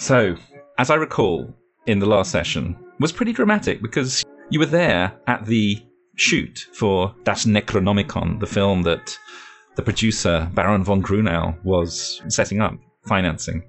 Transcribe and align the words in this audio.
So, 0.00 0.34
as 0.78 0.88
I 0.88 0.94
recall, 0.94 1.54
in 1.84 1.98
the 1.98 2.06
last 2.06 2.30
session, 2.30 2.74
was 3.00 3.12
pretty 3.12 3.34
dramatic 3.34 3.82
because 3.82 4.24
you 4.48 4.58
were 4.58 4.64
there 4.64 5.12
at 5.26 5.44
the 5.44 5.78
shoot 6.16 6.66
for 6.72 7.14
Das 7.24 7.44
Necronomicon, 7.44 8.40
the 8.40 8.46
film 8.46 8.82
that 8.84 9.14
the 9.76 9.82
producer 9.82 10.50
Baron 10.54 10.84
von 10.84 11.02
Grunau 11.02 11.54
was 11.64 12.22
setting 12.28 12.62
up, 12.62 12.74
financing. 13.06 13.62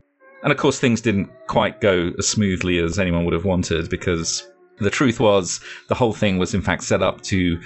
And 0.43 0.53
of 0.53 0.57
course, 0.57 0.79
things 0.79 1.01
didn't 1.01 1.29
quite 1.47 1.81
go 1.81 2.13
as 2.17 2.29
smoothly 2.29 2.79
as 2.79 2.97
anyone 2.97 3.25
would 3.25 3.33
have 3.33 3.45
wanted 3.45 3.89
because 3.89 4.49
the 4.79 4.89
truth 4.89 5.19
was 5.19 5.59
the 5.89 5.95
whole 5.95 6.13
thing 6.13 6.37
was 6.37 6.53
in 6.53 6.61
fact 6.61 6.83
set 6.83 7.03
up 7.03 7.19
to 7.23 7.59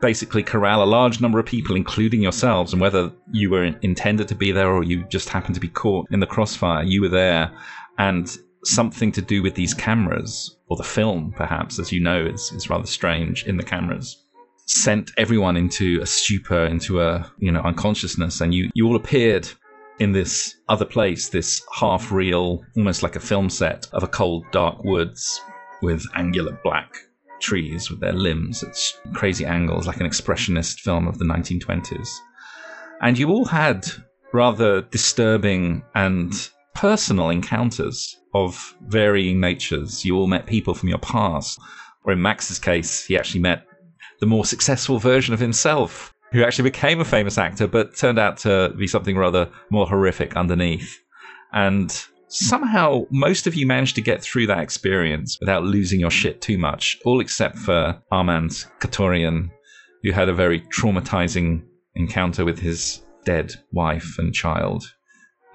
basically 0.00 0.42
corral 0.42 0.82
a 0.82 0.84
large 0.84 1.20
number 1.20 1.38
of 1.38 1.46
people, 1.46 1.76
including 1.76 2.22
yourselves, 2.22 2.72
and 2.72 2.80
whether 2.80 3.12
you 3.32 3.50
were 3.50 3.64
intended 3.82 4.28
to 4.28 4.34
be 4.34 4.52
there 4.52 4.70
or 4.70 4.82
you 4.82 5.04
just 5.04 5.28
happened 5.28 5.54
to 5.54 5.60
be 5.60 5.68
caught 5.68 6.06
in 6.10 6.20
the 6.20 6.26
crossfire, 6.26 6.82
you 6.82 7.02
were 7.02 7.08
there. 7.08 7.50
And 7.98 8.28
something 8.64 9.12
to 9.12 9.22
do 9.22 9.42
with 9.42 9.54
these 9.54 9.74
cameras, 9.74 10.56
or 10.68 10.76
the 10.76 10.82
film, 10.82 11.32
perhaps, 11.36 11.78
as 11.78 11.92
you 11.92 12.00
know, 12.00 12.24
is, 12.24 12.52
is 12.52 12.68
rather 12.68 12.86
strange 12.86 13.44
in 13.44 13.56
the 13.56 13.62
cameras, 13.62 14.24
sent 14.66 15.12
everyone 15.16 15.56
into 15.56 16.00
a 16.02 16.06
stupor, 16.06 16.66
into 16.66 17.00
a 17.00 17.30
you 17.38 17.52
know 17.52 17.60
unconsciousness, 17.60 18.40
and 18.40 18.54
you 18.54 18.70
you 18.74 18.86
all 18.86 18.96
appeared 18.96 19.48
in 19.98 20.12
this 20.12 20.56
other 20.68 20.84
place, 20.84 21.28
this 21.28 21.62
half 21.72 22.12
real, 22.12 22.62
almost 22.76 23.02
like 23.02 23.16
a 23.16 23.20
film 23.20 23.48
set 23.48 23.86
of 23.92 24.02
a 24.02 24.08
cold, 24.08 24.44
dark 24.52 24.84
woods 24.84 25.40
with 25.82 26.04
angular 26.14 26.58
black 26.62 26.92
trees 27.40 27.90
with 27.90 28.00
their 28.00 28.12
limbs 28.12 28.62
at 28.62 28.76
crazy 29.14 29.44
angles, 29.44 29.86
like 29.86 30.00
an 30.00 30.06
expressionist 30.06 30.80
film 30.80 31.06
of 31.06 31.18
the 31.18 31.24
1920s. 31.24 32.08
And 33.00 33.18
you 33.18 33.28
all 33.28 33.44
had 33.44 33.86
rather 34.32 34.82
disturbing 34.82 35.82
and 35.94 36.32
personal 36.76 37.30
encounters 37.30 38.18
of 38.34 38.76
varying 38.82 39.40
natures. 39.40 40.04
You 40.04 40.16
all 40.16 40.26
met 40.26 40.46
people 40.46 40.74
from 40.74 40.90
your 40.90 40.98
past, 40.98 41.58
or 42.04 42.12
in 42.12 42.20
Max's 42.20 42.58
case, 42.58 43.04
he 43.04 43.16
actually 43.16 43.40
met 43.40 43.66
the 44.20 44.26
more 44.26 44.44
successful 44.44 44.98
version 44.98 45.32
of 45.32 45.40
himself, 45.40 46.12
who 46.32 46.44
actually 46.44 46.70
became 46.70 47.00
a 47.00 47.04
famous 47.04 47.38
actor, 47.38 47.66
but 47.66 47.96
turned 47.96 48.18
out 48.18 48.36
to 48.38 48.74
be 48.76 48.86
something 48.86 49.16
rather 49.16 49.50
more 49.70 49.86
horrific 49.86 50.36
underneath. 50.36 51.00
And 51.52 51.90
somehow, 52.28 53.06
most 53.10 53.46
of 53.46 53.54
you 53.54 53.66
managed 53.66 53.94
to 53.94 54.02
get 54.02 54.20
through 54.22 54.46
that 54.48 54.60
experience 54.60 55.38
without 55.40 55.64
losing 55.64 55.98
your 55.98 56.10
shit 56.10 56.42
too 56.42 56.58
much, 56.58 56.98
all 57.06 57.20
except 57.20 57.56
for 57.56 58.02
Armand 58.10 58.66
Katorian, 58.80 59.50
who 60.02 60.12
had 60.12 60.28
a 60.28 60.34
very 60.34 60.60
traumatizing 60.60 61.62
encounter 61.94 62.44
with 62.44 62.58
his 62.58 63.02
dead 63.24 63.54
wife 63.72 64.16
and 64.18 64.34
child 64.34 64.84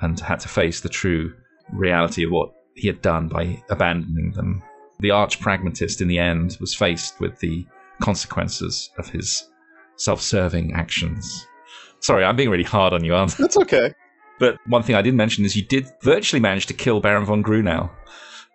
and 0.02 0.20
had 0.20 0.40
to 0.42 0.48
face 0.48 0.82
the 0.82 0.90
true 0.90 1.34
reality 1.72 2.24
of 2.24 2.32
what 2.32 2.54
he 2.76 2.88
had 2.88 3.02
done 3.02 3.28
by 3.28 3.62
abandoning 3.70 4.32
them. 4.32 4.64
The 5.00 5.12
arch 5.12 5.40
pragmatist, 5.40 6.02
in 6.02 6.08
the 6.08 6.20
end, 6.20 6.58
was 6.60 6.76
faced 6.76 7.20
with 7.20 7.40
the 7.40 7.66
consequences 8.02 8.90
of 8.98 9.10
his 9.10 9.50
self 9.96 10.22
serving 10.22 10.74
actions. 10.74 11.48
Sorry, 12.00 12.24
I'm 12.24 12.36
being 12.36 12.50
really 12.50 12.64
hard 12.64 12.94
on 12.94 13.04
you, 13.04 13.16
aren't 13.16 13.34
I? 13.34 13.44
That's 13.44 13.58
okay. 13.58 13.94
But 14.40 14.58
one 14.66 14.82
thing 14.82 14.96
I 14.96 15.04
did 15.04 15.14
mention 15.14 15.46
is 15.46 15.56
you 15.56 15.64
did 15.64 15.88
virtually 16.02 16.40
manage 16.40 16.66
to 16.68 16.74
kill 16.74 17.00
Baron 17.00 17.26
von 17.26 17.44
Grunau. 17.44 17.92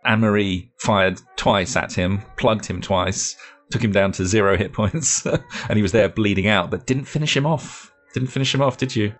Anne 0.04 0.20
Marie 0.20 0.70
fired 0.78 1.20
twice 1.37 1.76
at 1.76 1.93
him, 1.93 2.22
plugged 2.37 2.66
him 2.66 2.81
twice, 2.81 3.37
took 3.70 3.82
him 3.82 3.93
down 3.93 4.12
to 4.12 4.26
zero 4.26 4.56
hit 4.56 4.72
points, 4.72 5.25
and 5.69 5.76
he 5.76 5.82
was 5.82 5.93
there 5.93 6.09
bleeding 6.09 6.49
out, 6.49 6.70
but 6.70 6.87
didn't 6.87 7.04
finish 7.04 7.37
him 7.37 7.47
off. 7.47 7.93
Didn't 8.15 8.31
finish 8.31 8.54
him 8.54 8.62
off, 8.62 8.78
did 8.78 8.94
you? 8.94 9.12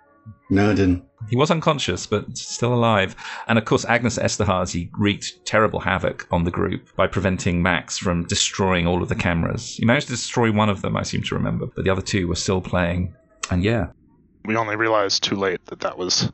No, 0.49 0.71
I 0.71 0.75
didn't. 0.75 1.05
He 1.29 1.37
was 1.37 1.51
unconscious, 1.51 2.07
but 2.07 2.37
still 2.39 2.73
alive. 2.73 3.17
And 3.49 3.59
of 3.59 3.65
course, 3.65 3.85
Agnes 3.85 4.19
Esterhazy 4.19 4.91
wreaked 4.97 5.45
terrible 5.45 5.81
havoc 5.81 6.27
on 6.31 6.45
the 6.45 6.51
group 6.51 6.95
by 6.95 7.09
preventing 7.09 7.63
Max 7.63 7.99
from 7.99 8.27
destroying 8.27 8.87
all 8.87 9.03
of 9.03 9.09
the 9.09 9.17
cameras. 9.17 9.77
He 9.77 9.85
managed 9.85 10.07
to 10.07 10.13
destroy 10.13 10.53
one 10.53 10.69
of 10.69 10.83
them, 10.83 10.97
I 10.97 11.03
seem 11.03 11.23
to 11.23 11.35
remember, 11.35 11.67
but 11.67 11.85
the 11.85 11.91
other 11.91 12.03
two 12.03 12.29
were 12.29 12.37
still 12.37 12.61
playing. 12.61 13.15
And 13.51 13.65
yeah. 13.65 13.89
We 14.45 14.57
only 14.57 14.77
realized 14.77 15.25
too 15.25 15.37
late 15.37 15.65
that 15.67 15.81
that 15.81 15.99
was 15.99 16.31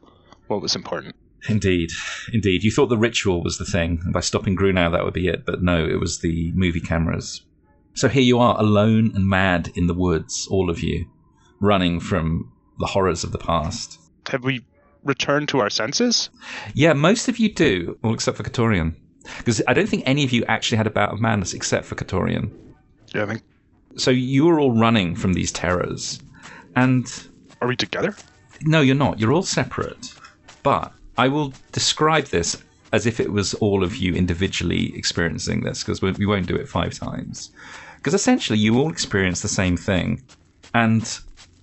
what 0.49 0.61
was 0.61 0.77
important. 0.77 1.17
Indeed, 1.49 1.91
indeed. 2.33 2.63
You 2.63 2.71
thought 2.71 2.89
the 2.89 2.99
ritual 2.99 3.43
was 3.43 3.59
the 3.59 3.65
thing, 3.65 4.01
and 4.05 4.13
by 4.13 4.21
stopping 4.21 4.57
Grunau 4.57 4.93
that 4.93 5.05
would 5.05 5.15
be 5.15 5.29
it, 5.29 5.45
but 5.47 5.63
no, 5.63 5.85
it 5.85 5.99
was 5.99 6.21
the 6.21 6.53
movie 6.55 6.81
cameras. 6.81 7.43
So 7.95 8.09
here 8.09 8.23
you 8.23 8.39
are, 8.39 8.59
alone 8.61 9.13
and 9.15 9.27
mad 9.27 9.71
in 9.75 9.87
the 9.87 9.95
woods, 9.95 10.47
all 10.51 10.71
of 10.71 10.81
you, 10.81 11.07
running 11.61 11.99
from 11.99 12.53
the 12.79 12.87
horrors 12.87 13.25
of 13.25 13.33
the 13.33 13.39
past. 13.39 13.99
Have 14.31 14.45
we 14.45 14.65
returned 15.05 15.49
to 15.49 15.61
our 15.61 15.71
senses? 15.71 16.31
Yeah, 16.75 16.93
most 16.93 17.29
of 17.29 17.39
you 17.39 17.53
do, 17.53 17.99
all 18.03 18.15
except 18.15 18.37
for 18.37 18.43
Katorian. 18.43 18.95
Because 19.39 19.63
I 19.69 19.75
don't 19.75 19.89
think 19.89 20.03
any 20.07 20.25
of 20.25 20.33
you 20.33 20.45
actually 20.47 20.79
had 20.79 20.87
a 20.87 20.91
bout 20.91 21.13
of 21.13 21.21
madness 21.21 21.55
except 21.55 21.87
for 21.87 21.95
Katorian. 21.95 22.51
Yeah, 23.15 23.25
I 23.25 23.27
think. 23.27 23.43
So 23.97 24.11
you 24.11 24.47
were 24.47 24.59
all 24.59 24.73
running 24.73 25.15
from 25.15 25.35
these 25.35 25.53
terrors. 25.53 26.21
And. 26.77 27.07
Are 27.61 27.69
we 27.69 27.77
together? 27.77 28.17
No, 28.63 28.81
you're 28.81 28.95
not. 28.95 29.21
You're 29.21 29.33
all 29.33 29.43
separate. 29.43 30.15
But 30.63 30.93
I 31.19 31.29
will 31.29 31.53
describe 31.73 32.27
this 32.27 32.63
as 32.93 33.07
if 33.07 33.21
it 33.21 33.33
was 33.33 33.55
all 33.55 33.83
of 33.83 33.97
you 33.97 34.15
individually 34.15 34.97
experiencing 34.97 35.63
this, 35.63 35.83
because 35.83 36.03
we 36.03 36.27
won't 36.27 36.47
do 36.47 36.57
it 36.57 36.69
five 36.69 36.95
times. 36.95 37.51
Because 37.97 38.15
essentially, 38.15 38.59
you 38.59 38.79
all 38.79 38.91
experience 38.91 39.41
the 39.41 39.49
same 39.49 39.77
thing. 39.77 40.23
And 40.75 41.19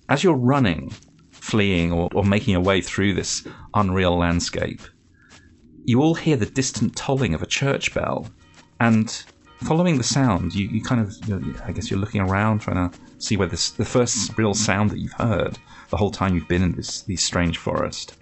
as 0.08 0.24
you're 0.24 0.34
running, 0.34 0.92
fleeing, 1.40 1.92
or, 1.92 2.08
or 2.14 2.24
making 2.24 2.52
your 2.52 2.62
way 2.62 2.80
through 2.80 3.14
this 3.14 3.46
unreal 3.74 4.16
landscape, 4.16 4.80
you 5.84 6.00
all 6.00 6.14
hear 6.14 6.36
the 6.36 6.46
distant 6.46 6.96
tolling 6.96 7.34
of 7.34 7.42
a 7.42 7.46
church 7.46 7.94
bell. 7.94 8.28
And 8.78 9.10
following 9.64 9.98
the 9.98 10.04
sound, 10.04 10.54
you, 10.54 10.68
you 10.68 10.82
kind 10.82 11.00
of, 11.00 11.14
I 11.64 11.72
guess 11.72 11.90
you're 11.90 12.00
looking 12.00 12.20
around 12.20 12.60
trying 12.60 12.90
to 12.90 12.98
see 13.18 13.36
where 13.36 13.48
this, 13.48 13.70
the 13.70 13.84
first 13.84 14.36
real 14.38 14.54
sound 14.54 14.90
that 14.90 14.98
you've 14.98 15.12
heard 15.12 15.58
the 15.90 15.96
whole 15.96 16.10
time 16.10 16.34
you've 16.34 16.48
been 16.48 16.62
in 16.62 16.72
this, 16.72 17.02
this 17.02 17.22
strange 17.22 17.58
forest. 17.58 18.16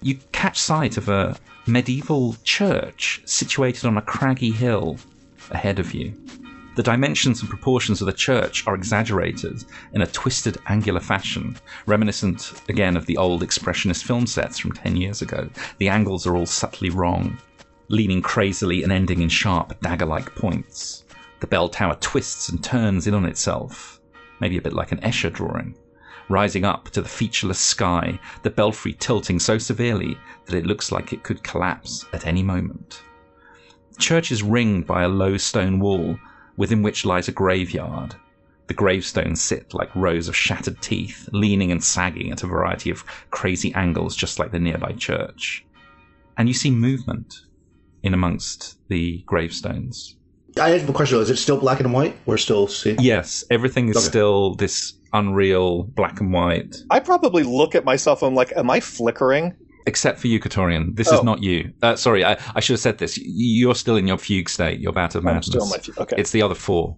You 0.00 0.18
catch 0.32 0.58
sight 0.58 0.96
of 0.96 1.08
a 1.08 1.36
medieval 1.66 2.36
church 2.44 3.20
situated 3.24 3.84
on 3.84 3.96
a 3.96 4.02
craggy 4.02 4.52
hill 4.52 4.98
ahead 5.50 5.78
of 5.78 5.92
you. 5.92 6.14
The 6.78 6.84
dimensions 6.84 7.40
and 7.40 7.50
proportions 7.50 8.00
of 8.00 8.06
the 8.06 8.12
church 8.12 8.64
are 8.68 8.74
exaggerated 8.76 9.64
in 9.94 10.02
a 10.02 10.06
twisted, 10.06 10.58
angular 10.68 11.00
fashion, 11.00 11.56
reminiscent 11.86 12.52
again 12.68 12.96
of 12.96 13.04
the 13.04 13.16
old 13.16 13.42
expressionist 13.42 14.04
film 14.04 14.28
sets 14.28 14.60
from 14.60 14.70
10 14.70 14.94
years 14.94 15.20
ago. 15.20 15.50
The 15.78 15.88
angles 15.88 16.24
are 16.24 16.36
all 16.36 16.46
subtly 16.46 16.90
wrong, 16.90 17.36
leaning 17.88 18.22
crazily 18.22 18.84
and 18.84 18.92
ending 18.92 19.22
in 19.22 19.28
sharp, 19.28 19.80
dagger 19.80 20.06
like 20.06 20.32
points. 20.36 21.04
The 21.40 21.48
bell 21.48 21.68
tower 21.68 21.96
twists 21.96 22.48
and 22.48 22.62
turns 22.62 23.08
in 23.08 23.14
on 23.14 23.24
itself, 23.24 24.00
maybe 24.38 24.56
a 24.56 24.62
bit 24.62 24.72
like 24.72 24.92
an 24.92 25.00
Escher 25.00 25.32
drawing, 25.32 25.74
rising 26.28 26.64
up 26.64 26.90
to 26.90 27.02
the 27.02 27.08
featureless 27.08 27.58
sky, 27.58 28.20
the 28.44 28.50
belfry 28.50 28.92
tilting 28.92 29.40
so 29.40 29.58
severely 29.58 30.16
that 30.46 30.54
it 30.54 30.64
looks 30.64 30.92
like 30.92 31.12
it 31.12 31.24
could 31.24 31.42
collapse 31.42 32.06
at 32.12 32.24
any 32.24 32.44
moment. 32.44 33.02
The 33.90 33.98
church 33.98 34.30
is 34.30 34.44
ringed 34.44 34.86
by 34.86 35.02
a 35.02 35.08
low 35.08 35.36
stone 35.38 35.80
wall 35.80 36.16
within 36.58 36.82
which 36.82 37.06
lies 37.06 37.28
a 37.28 37.32
graveyard. 37.32 38.14
The 38.66 38.74
gravestones 38.74 39.40
sit 39.40 39.72
like 39.72 39.94
rows 39.94 40.28
of 40.28 40.36
shattered 40.36 40.82
teeth, 40.82 41.26
leaning 41.32 41.72
and 41.72 41.82
sagging 41.82 42.30
at 42.30 42.42
a 42.42 42.46
variety 42.46 42.90
of 42.90 43.06
crazy 43.30 43.72
angles, 43.72 44.14
just 44.14 44.38
like 44.38 44.50
the 44.50 44.58
nearby 44.58 44.92
church. 44.92 45.64
And 46.36 46.48
you 46.48 46.54
see 46.54 46.70
movement 46.70 47.34
in 48.02 48.12
amongst 48.12 48.78
the 48.88 49.22
gravestones. 49.24 50.16
I 50.60 50.70
have 50.70 50.88
a 50.88 50.92
question. 50.92 51.18
Is 51.20 51.30
it 51.30 51.36
still 51.36 51.58
black 51.58 51.80
and 51.80 51.92
white? 51.92 52.16
We're 52.26 52.36
still 52.36 52.66
seeing. 52.66 53.00
Yes, 53.00 53.44
everything 53.50 53.88
is 53.88 53.96
okay. 53.96 54.06
still 54.06 54.54
this 54.56 54.94
unreal 55.12 55.84
black 55.84 56.20
and 56.20 56.32
white. 56.32 56.76
I 56.90 57.00
probably 57.00 57.44
look 57.44 57.74
at 57.74 57.84
myself 57.84 58.22
and 58.22 58.30
I'm 58.30 58.34
like, 58.34 58.52
am 58.56 58.68
I 58.68 58.80
flickering? 58.80 59.56
Except 59.88 60.20
for 60.20 60.28
you, 60.28 60.38
Katorian. 60.38 60.94
This 60.94 61.10
oh. 61.10 61.16
is 61.16 61.22
not 61.24 61.42
you. 61.42 61.72
Uh, 61.82 61.96
sorry, 61.96 62.24
I, 62.24 62.38
I, 62.54 62.60
should 62.60 62.74
have 62.74 62.80
said 62.80 62.98
this. 62.98 63.18
You're 63.18 63.74
still 63.74 63.96
in 63.96 64.06
your 64.06 64.18
fugue 64.18 64.50
state. 64.50 64.78
You're 64.80 64.90
about 64.90 65.12
to 65.12 65.22
madness. 65.22 65.48
I'm 65.54 65.62
still 65.62 65.94
my 65.96 66.02
Okay. 66.02 66.16
It's 66.18 66.30
the 66.30 66.42
other 66.42 66.54
four. 66.54 66.96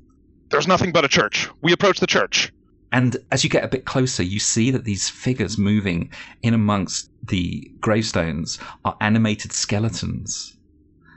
There's 0.51 0.67
nothing 0.67 0.91
but 0.91 1.05
a 1.05 1.09
church. 1.09 1.49
We 1.63 1.73
approach 1.73 2.01
the 2.01 2.09
church. 2.09 2.53
And 2.93 3.17
as 3.31 3.45
you 3.45 3.51
get 3.51 3.63
a 3.63 3.69
bit 3.69 3.85
closer, 3.85 4.25
you 4.25 4.41
see 4.41 4.73
that 4.73 4.85
these 4.85 5.09
figures 5.09 5.57
moving 5.57 6.11
in 6.43 6.53
amongst 6.53 7.09
the 7.25 7.71
gravestones 7.81 8.59
are 8.85 8.97
animated 9.01 9.53
skeletons. 9.53 10.57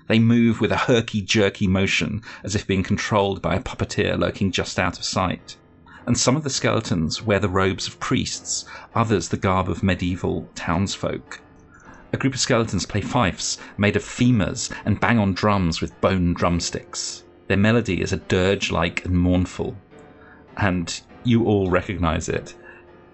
They 0.08 0.20
move 0.20 0.62
with 0.62 0.72
a 0.72 0.78
herky 0.78 1.22
jerky 1.22 1.66
motion 1.66 2.22
as 2.44 2.54
if 2.54 2.68
being 2.68 2.84
controlled 2.84 3.42
by 3.42 3.56
a 3.56 3.62
puppeteer 3.62 4.20
lurking 4.20 4.52
just 4.52 4.78
out 4.78 5.00
of 5.00 5.06
sight. 5.06 5.58
And 6.06 6.16
some 6.16 6.36
of 6.36 6.44
the 6.44 6.52
skeletons 6.52 7.24
wear 7.24 7.40
the 7.40 7.50
robes 7.50 7.88
of 7.88 8.00
priests, 8.00 8.66
others 8.94 9.30
the 9.30 9.38
garb 9.38 9.70
of 9.70 9.82
medieval 9.82 10.48
townsfolk. 10.54 11.40
A 12.14 12.18
group 12.18 12.36
of 12.36 12.40
skeletons 12.40 12.86
play 12.86 13.02
fifes 13.02 13.58
made 13.78 13.96
of 13.96 14.04
femurs 14.04 14.72
and 14.86 15.00
bang 15.00 15.18
on 15.18 15.34
drums 15.34 15.82
with 15.82 16.00
bone 16.00 16.36
drumsticks. 16.36 17.24
Their 17.48 17.58
melody 17.58 18.02
is 18.02 18.14
a 18.14 18.18
dirge 18.18 18.72
like 18.72 19.04
and 19.04 19.18
mournful, 19.18 19.76
and 20.58 21.02
you 21.24 21.46
all 21.46 21.72
recognize 21.72 22.30
it. 22.30 22.54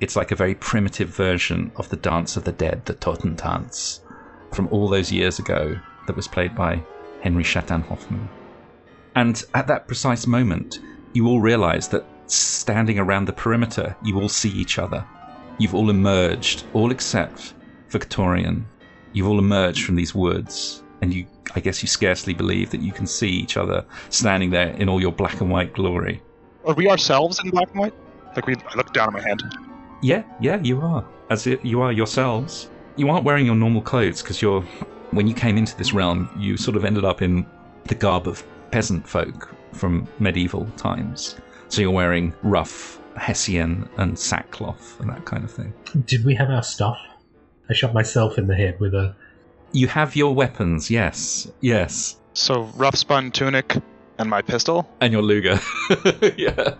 It's 0.01 0.17
like 0.17 0.31
a 0.31 0.35
very 0.35 0.53
primitive 0.53 1.09
version 1.09 1.71
of 1.77 1.87
the 1.87 1.95
Dance 1.95 2.35
of 2.35 2.43
the 2.43 2.51
Dead, 2.51 2.85
the 2.85 2.93
Totentanz, 2.93 4.01
from 4.51 4.67
all 4.67 4.89
those 4.89 5.13
years 5.13 5.39
ago 5.39 5.79
that 6.05 6.15
was 6.17 6.27
played 6.27 6.53
by 6.53 6.83
Henry 7.21 7.43
Shatan 7.43 7.85
Hoffman. 7.87 8.27
And 9.15 9.41
at 9.53 9.67
that 9.67 9.87
precise 9.87 10.27
moment, 10.27 10.79
you 11.13 11.25
all 11.27 11.39
realize 11.39 11.87
that 11.87 12.05
standing 12.27 12.99
around 12.99 13.25
the 13.25 13.33
perimeter, 13.33 13.95
you 14.03 14.19
all 14.19 14.29
see 14.29 14.51
each 14.51 14.77
other. 14.77 15.05
You've 15.57 15.75
all 15.75 15.89
emerged, 15.89 16.65
all 16.73 16.91
except 16.91 17.53
Katorian. 17.89 18.65
You've 19.13 19.27
all 19.27 19.39
emerged 19.39 19.85
from 19.85 19.95
these 19.95 20.13
woods, 20.13 20.83
and 21.01 21.13
you, 21.13 21.25
I 21.55 21.59
guess, 21.59 21.81
you 21.81 21.87
scarcely 21.87 22.33
believe 22.33 22.69
that 22.71 22.81
you 22.81 22.91
can 22.91 23.07
see 23.07 23.29
each 23.29 23.57
other 23.57 23.85
standing 24.09 24.49
there 24.49 24.69
in 24.69 24.89
all 24.89 25.01
your 25.01 25.11
black 25.11 25.41
and 25.41 25.49
white 25.49 25.73
glory. 25.73 26.21
Are 26.65 26.73
we 26.73 26.89
ourselves 26.89 27.39
in 27.43 27.49
black 27.49 27.69
and 27.71 27.79
white? 27.79 27.93
Like 28.35 28.45
we 28.45 28.55
I 28.55 28.75
look 28.75 28.93
down 28.93 29.07
at 29.07 29.13
my 29.13 29.21
hand. 29.21 29.43
Yeah, 30.01 30.23
yeah, 30.39 30.59
you 30.61 30.81
are. 30.81 31.05
As 31.29 31.47
it, 31.47 31.63
you 31.65 31.81
are 31.81 31.91
yourselves. 31.91 32.69
You 32.95 33.09
aren't 33.09 33.23
wearing 33.25 33.45
your 33.45 33.55
normal 33.55 33.81
clothes 33.81 34.21
because 34.21 34.41
you're. 34.41 34.61
When 35.11 35.27
you 35.27 35.33
came 35.33 35.57
into 35.57 35.75
this 35.75 35.91
realm, 35.91 36.29
you 36.37 36.55
sort 36.55 36.77
of 36.77 36.85
ended 36.85 37.03
up 37.03 37.23
in 37.23 37.47
the 37.85 37.95
garb 37.95 38.27
of 38.27 38.43
peasant 38.69 39.07
folk 39.07 39.55
from 39.73 40.07
medieval 40.19 40.67
times. 40.77 41.35
So 41.69 41.81
you're 41.81 41.91
wearing 41.91 42.33
rough 42.43 42.99
hessian 43.15 43.89
and 43.97 44.17
sackcloth 44.17 44.99
and 44.99 45.09
that 45.09 45.25
kind 45.25 45.43
of 45.43 45.51
thing. 45.51 45.73
Did 46.05 46.25
we 46.25 46.35
have 46.35 46.49
our 46.49 46.63
stuff? 46.63 46.99
I 47.69 47.73
shot 47.73 47.93
myself 47.93 48.37
in 48.37 48.47
the 48.47 48.55
head 48.55 48.79
with 48.79 48.93
a. 48.93 49.15
You 49.71 49.87
have 49.87 50.15
your 50.15 50.33
weapons, 50.33 50.89
yes, 50.89 51.47
yes, 51.61 52.17
So 52.33 52.63
rough 52.75 52.95
spun 52.95 53.29
tunic 53.31 53.77
and 54.17 54.29
my 54.29 54.41
pistol. 54.41 54.89
and 54.99 55.13
your 55.13 55.21
Luger. 55.21 55.59
yeah, 56.37 56.73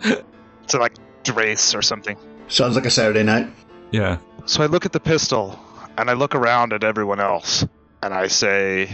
So 0.68 0.80
like 0.80 0.96
Drace 1.24 1.76
or 1.78 1.82
something. 1.84 2.18
Sounds 2.48 2.76
like 2.76 2.86
a 2.86 2.90
Saturday 2.90 3.24
night. 3.24 3.48
yeah. 3.92 4.18
So 4.46 4.64
I 4.64 4.66
look 4.66 4.86
at 4.88 4.92
the 4.94 5.00
pistol 5.00 5.60
and 5.98 6.10
I 6.10 6.14
look 6.14 6.34
around 6.34 6.74
at 6.74 6.84
everyone 6.84 7.20
else 7.20 7.64
and 8.02 8.12
I 8.14 8.26
say, 8.28 8.90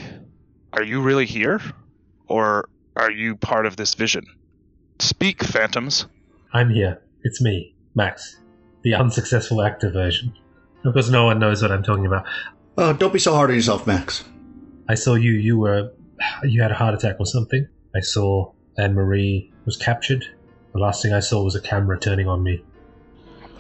Are 0.74 0.84
you 0.84 1.02
really 1.02 1.26
here? 1.26 1.62
Or 2.28 2.68
are 2.98 3.12
you 3.12 3.38
part 3.38 3.66
of 3.66 3.78
this 3.78 3.94
vision? 3.94 4.26
Speak, 5.00 5.42
phantoms. 5.44 6.06
I'm 6.52 6.70
here. 6.72 7.02
It's 7.24 7.42
me, 7.42 7.74
Max, 7.94 8.36
the 8.82 8.96
unsuccessful 8.96 9.62
actor 9.62 9.90
version. 9.90 10.34
Of 10.86 10.94
course, 10.94 11.10
no 11.10 11.26
one 11.26 11.40
knows 11.40 11.62
what 11.62 11.72
I'm 11.72 11.84
talking 11.84 12.06
about. 12.06 12.26
Oh, 12.78 12.94
don't 12.94 13.12
be 13.12 13.20
so 13.20 13.34
hard 13.34 13.50
on 13.50 13.56
yourself, 13.56 13.88
Max. 13.88 14.24
I 14.88 14.94
saw 14.94 15.16
you. 15.16 15.32
You 15.32 15.58
were. 15.58 15.92
You 16.44 16.62
had 16.62 16.72
a 16.72 16.76
heart 16.76 16.94
attack 16.94 17.16
or 17.20 17.26
something. 17.26 17.68
I 17.96 18.02
saw 18.02 18.52
Anne 18.78 18.94
Marie 18.94 19.52
was 19.66 19.78
captured. 19.78 20.26
The 20.74 20.80
last 20.80 21.02
thing 21.02 21.12
I 21.12 21.22
saw 21.22 21.44
was 21.44 21.56
a 21.56 21.62
camera 21.62 22.00
turning 22.00 22.28
on 22.28 22.44
me. 22.44 22.64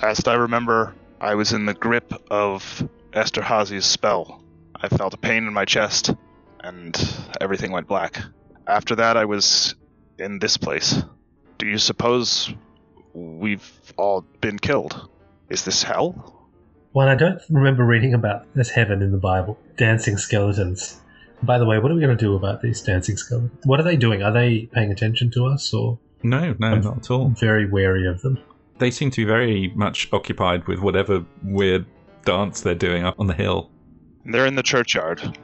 Last 0.01 0.27
I 0.27 0.35
remember, 0.35 0.93
I 1.19 1.35
was 1.35 1.51
in 1.51 1.65
the 1.65 1.73
grip 1.73 2.13
of 2.29 2.87
Esterhazy's 3.13 3.85
spell. 3.85 4.43
I 4.75 4.89
felt 4.89 5.13
a 5.13 5.17
pain 5.17 5.47
in 5.47 5.53
my 5.53 5.65
chest, 5.65 6.13
and 6.59 6.95
everything 7.41 7.71
went 7.71 7.87
black. 7.87 8.21
After 8.67 8.95
that, 8.97 9.17
I 9.17 9.25
was 9.25 9.73
in 10.19 10.39
this 10.39 10.57
place. 10.57 11.01
Do 11.57 11.65
you 11.65 11.77
suppose 11.77 12.53
we've 13.13 13.71
all 13.97 14.21
been 14.41 14.59
killed? 14.59 15.09
Is 15.49 15.63
this 15.63 15.81
hell? 15.81 16.34
Well, 16.95 17.09
I 17.09 17.15
don't 17.15 17.41
remember 17.49 17.83
reading 17.83 18.13
about 18.13 18.45
this 18.55 18.69
heaven 18.69 19.01
in 19.01 19.11
the 19.11 19.17
Bible. 19.17 19.59
Dancing 19.75 20.17
skeletons. 20.17 21.01
By 21.43 21.57
the 21.57 21.65
way, 21.65 21.77
what 21.77 21.91
are 21.91 21.93
we 21.93 21.99
going 21.99 22.17
to 22.17 22.25
do 22.25 22.35
about 22.35 22.61
these 22.61 22.81
dancing 22.81 23.17
skeletons? 23.17 23.51
What 23.65 23.81
are 23.81 23.83
they 23.83 23.97
doing? 23.97 24.23
Are 24.23 24.31
they 24.31 24.67
paying 24.67 24.93
attention 24.93 25.29
to 25.31 25.45
us, 25.45 25.73
or 25.73 25.99
No, 26.23 26.55
no, 26.57 26.79
not 26.79 26.97
at 26.99 27.11
all. 27.11 27.31
Very 27.37 27.69
wary 27.69 28.07
of 28.07 28.21
them? 28.21 28.39
They 28.77 28.91
seem 28.91 29.11
to 29.11 29.17
be 29.17 29.25
very 29.25 29.73
much 29.75 30.07
occupied 30.13 30.69
with 30.69 30.79
whatever 30.79 31.25
weird 31.43 31.85
dance 32.23 32.61
they're 32.61 32.75
doing 32.75 33.03
up 33.03 33.19
on 33.19 33.27
the 33.27 33.33
hill. 33.33 33.69
They're 34.23 34.45
in 34.45 34.55
the 34.55 34.63
churchyard. 34.63 35.37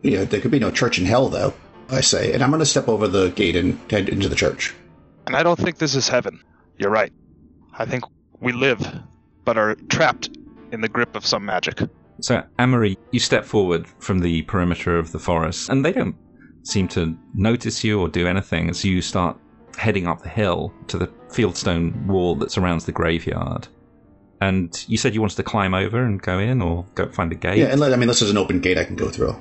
Yeah, 0.00 0.24
there 0.24 0.40
could 0.40 0.52
be 0.52 0.58
no 0.58 0.70
church 0.70 0.98
in 0.98 1.04
hell, 1.04 1.28
though. 1.28 1.52
I 1.90 2.00
say, 2.00 2.32
and 2.32 2.42
I'm 2.42 2.48
going 2.48 2.60
to 2.60 2.66
step 2.66 2.88
over 2.88 3.08
the 3.08 3.28
gate 3.28 3.56
and 3.56 3.78
head 3.90 4.08
into 4.08 4.30
the 4.30 4.36
church. 4.36 4.74
And 5.26 5.36
I 5.36 5.42
don't 5.42 5.58
think 5.58 5.76
this 5.76 5.96
is 5.96 6.08
heaven. 6.08 6.42
You're 6.78 6.88
right. 6.88 7.12
I 7.74 7.84
think 7.84 8.04
we 8.40 8.52
live, 8.52 8.80
but 9.44 9.58
are 9.58 9.74
trapped 9.90 10.30
in 10.74 10.80
the 10.82 10.88
grip 10.88 11.16
of 11.16 11.24
some 11.24 11.46
magic. 11.46 11.80
So, 12.20 12.42
Amory, 12.58 12.98
you 13.10 13.20
step 13.20 13.44
forward 13.44 13.86
from 13.98 14.18
the 14.20 14.42
perimeter 14.42 14.98
of 14.98 15.12
the 15.12 15.18
forest, 15.18 15.68
and 15.70 15.84
they 15.84 15.92
don't 15.92 16.16
seem 16.62 16.88
to 16.88 17.16
notice 17.34 17.82
you 17.82 18.00
or 18.00 18.08
do 18.08 18.26
anything 18.26 18.70
as 18.70 18.84
you 18.84 19.00
start 19.00 19.38
heading 19.76 20.06
up 20.06 20.22
the 20.22 20.28
hill 20.28 20.72
to 20.88 20.98
the 20.98 21.08
fieldstone 21.28 22.06
wall 22.06 22.36
that 22.36 22.50
surrounds 22.50 22.84
the 22.84 22.92
graveyard. 22.92 23.66
And 24.40 24.72
you 24.88 24.96
said 24.96 25.14
you 25.14 25.20
wanted 25.20 25.36
to 25.36 25.42
climb 25.42 25.74
over 25.74 26.04
and 26.04 26.20
go 26.20 26.38
in, 26.38 26.60
or 26.60 26.84
go 26.94 27.08
find 27.08 27.32
a 27.32 27.34
gate. 27.34 27.58
Yeah, 27.58 27.66
and 27.66 27.80
let, 27.80 27.92
I 27.92 27.96
mean, 27.96 28.08
this 28.08 28.22
is 28.22 28.30
an 28.30 28.36
open 28.36 28.60
gate 28.60 28.78
I 28.78 28.84
can 28.84 28.96
go 28.96 29.08
through. 29.08 29.34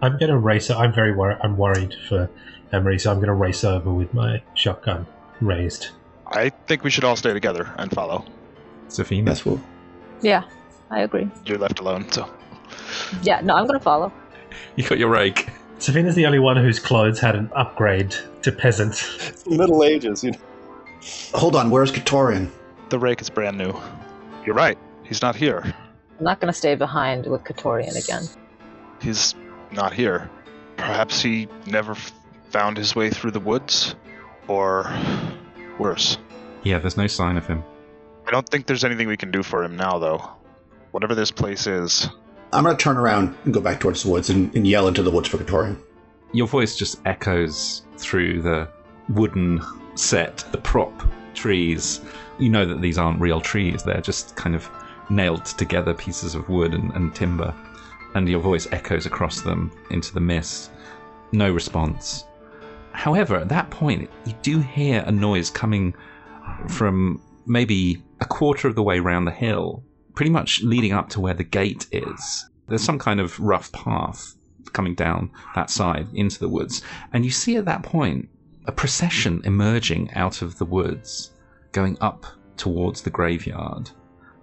I'm 0.00 0.12
going 0.18 0.30
to 0.30 0.38
race. 0.38 0.70
I'm 0.70 0.94
very 0.94 1.14
wor- 1.14 1.38
I'm 1.42 1.56
worried 1.56 1.94
for 2.08 2.30
Emery, 2.72 2.98
so 2.98 3.10
I'm 3.10 3.18
going 3.18 3.28
to 3.28 3.34
race 3.34 3.64
over 3.64 3.92
with 3.92 4.12
my 4.14 4.42
shotgun 4.54 5.06
raised. 5.40 5.88
I 6.26 6.50
think 6.50 6.84
we 6.84 6.90
should 6.90 7.04
all 7.04 7.16
stay 7.16 7.32
together 7.32 7.72
and 7.78 7.90
follow. 7.90 8.24
Sefina. 8.88 9.26
That's 9.26 9.44
what. 9.44 9.58
Yeah, 10.20 10.44
I 10.90 11.00
agree. 11.00 11.28
You're 11.44 11.58
left 11.58 11.80
alone, 11.80 12.10
so. 12.10 12.28
Yeah, 13.22 13.40
no, 13.40 13.54
I'm 13.54 13.66
gonna 13.66 13.80
follow. 13.80 14.12
You 14.76 14.88
got 14.88 14.98
your 14.98 15.10
rake. 15.10 15.48
Sefina's 15.78 16.14
the 16.14 16.26
only 16.26 16.38
one 16.38 16.56
whose 16.56 16.80
clothes 16.80 17.20
had 17.20 17.36
an 17.36 17.50
upgrade 17.54 18.14
to 18.42 18.50
peasant. 18.50 19.02
Middle 19.46 19.84
Ages, 19.84 20.24
you 20.24 20.32
know. 20.32 20.38
Hold 21.34 21.54
on, 21.54 21.70
where's 21.70 21.92
Katorian? 21.92 22.50
The 22.88 22.98
rake 22.98 23.20
is 23.20 23.30
brand 23.30 23.56
new. 23.58 23.74
You're 24.44 24.54
right. 24.54 24.78
He's 25.04 25.22
not 25.22 25.36
here. 25.36 25.62
I'm 26.18 26.24
not 26.24 26.40
gonna 26.40 26.52
stay 26.52 26.74
behind 26.74 27.26
with 27.26 27.44
Katorian 27.44 27.96
again. 28.02 28.24
He's 29.00 29.34
not 29.70 29.92
here. 29.92 30.28
Perhaps 30.76 31.22
he 31.22 31.48
never 31.66 31.92
f- 31.92 32.12
found 32.50 32.76
his 32.76 32.96
way 32.96 33.10
through 33.10 33.32
the 33.32 33.40
woods? 33.40 33.94
Or 34.48 34.90
worse. 35.78 36.18
Yeah, 36.62 36.78
there's 36.78 36.96
no 36.96 37.06
sign 37.06 37.36
of 37.36 37.46
him. 37.46 37.62
I 38.26 38.30
don't 38.30 38.48
think 38.48 38.66
there's 38.66 38.84
anything 38.84 39.06
we 39.06 39.16
can 39.16 39.30
do 39.30 39.42
for 39.42 39.62
him 39.62 39.76
now, 39.76 39.98
though. 39.98 40.28
Whatever 40.90 41.14
this 41.14 41.30
place 41.30 41.66
is. 41.66 42.08
I'm 42.52 42.64
going 42.64 42.76
to 42.76 42.82
turn 42.82 42.96
around 42.96 43.36
and 43.44 43.52
go 43.52 43.60
back 43.60 43.80
towards 43.80 44.02
the 44.02 44.10
woods 44.10 44.30
and, 44.30 44.54
and 44.54 44.66
yell 44.66 44.88
into 44.88 45.02
the 45.02 45.10
woods 45.10 45.28
for 45.28 45.36
Katorian. 45.36 45.78
Your 46.32 46.46
voice 46.46 46.76
just 46.76 47.00
echoes 47.04 47.82
through 47.98 48.42
the 48.42 48.68
wooden 49.10 49.60
set, 49.94 50.44
the 50.52 50.58
prop 50.58 50.92
trees. 51.34 52.00
You 52.38 52.48
know 52.48 52.64
that 52.64 52.80
these 52.80 52.98
aren't 52.98 53.20
real 53.20 53.40
trees, 53.40 53.82
they're 53.82 54.00
just 54.00 54.36
kind 54.36 54.54
of 54.54 54.68
nailed 55.10 55.44
together 55.44 55.94
pieces 55.94 56.34
of 56.34 56.48
wood 56.48 56.74
and, 56.74 56.92
and 56.92 57.14
timber. 57.14 57.54
And 58.14 58.28
your 58.28 58.40
voice 58.40 58.66
echoes 58.72 59.06
across 59.06 59.42
them 59.42 59.70
into 59.90 60.12
the 60.14 60.20
mist. 60.20 60.70
No 61.32 61.50
response. 61.50 62.24
However, 62.92 63.36
at 63.36 63.48
that 63.50 63.70
point, 63.70 64.10
you 64.24 64.34
do 64.42 64.60
hear 64.60 65.04
a 65.06 65.12
noise 65.12 65.50
coming 65.50 65.94
from 66.68 67.22
maybe 67.46 68.02
a 68.20 68.24
quarter 68.24 68.68
of 68.68 68.74
the 68.74 68.82
way 68.82 68.98
round 69.00 69.26
the 69.26 69.32
hill, 69.32 69.82
pretty 70.18 70.30
much 70.32 70.64
leading 70.64 70.92
up 70.92 71.08
to 71.08 71.20
where 71.20 71.32
the 71.32 71.44
gate 71.44 71.86
is. 71.92 72.50
There's 72.66 72.82
some 72.82 72.98
kind 72.98 73.20
of 73.20 73.38
rough 73.38 73.70
path 73.70 74.34
coming 74.72 74.96
down 74.96 75.30
that 75.54 75.70
side 75.70 76.08
into 76.12 76.40
the 76.40 76.48
woods. 76.48 76.82
And 77.12 77.24
you 77.24 77.30
see 77.30 77.54
at 77.54 77.66
that 77.66 77.84
point 77.84 78.28
a 78.66 78.72
procession 78.72 79.40
emerging 79.44 80.10
out 80.14 80.42
of 80.42 80.58
the 80.58 80.64
woods, 80.64 81.30
going 81.70 81.96
up 82.00 82.26
towards 82.56 83.02
the 83.02 83.10
graveyard. 83.10 83.92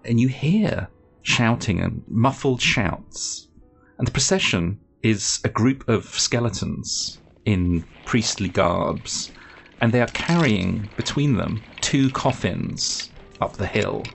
And 0.06 0.18
you 0.18 0.30
hear 0.30 0.88
shouting 1.24 1.82
and 1.82 2.02
muffled 2.08 2.62
shouts. 2.62 3.50
And 3.98 4.08
the 4.08 4.14
procession 4.14 4.80
is 5.04 5.42
a 5.44 5.50
group 5.50 5.90
of 5.90 6.06
skeletons 6.06 7.20
in 7.44 7.84
priestly 8.06 8.48
garbs. 8.48 9.34
And 9.82 9.92
they 9.92 10.00
are 10.00 10.08
carrying 10.08 10.88
between 10.96 11.36
them 11.36 11.62
two 11.82 12.12
coffins 12.12 13.10
up 13.42 13.58
the 13.58 13.68
hill. 13.68 14.06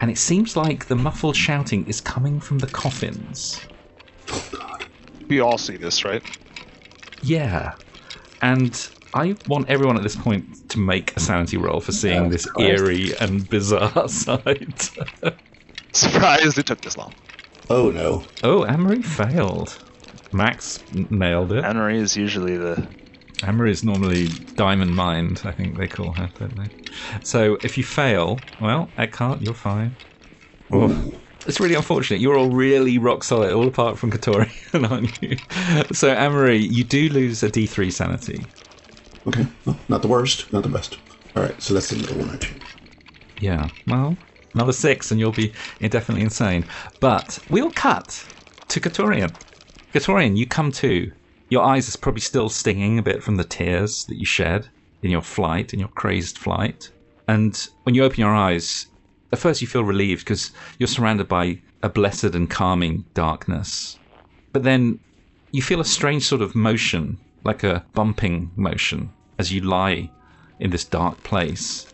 And 0.00 0.10
it 0.10 0.18
seems 0.18 0.56
like 0.56 0.86
the 0.86 0.96
muffled 0.96 1.36
shouting 1.36 1.86
is 1.86 2.00
coming 2.00 2.40
from 2.40 2.58
the 2.58 2.66
coffins. 2.68 3.60
We 5.28 5.40
all 5.40 5.58
see 5.58 5.76
this, 5.76 6.04
right? 6.04 6.22
Yeah. 7.22 7.74
And 8.40 8.90
I 9.14 9.36
want 9.46 9.68
everyone 9.68 9.96
at 9.96 10.02
this 10.02 10.16
point 10.16 10.70
to 10.70 10.78
make 10.78 11.16
a 11.16 11.20
sanity 11.20 11.56
roll 11.56 11.80
for 11.80 11.92
seeing 11.92 12.30
this 12.30 12.48
eerie 12.58 13.12
and 13.20 13.48
bizarre 13.48 14.08
sight. 14.08 14.90
Surprised 15.92 16.58
it 16.58 16.66
took 16.66 16.80
this 16.80 16.96
long. 16.96 17.14
Oh 17.68 17.90
no. 17.90 18.26
oh, 18.42 18.64
Amory 18.64 19.02
failed. 19.02 19.78
Max 20.32 20.80
nailed 20.90 21.52
it. 21.52 21.64
Henry 21.64 21.98
is 21.98 22.16
usually 22.16 22.56
the. 22.56 22.88
Amory 23.42 23.70
is 23.70 23.82
normally 23.84 24.28
Diamond 24.56 24.94
Mind, 24.94 25.42
I 25.44 25.52
think 25.52 25.76
they 25.78 25.88
call 25.88 26.12
her, 26.12 26.30
don't 26.38 26.56
they? 26.56 26.68
So 27.22 27.58
if 27.62 27.78
you 27.78 27.84
fail, 27.84 28.42
well, 28.60 28.90
Eckhardt, 28.98 29.40
you're 29.40 29.54
fine. 29.54 29.96
It's 31.46 31.58
really 31.58 31.74
unfortunate. 31.74 32.20
You're 32.20 32.36
all 32.36 32.50
really 32.50 32.98
rock 32.98 33.24
solid, 33.24 33.52
all 33.52 33.66
apart 33.66 33.98
from 33.98 34.10
Katori, 34.10 34.50
aren't 34.90 35.22
you? 35.22 35.38
So, 35.92 36.12
Amory, 36.14 36.58
you 36.58 36.84
do 36.84 37.08
lose 37.08 37.42
a 37.42 37.48
D3 37.48 37.90
sanity. 37.90 38.46
Okay. 39.26 39.46
Well, 39.64 39.78
not 39.88 40.02
the 40.02 40.08
worst, 40.08 40.52
not 40.52 40.62
the 40.62 40.68
best. 40.68 40.98
All 41.34 41.42
right, 41.42 41.60
so 41.62 41.74
that's 41.74 41.88
the 41.88 41.96
middle 41.96 42.18
one, 42.18 42.30
actually. 42.30 42.60
Yeah, 43.40 43.70
well, 43.86 44.16
another 44.54 44.72
six 44.72 45.10
and 45.10 45.18
you'll 45.18 45.32
be 45.32 45.52
indefinitely 45.80 46.22
insane. 46.22 46.66
But 47.00 47.38
we'll 47.48 47.70
cut 47.70 48.26
to 48.68 48.80
Katorian. 48.80 49.32
Katorian, 49.94 50.36
you 50.36 50.46
come 50.46 50.70
to 50.72 51.10
Your 51.50 51.64
eyes 51.64 51.92
are 51.92 51.98
probably 51.98 52.20
still 52.20 52.48
stinging 52.48 52.98
a 52.98 53.02
bit 53.02 53.24
from 53.24 53.36
the 53.36 53.44
tears 53.44 54.04
that 54.04 54.16
you 54.16 54.24
shed 54.24 54.68
in 55.02 55.10
your 55.10 55.20
flight, 55.20 55.74
in 55.74 55.80
your 55.80 55.88
crazed 55.88 56.38
flight. 56.38 56.90
And 57.26 57.68
when 57.82 57.96
you 57.96 58.04
open 58.04 58.20
your 58.20 58.34
eyes, 58.34 58.86
at 59.32 59.40
first 59.40 59.60
you 59.60 59.66
feel 59.66 59.82
relieved 59.82 60.24
because 60.24 60.52
you're 60.78 60.86
surrounded 60.86 61.26
by 61.26 61.60
a 61.82 61.88
blessed 61.88 62.36
and 62.36 62.48
calming 62.48 63.04
darkness. 63.14 63.98
But 64.52 64.62
then 64.62 65.00
you 65.50 65.60
feel 65.60 65.80
a 65.80 65.84
strange 65.84 66.24
sort 66.24 66.40
of 66.40 66.54
motion, 66.54 67.18
like 67.42 67.64
a 67.64 67.84
bumping 67.94 68.52
motion, 68.54 69.10
as 69.38 69.52
you 69.52 69.60
lie 69.62 70.08
in 70.60 70.70
this 70.70 70.84
dark 70.84 71.20
place. 71.24 71.92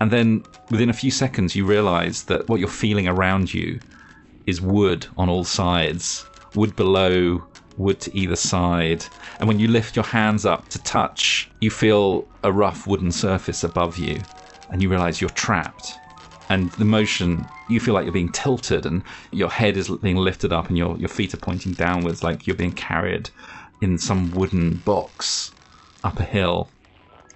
And 0.00 0.10
then 0.10 0.44
within 0.70 0.90
a 0.90 1.00
few 1.02 1.10
seconds, 1.10 1.56
you 1.56 1.64
realize 1.64 2.24
that 2.24 2.46
what 2.48 2.60
you're 2.60 2.68
feeling 2.68 3.08
around 3.08 3.54
you 3.54 3.80
is 4.46 4.60
wood 4.60 5.06
on 5.16 5.30
all 5.30 5.44
sides 5.44 6.26
wood 6.54 6.74
below, 6.76 7.44
wood 7.78 8.00
to 8.00 8.16
either 8.16 8.36
side. 8.36 9.04
And 9.38 9.48
when 9.48 9.58
you 9.58 9.68
lift 9.68 9.96
your 9.96 10.04
hands 10.04 10.44
up 10.44 10.68
to 10.70 10.82
touch, 10.82 11.50
you 11.60 11.70
feel 11.70 12.26
a 12.42 12.52
rough 12.52 12.86
wooden 12.86 13.12
surface 13.12 13.64
above 13.64 13.98
you, 13.98 14.20
and 14.70 14.82
you 14.82 14.88
realize 14.88 15.20
you're 15.20 15.30
trapped. 15.30 15.94
And 16.50 16.70
the 16.72 16.84
motion, 16.84 17.44
you 17.68 17.78
feel 17.80 17.94
like 17.94 18.04
you're 18.04 18.12
being 18.12 18.32
tilted, 18.32 18.86
and 18.86 19.02
your 19.32 19.50
head 19.50 19.76
is 19.76 19.88
being 19.88 20.16
lifted 20.16 20.52
up, 20.52 20.68
and 20.68 20.76
your, 20.76 20.96
your 20.96 21.08
feet 21.08 21.34
are 21.34 21.38
pointing 21.38 21.72
downwards, 21.74 22.22
like 22.22 22.46
you're 22.46 22.56
being 22.56 22.72
carried 22.72 23.30
in 23.80 23.98
some 23.98 24.30
wooden 24.32 24.76
box 24.78 25.52
up 26.04 26.18
a 26.18 26.24
hill. 26.24 26.68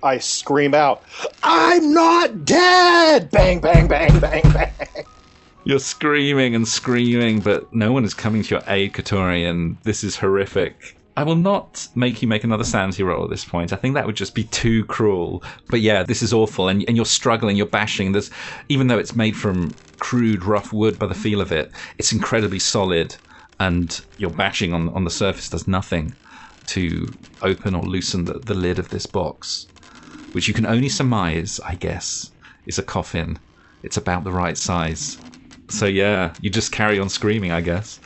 I 0.03 0.19
scream 0.19 0.75
out, 0.75 1.03
I'm 1.45 1.95
not 1.95 2.45
dead! 2.45 3.31
Bang, 3.31 3.61
bang, 3.61 3.87
bang, 3.87 4.19
bang, 4.19 4.43
bang. 4.53 4.73
You're 5.65 5.79
screaming 5.79 6.57
and 6.57 6.67
screaming, 6.67 7.39
but 7.39 7.73
no 7.73 7.93
one 7.93 8.05
is 8.05 8.15
coming 8.15 8.43
to 8.43 8.57
your 8.57 8.65
aid, 8.67 8.95
Katorian. 8.95 9.77
This 9.85 10.03
is 10.03 10.17
horrific. 10.17 10.97
I 11.17 11.23
will 11.23 11.37
not 11.37 11.87
make 11.95 12.21
you 12.21 12.27
make 12.27 12.43
another 12.43 12.65
sanity 12.65 13.05
roll 13.05 13.23
at 13.23 13.31
this 13.31 13.45
point. 13.45 13.73
I 13.73 13.77
think 13.77 13.95
that 13.95 14.05
would 14.05 14.17
just 14.17 14.35
be 14.35 14.43
too 14.45 14.85
cruel. 14.87 15.45
But 15.69 15.81
yeah, 15.81 16.03
this 16.03 16.21
is 16.21 16.33
awful, 16.33 16.67
and, 16.67 16.85
and 16.89 16.97
you're 16.97 17.07
struggling, 17.07 17.57
you're 17.57 17.67
bashing. 17.67 18.11
There's, 18.11 18.31
even 18.69 18.89
though 18.89 18.99
it's 18.99 19.15
made 19.15 19.37
from 19.37 19.73
crude, 20.01 20.45
rough 20.45 20.73
wood 20.73 20.99
by 20.99 21.07
the 21.07 21.15
feel 21.15 21.41
of 21.41 21.53
it, 21.53 21.71
it's 21.97 22.13
incredibly 22.13 22.59
solid, 22.59 23.15
and 23.61 24.01
your 24.19 24.31
bashing 24.31 24.75
on, 24.75 24.89
on 24.89 25.05
the 25.05 25.11
surface 25.11 25.49
does 25.49 25.69
nothing 25.69 26.13
to 26.69 27.07
open 27.43 27.77
or 27.77 27.85
loosen 27.85 28.25
the, 28.25 28.35
the 28.35 28.55
lid 28.55 28.81
of 28.81 28.89
this 28.89 29.07
box, 29.07 29.69
which 30.33 30.49
you 30.49 30.55
can 30.55 30.67
only 30.67 30.89
surmise, 30.89 31.61
I 31.61 31.77
guess, 31.77 32.33
is 32.67 32.81
a 32.81 32.83
coffin. 32.83 33.39
It's 33.85 33.97
about 33.97 34.25
the 34.25 34.33
right 34.33 34.59
size. 34.59 35.19
So 35.73 35.87
yeah, 35.87 36.35
you 36.41 36.51
just 36.51 36.71
carry 36.71 36.99
on 36.99 37.09
screaming, 37.09 37.51
I 37.51 37.63
guess, 37.63 37.99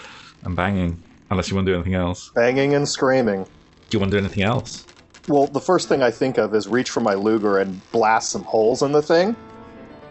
and 0.44 0.54
banging, 0.54 1.02
unless 1.30 1.50
you 1.50 1.56
want 1.56 1.66
to 1.66 1.72
do 1.72 1.74
anything 1.74 1.94
else. 1.94 2.30
Banging 2.34 2.74
and 2.74 2.88
screaming. 2.88 3.42
Do 3.42 3.96
you 3.96 3.98
want 3.98 4.12
to 4.12 4.18
do 4.18 4.24
anything 4.24 4.44
else? 4.44 4.86
Well, 5.26 5.48
the 5.48 5.60
first 5.60 5.88
thing 5.88 6.00
I 6.00 6.12
think 6.12 6.38
of 6.38 6.54
is 6.54 6.68
reach 6.68 6.90
for 6.90 7.00
my 7.00 7.14
Luger 7.14 7.58
and 7.58 7.80
blast 7.90 8.30
some 8.30 8.44
holes 8.44 8.82
in 8.82 8.92
the 8.92 9.02
thing. 9.02 9.34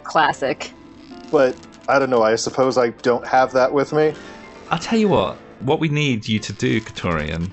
Classic. 0.03 0.69
But 1.31 1.55
I 1.87 1.97
don't 1.97 2.09
know, 2.09 2.23
I 2.23 2.35
suppose 2.35 2.77
I 2.77 2.89
don't 2.89 3.25
have 3.25 3.53
that 3.53 3.71
with 3.71 3.93
me. 3.93 4.13
I'll 4.69 4.79
tell 4.79 4.99
you 4.99 5.07
what. 5.07 5.37
What 5.61 5.79
we 5.79 5.87
need 5.87 6.27
you 6.27 6.39
to 6.39 6.51
do, 6.51 6.81
Katorian, 6.81 7.49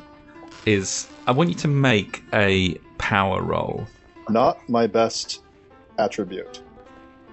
is 0.67 1.09
I 1.29 1.31
want 1.31 1.51
you 1.51 1.55
to 1.57 1.69
make 1.69 2.25
a 2.33 2.75
power 2.99 3.41
roll. 3.41 3.87
Not 4.29 4.69
my 4.69 4.89
best 4.89 5.43
attribute. 5.99 6.61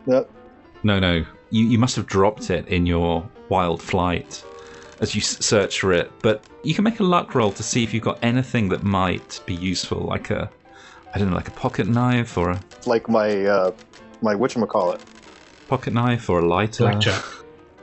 That, 0.05 0.29
No, 0.83 0.99
no. 0.99 1.25
You, 1.51 1.65
you 1.65 1.77
must 1.77 1.95
have 1.95 2.05
dropped 2.05 2.49
it 2.49 2.67
in 2.67 2.85
your 2.85 3.27
wild 3.49 3.81
flight 3.81 4.43
as 4.99 5.15
you 5.15 5.21
search 5.21 5.79
for 5.79 5.93
it. 5.93 6.11
But 6.21 6.43
you 6.63 6.73
can 6.73 6.83
make 6.83 6.99
a 6.99 7.03
luck 7.03 7.35
roll 7.35 7.51
to 7.53 7.63
see 7.63 7.83
if 7.83 7.93
you've 7.93 8.03
got 8.03 8.19
anything 8.21 8.69
that 8.69 8.83
might 8.83 9.39
be 9.45 9.55
useful, 9.55 10.01
like 10.01 10.29
a, 10.29 10.49
I 11.13 11.17
don't 11.17 11.29
know, 11.29 11.35
like 11.35 11.47
a 11.47 11.51
pocket 11.51 11.87
knife 11.87 12.37
or 12.37 12.51
a 12.51 12.63
like 12.85 13.09
my 13.09 13.45
uh, 13.45 13.71
my 14.21 14.35
whatchamacallit, 14.35 14.99
pocket 15.67 15.93
knife 15.93 16.29
or 16.29 16.39
a 16.39 16.47
lighter. 16.47 16.83
Blackjack. 16.83 17.23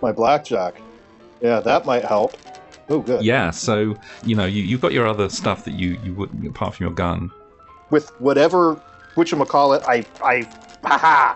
my 0.02 0.12
blackjack. 0.12 0.80
Yeah, 1.40 1.60
that 1.60 1.86
might 1.86 2.04
help. 2.04 2.36
Oh, 2.88 3.00
good. 3.00 3.24
Yeah, 3.24 3.50
so 3.50 3.96
you 4.24 4.36
know 4.36 4.44
you 4.44 4.62
you've 4.62 4.80
got 4.80 4.92
your 4.92 5.06
other 5.06 5.28
stuff 5.28 5.64
that 5.64 5.74
you 5.74 5.98
you 6.04 6.14
wouldn't 6.14 6.46
apart 6.46 6.76
from 6.76 6.84
your 6.84 6.94
gun. 6.94 7.30
With 7.90 8.10
whatever 8.20 8.80
which 9.14 9.32
whatchamacallit, 9.32 9.82
I 9.88 10.06
I 10.22 10.46
haha, 10.84 11.34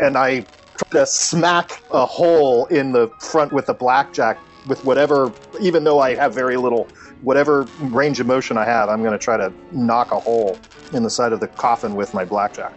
and 0.00 0.18
I 0.18 0.44
try 0.88 1.00
to 1.00 1.06
smack 1.06 1.82
a 1.90 2.06
hole 2.06 2.66
in 2.66 2.92
the 2.92 3.08
front 3.20 3.52
with 3.52 3.66
the 3.66 3.74
blackjack 3.74 4.38
with 4.66 4.84
whatever. 4.84 5.32
Even 5.60 5.84
though 5.84 6.00
I 6.00 6.14
have 6.14 6.34
very 6.34 6.56
little, 6.56 6.88
whatever 7.22 7.66
range 7.80 8.20
of 8.20 8.26
motion 8.26 8.56
I 8.56 8.64
have, 8.64 8.88
I'm 8.88 9.02
going 9.02 9.12
to 9.12 9.18
try 9.18 9.36
to 9.36 9.52
knock 9.72 10.12
a 10.12 10.20
hole 10.20 10.58
in 10.92 11.02
the 11.02 11.10
side 11.10 11.32
of 11.32 11.40
the 11.40 11.48
coffin 11.48 11.94
with 11.94 12.14
my 12.14 12.24
blackjack. 12.24 12.72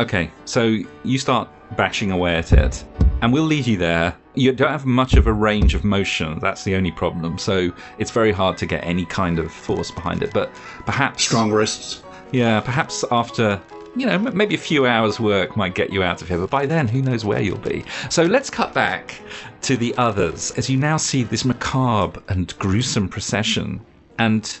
Okay, 0.00 0.30
so 0.44 0.78
you 1.04 1.18
start 1.18 1.48
bashing 1.76 2.10
away 2.10 2.36
at 2.36 2.52
it, 2.52 2.84
and 3.22 3.32
we'll 3.32 3.44
lead 3.44 3.66
you 3.66 3.78
there. 3.78 4.14
You 4.34 4.52
don't 4.52 4.70
have 4.70 4.84
much 4.84 5.14
of 5.14 5.26
a 5.26 5.32
range 5.32 5.74
of 5.74 5.84
motion. 5.84 6.38
That's 6.40 6.64
the 6.64 6.76
only 6.76 6.90
problem. 6.92 7.38
So 7.38 7.72
it's 7.98 8.10
very 8.10 8.32
hard 8.32 8.58
to 8.58 8.66
get 8.66 8.84
any 8.84 9.06
kind 9.06 9.38
of 9.38 9.50
force 9.50 9.90
behind 9.90 10.22
it. 10.22 10.34
But 10.34 10.52
perhaps 10.84 11.24
Strong 11.24 11.52
wrists. 11.52 12.02
Yeah, 12.32 12.60
perhaps 12.60 13.04
after 13.10 13.60
you 13.96 14.06
know 14.06 14.18
maybe 14.18 14.54
a 14.54 14.58
few 14.58 14.86
hours' 14.86 15.18
work 15.18 15.56
might 15.56 15.74
get 15.74 15.90
you 15.92 16.02
out 16.02 16.22
of 16.22 16.28
here. 16.28 16.38
But 16.38 16.50
by 16.50 16.66
then, 16.66 16.86
who 16.88 17.02
knows 17.02 17.24
where 17.24 17.40
you'll 17.40 17.58
be? 17.58 17.84
So 18.10 18.24
let's 18.24 18.50
cut 18.50 18.74
back 18.74 19.20
to 19.62 19.76
the 19.76 19.94
others 19.96 20.50
as 20.52 20.68
you 20.70 20.76
now 20.76 20.96
see 20.96 21.22
this 21.22 21.44
macabre 21.44 22.20
and 22.28 22.56
gruesome 22.58 23.08
procession, 23.08 23.80
and 24.18 24.56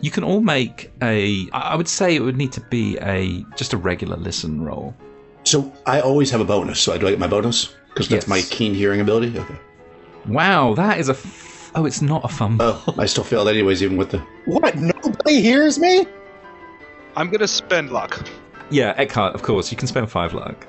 you 0.00 0.10
can 0.10 0.22
all 0.24 0.40
make 0.40 0.90
a, 1.02 1.48
I 1.52 1.74
would 1.74 1.88
say 1.88 2.14
it 2.14 2.20
would 2.20 2.36
need 2.36 2.52
to 2.52 2.60
be 2.60 2.96
a 2.98 3.44
just 3.56 3.72
a 3.72 3.76
regular 3.76 4.16
listen 4.16 4.62
roll. 4.62 4.94
So 5.44 5.72
I 5.86 6.00
always 6.00 6.30
have 6.30 6.40
a 6.40 6.44
bonus. 6.44 6.80
So 6.80 6.92
I 6.92 6.98
do 6.98 7.06
I 7.06 7.10
get 7.10 7.18
my 7.18 7.26
bonus? 7.26 7.74
Because 7.88 8.08
that's 8.08 8.26
Yes. 8.26 8.28
my 8.28 8.42
keen 8.42 8.74
hearing 8.74 9.00
ability. 9.00 9.36
Okay. 9.38 9.56
Wow, 10.26 10.74
that 10.74 10.98
is 11.00 11.08
a. 11.08 11.12
F- 11.12 11.72
oh, 11.74 11.84
it's 11.86 12.02
not 12.02 12.24
a 12.24 12.28
fumble. 12.28 12.64
Oh, 12.86 12.94
I 12.98 13.06
still 13.06 13.24
failed 13.24 13.48
anyways, 13.48 13.82
even 13.82 13.96
with 13.96 14.10
the. 14.10 14.18
What? 14.44 14.76
Nobody 14.76 15.40
hears 15.40 15.78
me? 15.78 16.06
I'm 17.16 17.30
gonna 17.30 17.48
spend 17.48 17.90
luck. 17.90 18.28
Yeah, 18.70 18.94
Eckhardt, 18.96 19.34
of 19.34 19.42
course, 19.42 19.70
you 19.70 19.76
can 19.76 19.88
spend 19.88 20.10
five 20.10 20.34
luck. 20.34 20.66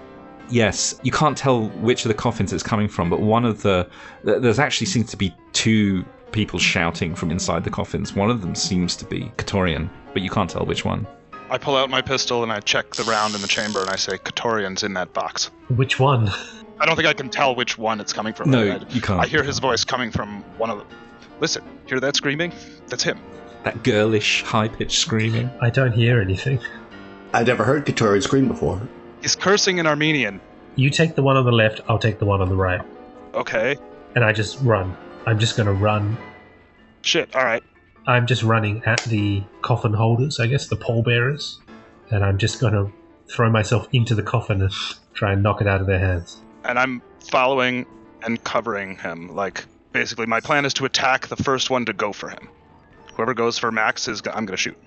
Yes, 0.50 1.00
you 1.04 1.12
can't 1.12 1.38
tell 1.38 1.68
which 1.70 2.06
of 2.06 2.10
the 2.10 2.16
coffins 2.16 2.52
it's 2.54 2.64
coming 2.64 2.88
from, 2.88 3.10
but 3.10 3.22
one 3.22 3.46
of 3.46 3.62
the. 3.62 3.88
There's 4.24 4.60
actually 4.60 4.88
seems 4.88 5.12
to 5.12 5.18
be 5.18 5.36
two 5.54 6.04
people 6.32 6.60
shouting 6.60 7.16
from 7.16 7.30
inside 7.32 7.64
the 7.64 7.70
coffins. 7.70 8.14
One 8.14 8.30
of 8.30 8.42
them 8.42 8.56
seems 8.56 8.96
to 8.98 9.06
be 9.06 9.32
Katorian, 9.38 9.90
but 10.14 10.22
you 10.22 10.30
can't 10.30 10.50
tell 10.50 10.66
which 10.66 10.86
one. 10.86 11.06
I 11.52 11.58
pull 11.58 11.76
out 11.76 11.90
my 11.90 12.02
pistol 12.02 12.44
and 12.44 12.52
I 12.52 12.60
check 12.60 12.94
the 12.94 13.04
round 13.04 13.34
in 13.36 13.42
the 13.42 13.48
chamber 13.48 13.82
and 13.82 13.90
I 13.90 13.96
say, 13.96 14.18
Katorian's 14.18 14.84
in 14.84 14.94
that 14.94 15.14
box. 15.14 15.50
Which 15.70 16.00
one? 16.00 16.30
I 16.80 16.86
don't 16.86 16.96
think 16.96 17.08
I 17.08 17.14
can 17.14 17.30
tell 17.30 17.56
which 17.56 17.78
one 17.78 18.00
it's 18.00 18.14
coming 18.14 18.34
from. 18.34 18.52
No, 18.52 18.72
I, 18.72 18.86
you 18.92 19.02
can't. 19.02 19.20
I 19.20 19.26
hear 19.26 19.44
his 19.44 19.60
voice 19.60 19.84
coming 19.84 20.12
from 20.12 20.44
one 20.58 20.70
of 20.70 20.78
them. 20.78 20.88
Listen, 21.40 21.64
hear 21.88 22.00
that 22.00 22.16
screaming? 22.16 22.54
That's 22.88 23.04
him. 23.04 23.20
That 23.64 23.84
girlish, 23.84 24.44
high 24.44 24.68
pitched 24.68 25.00
screaming. 25.00 25.50
I 25.60 25.70
don't 25.70 25.92
hear 25.92 26.22
anything. 26.22 26.60
I've 27.34 27.48
never 27.48 27.64
heard 27.64 27.86
Katorian 27.86 28.24
scream 28.24 28.48
before. 28.48 28.82
He's 29.22 29.36
cursing 29.36 29.78
in 29.78 29.86
Armenian. 29.86 30.42
You 30.76 30.90
take 30.90 31.16
the 31.16 31.22
one 31.22 31.38
on 31.38 31.46
the 31.46 31.52
left, 31.52 31.82
I'll 31.88 32.00
take 32.00 32.20
the 32.20 32.26
one 32.26 32.42
on 32.42 32.50
the 32.50 32.56
right. 32.56 32.82
Okay. 33.34 33.78
And 34.16 34.24
I 34.24 34.34
just 34.34 34.60
run. 34.62 34.96
I'm 35.26 35.38
just 35.38 35.56
going 35.56 35.68
to 35.68 35.74
run. 35.74 36.18
Shit, 37.02 37.36
alright. 37.36 37.64
I'm 38.08 38.26
just 38.26 38.44
running 38.44 38.84
at 38.86 39.02
the 39.04 39.44
coffin 39.62 39.94
holders, 39.94 40.40
I 40.40 40.48
guess, 40.48 40.68
the 40.68 40.76
pallbearers. 40.76 41.60
And 42.10 42.24
I'm 42.24 42.38
just 42.38 42.60
going 42.60 42.74
to 42.74 42.92
throw 43.32 43.50
myself 43.52 43.88
into 43.94 44.16
the 44.16 44.24
coffin 44.24 44.62
and 44.62 44.72
try 45.14 45.34
and 45.34 45.44
knock 45.44 45.62
it 45.62 45.68
out 45.68 45.82
of 45.82 45.88
their 45.88 46.00
hands. 46.00 46.42
And 46.64 46.80
I'm 46.80 47.02
following 47.30 47.86
and 48.24 48.44
covering 48.44 48.98
him. 48.98 49.36
Like, 49.36 49.66
basically, 49.92 50.26
my 50.26 50.40
plan 50.40 50.66
is 50.66 50.74
to 50.76 50.86
attack 50.86 51.28
the 51.28 51.36
first 51.36 51.70
one 51.70 51.86
to 51.86 51.94
go 51.94 52.12
for 52.12 52.30
him. 52.30 52.50
Whoever 53.14 53.34
goes 53.34 53.58
for 53.58 53.72
Max 53.72 54.08
is. 54.08 54.22
I'm 54.34 54.46
gonna 54.46 54.58
shoot. 54.58 54.78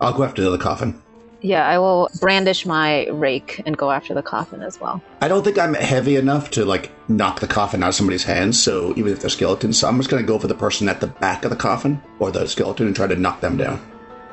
I'll 0.00 0.12
go 0.12 0.22
after 0.24 0.42
the 0.42 0.48
other 0.48 0.58
coffin. 0.58 1.02
Yeah, 1.40 1.66
I 1.66 1.78
will 1.78 2.10
brandish 2.20 2.66
my 2.66 3.06
rake 3.08 3.62
and 3.64 3.76
go 3.76 3.90
after 3.90 4.12
the 4.12 4.22
coffin 4.22 4.62
as 4.62 4.80
well. 4.80 5.00
I 5.20 5.28
don't 5.28 5.44
think 5.44 5.58
I'm 5.58 5.74
heavy 5.74 6.16
enough 6.16 6.50
to 6.52 6.64
like 6.64 6.90
knock 7.08 7.40
the 7.40 7.46
coffin 7.46 7.82
out 7.82 7.90
of 7.90 7.94
somebody's 7.94 8.24
hands. 8.24 8.60
So 8.60 8.92
even 8.96 9.12
if 9.12 9.20
they're 9.20 9.30
skeletons, 9.30 9.78
so 9.78 9.88
I'm 9.88 9.98
just 9.98 10.10
going 10.10 10.22
to 10.22 10.26
go 10.26 10.38
for 10.38 10.48
the 10.48 10.54
person 10.54 10.88
at 10.88 11.00
the 11.00 11.06
back 11.06 11.44
of 11.44 11.50
the 11.50 11.56
coffin 11.56 12.02
or 12.18 12.30
the 12.30 12.46
skeleton 12.46 12.86
and 12.86 12.96
try 12.96 13.06
to 13.06 13.16
knock 13.16 13.40
them 13.40 13.56
down. 13.56 13.80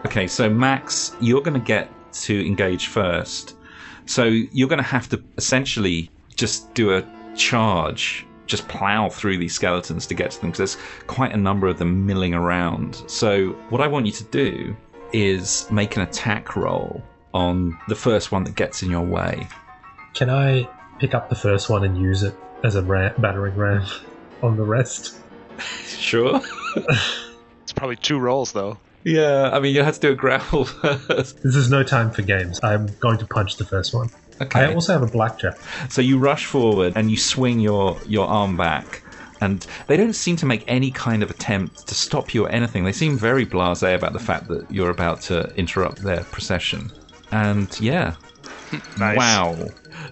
Okay, 0.06 0.28
so 0.28 0.50
Max, 0.50 1.16
you're 1.20 1.42
going 1.42 1.60
to 1.60 1.66
get 1.66 1.90
to 2.14 2.46
engage 2.46 2.88
first. 2.88 3.56
So 4.06 4.24
you're 4.24 4.70
going 4.70 4.78
to 4.78 4.84
have 4.84 5.10
to 5.10 5.24
essentially 5.38 6.12
just 6.36 6.74
do 6.74 6.96
a 6.96 7.04
charge, 7.36 8.26
just 8.46 8.68
plow 8.68 9.10
through 9.10 9.38
these 9.38 9.54
skeletons 9.54 10.06
to 10.08 10.14
get 10.14 10.32
to 10.32 10.42
them 10.42 10.52
because 10.52 10.76
there's 10.76 10.86
quite 11.08 11.34
a 11.34 11.38
number 11.38 11.68
of 11.68 11.80
them 11.80 12.06
milling 12.06 12.34
around. 12.34 13.04
So 13.08 13.50
what 13.70 13.82
I 13.82 13.88
want 13.88 14.06
you 14.06 14.12
to 14.14 14.24
do 14.26 14.76
is 15.16 15.70
make 15.72 15.96
an 15.96 16.02
attack 16.02 16.56
roll 16.56 17.02
on 17.34 17.78
the 17.88 17.96
first 17.96 18.32
one 18.32 18.44
that 18.44 18.56
gets 18.56 18.84
in 18.84 18.90
your 18.92 19.06
way. 19.06 19.48
Can 20.14 20.30
I 20.30 20.68
pick 21.00 21.14
up 21.14 21.30
the 21.30 21.36
first 21.36 21.70
one 21.70 21.84
and 21.84 21.98
use 21.98 22.22
it 22.24 22.36
as 22.64 22.76
a 22.76 22.82
ra- 22.84 23.14
battering 23.18 23.56
ram 23.56 23.86
on 24.44 24.58
the 24.58 24.64
rest? 24.64 25.16
Sure. 25.86 26.40
It's 27.64 27.74
probably 27.74 27.96
two 27.96 28.20
rolls, 28.20 28.52
though. 28.52 28.78
Yeah, 29.04 29.50
I 29.52 29.60
mean, 29.60 29.74
you 29.74 29.84
had 29.84 29.94
to 29.96 30.00
do 30.00 30.12
a 30.12 30.16
grapple 30.16 30.66
first. 30.66 31.42
This 31.42 31.56
is 31.56 31.70
no 31.70 31.82
time 31.84 32.12
for 32.12 32.22
games. 32.22 32.60
I'm 32.62 32.88
going 33.00 33.18
to 33.20 33.26
punch 33.26 33.56
the 33.58 33.66
first 33.66 33.94
one. 33.94 34.10
Okay. 34.42 34.60
I 34.66 34.74
also 34.74 34.94
have 34.94 35.02
a 35.02 35.08
blackjack. 35.08 35.58
So 35.90 36.02
you 36.02 36.20
rush 36.20 36.46
forward 36.46 36.94
and 36.96 37.10
you 37.10 37.18
swing 37.18 37.60
your, 37.60 37.98
your 38.06 38.28
arm 38.28 38.58
back, 38.58 39.02
and 39.46 39.66
they 39.88 39.96
don't 39.96 40.14
seem 40.14 40.36
to 40.38 40.46
make 40.46 40.64
any 40.68 40.92
kind 40.92 41.24
of 41.24 41.30
attempt 41.30 41.88
to 41.88 41.96
stop 41.96 42.34
you 42.34 42.46
or 42.46 42.50
anything. 42.50 42.84
They 42.84 42.92
seem 42.92 43.18
very 43.18 43.46
blasé 43.46 43.96
about 43.96 44.14
the 44.14 44.20
fact 44.20 44.48
that 44.50 44.70
you're 44.72 44.90
about 44.90 45.22
to 45.30 45.54
interrupt 45.56 46.02
their 46.04 46.24
procession. 46.26 46.92
And 47.32 47.70
yeah, 47.80 48.16
Nice. 49.00 49.18
wow. 49.18 49.56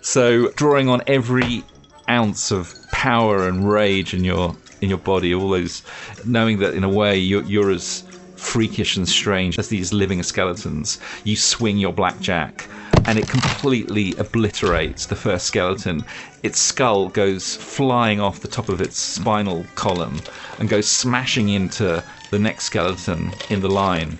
So 0.01 0.49
drawing 0.51 0.87
on 0.89 1.01
every 1.07 1.63
ounce 2.09 2.51
of 2.51 2.73
power 2.91 3.47
and 3.47 3.69
rage 3.69 4.13
in 4.13 4.23
your 4.23 4.55
in 4.81 4.89
your 4.89 4.97
body, 4.99 5.33
all 5.33 5.49
those 5.49 5.81
knowing 6.25 6.59
that 6.59 6.73
in 6.73 6.83
a 6.83 6.89
way 6.89 7.17
you're, 7.17 7.43
you're 7.43 7.71
as 7.71 8.03
freakish 8.35 8.97
and 8.97 9.07
strange 9.07 9.57
as 9.57 9.69
these 9.69 9.93
living 9.93 10.21
skeletons. 10.21 10.99
You 11.23 11.35
swing 11.37 11.77
your 11.77 11.93
blackjack, 11.93 12.67
and 13.05 13.19
it 13.19 13.27
completely 13.27 14.15
obliterates 14.17 15.05
the 15.05 15.15
first 15.15 15.45
skeleton. 15.45 16.03
Its 16.43 16.59
skull 16.59 17.09
goes 17.09 17.55
flying 17.55 18.19
off 18.19 18.39
the 18.39 18.47
top 18.47 18.69
of 18.69 18.81
its 18.81 18.97
spinal 18.97 19.65
column 19.75 20.21
and 20.59 20.69
goes 20.69 20.87
smashing 20.87 21.49
into 21.49 22.03
the 22.31 22.39
next 22.39 22.65
skeleton 22.65 23.31
in 23.49 23.61
the 23.61 23.69
line, 23.69 24.17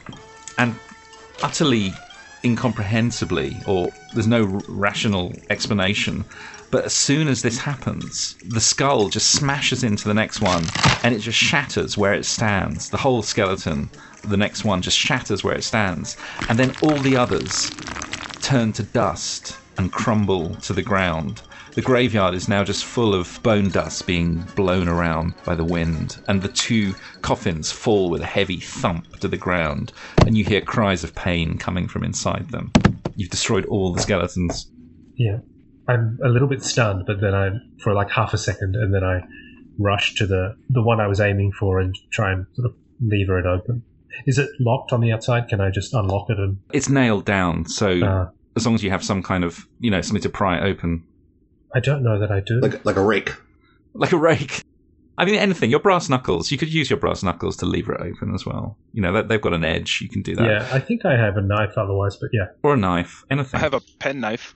and 0.58 0.76
utterly 1.42 1.94
incomprehensibly, 2.44 3.62
or 3.66 3.92
there's 4.14 4.28
no 4.28 4.44
rational 4.68 5.34
explanation. 5.50 6.26
But 6.72 6.86
as 6.86 6.94
soon 6.94 7.28
as 7.28 7.42
this 7.42 7.60
happens, 7.60 8.36
the 8.50 8.60
skull 8.60 9.10
just 9.10 9.32
smashes 9.32 9.84
into 9.84 10.08
the 10.08 10.14
next 10.14 10.42
one 10.42 10.64
and 11.04 11.14
it 11.14 11.20
just 11.20 11.38
shatters 11.38 11.98
where 11.98 12.14
it 12.14 12.26
stands. 12.26 12.90
The 12.90 12.98
whole 12.98 13.22
skeleton, 13.22 13.90
the 14.28 14.38
next 14.38 14.66
one, 14.66 14.82
just 14.82 14.98
shatters 14.98 15.44
where 15.44 15.56
it 15.56 15.64
stands. 15.64 16.18
And 16.50 16.58
then 16.58 16.76
all 16.82 16.98
the 16.98 17.16
others 17.16 17.72
turn 18.44 18.74
to 18.74 18.84
dust 18.84 19.58
and 19.78 19.92
crumble 19.92 20.54
to 20.56 20.74
the 20.74 20.82
ground. 20.82 21.42
The 21.74 21.82
graveyard 21.82 22.36
is 22.36 22.48
now 22.48 22.64
just 22.64 22.86
full 22.86 23.16
of 23.16 23.42
bone 23.42 23.70
dust 23.70 24.06
being 24.06 24.44
blown 24.56 24.88
around 24.88 25.34
by 25.44 25.56
the 25.56 25.64
wind, 25.64 26.22
and 26.28 26.42
the 26.42 26.50
two 26.50 26.94
coffins 27.22 27.72
fall 27.72 28.12
with 28.12 28.22
a 28.22 28.28
heavy 28.28 28.60
thump 28.60 29.20
to 29.22 29.28
the 29.28 29.38
ground, 29.38 29.92
and 30.28 30.38
you 30.38 30.44
hear 30.44 30.62
cries 30.62 31.04
of 31.04 31.16
pain 31.16 31.58
coming 31.58 31.88
from 31.88 32.04
inside 32.04 32.50
them. 32.50 32.72
You've 33.16 33.32
destroyed 33.32 33.66
all 33.66 33.94
the 33.94 34.02
skeletons. 34.02 34.70
Yeah. 35.16 35.40
I'm 35.88 36.20
a 36.24 36.30
little 36.30 36.48
bit 36.48 36.64
stunned, 36.64 37.06
but 37.08 37.20
then 37.22 37.34
I, 37.34 37.50
for 37.80 37.94
like 37.94 38.12
half 38.12 38.34
a 38.34 38.38
second, 38.38 38.76
and 38.76 38.94
then 38.94 39.04
I 39.04 39.22
rush 39.80 40.16
to 40.16 40.28
the, 40.28 40.56
the 40.70 40.84
one 40.84 41.00
I 41.00 41.08
was 41.08 41.20
aiming 41.20 41.54
for 41.54 41.80
and 41.80 41.98
try 42.12 42.32
and 42.32 42.46
sort 42.54 42.68
of 42.68 42.76
lever 43.02 43.40
it 43.40 43.46
open. 43.46 43.84
Is 44.28 44.38
it 44.38 44.50
locked 44.60 44.94
on 44.94 45.02
the 45.02 45.12
outside? 45.12 45.48
Can 45.50 45.60
I 45.60 45.72
just 45.72 45.94
unlock 45.94 46.30
it 46.30 46.38
and. 46.38 46.60
It's 46.72 46.88
nailed 46.88 47.26
down, 47.26 47.66
so 47.66 47.90
Uh, 48.00 48.30
as 48.56 48.66
long 48.66 48.76
as 48.76 48.84
you 48.84 48.90
have 48.92 49.04
some 49.04 49.24
kind 49.24 49.44
of, 49.44 49.68
you 49.80 49.90
know, 49.92 50.02
something 50.02 50.22
to 50.24 50.30
pry 50.30 50.58
it 50.58 50.64
open, 50.64 51.04
I 51.76 51.80
don't 51.80 52.04
know 52.04 52.20
that 52.20 52.32
I 52.32 52.40
do. 52.40 52.60
Like 52.62 52.86
like 52.86 52.96
a 52.98 53.02
rake. 53.04 53.32
like 53.94 54.12
a 54.12 54.18
rake. 54.18 54.62
I 55.18 55.26
mean, 55.26 55.36
anything. 55.36 55.70
Your 55.70 55.80
brass 55.80 56.10
knuckles. 56.10 56.50
You 56.52 56.58
could 56.58 56.74
use 56.74 56.90
your 56.90 56.98
brass 56.98 57.22
knuckles 57.22 57.56
to 57.58 57.68
lever 57.68 57.94
it 57.94 58.02
open 58.02 58.34
as 58.34 58.46
well. 58.48 58.78
You 58.94 59.02
know, 59.04 59.14
they- 59.14 59.22
they've 59.28 59.42
got 59.42 59.54
an 59.54 59.64
edge. 59.64 60.00
You 60.02 60.10
can 60.10 60.24
do 60.24 60.36
that. 60.36 60.44
yeah, 60.46 60.68
I 60.72 60.80
think 60.80 61.06
I 61.06 61.16
have 61.16 61.38
a 61.38 61.42
knife 61.42 61.78
otherwise, 61.78 62.16
but 62.18 62.30
yeah. 62.34 62.48
Or 62.64 62.74
a 62.74 62.78
knife. 62.78 63.24
Anything. 63.30 63.60
I 63.60 63.62
have 63.62 63.76
a 63.76 63.82
pen 64.00 64.20
knife. 64.20 64.56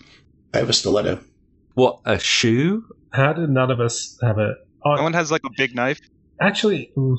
I 0.56 0.58
have 0.58 0.70
a 0.70 0.74
stiletto. 0.74 1.20
What, 1.76 2.00
a 2.06 2.18
shoe? 2.18 2.86
How 3.12 3.34
did 3.34 3.50
none 3.52 3.70
of 3.70 3.80
us 3.80 4.18
have 4.24 4.38
a. 4.40 4.56
No 4.86 4.96
Oh, 4.98 5.04
one 5.04 5.14
has 5.14 5.30
like 5.32 5.44
a 5.46 5.50
big 5.58 5.76
knife. 5.76 6.00
actually, 6.42 6.92
mm, 6.98 7.18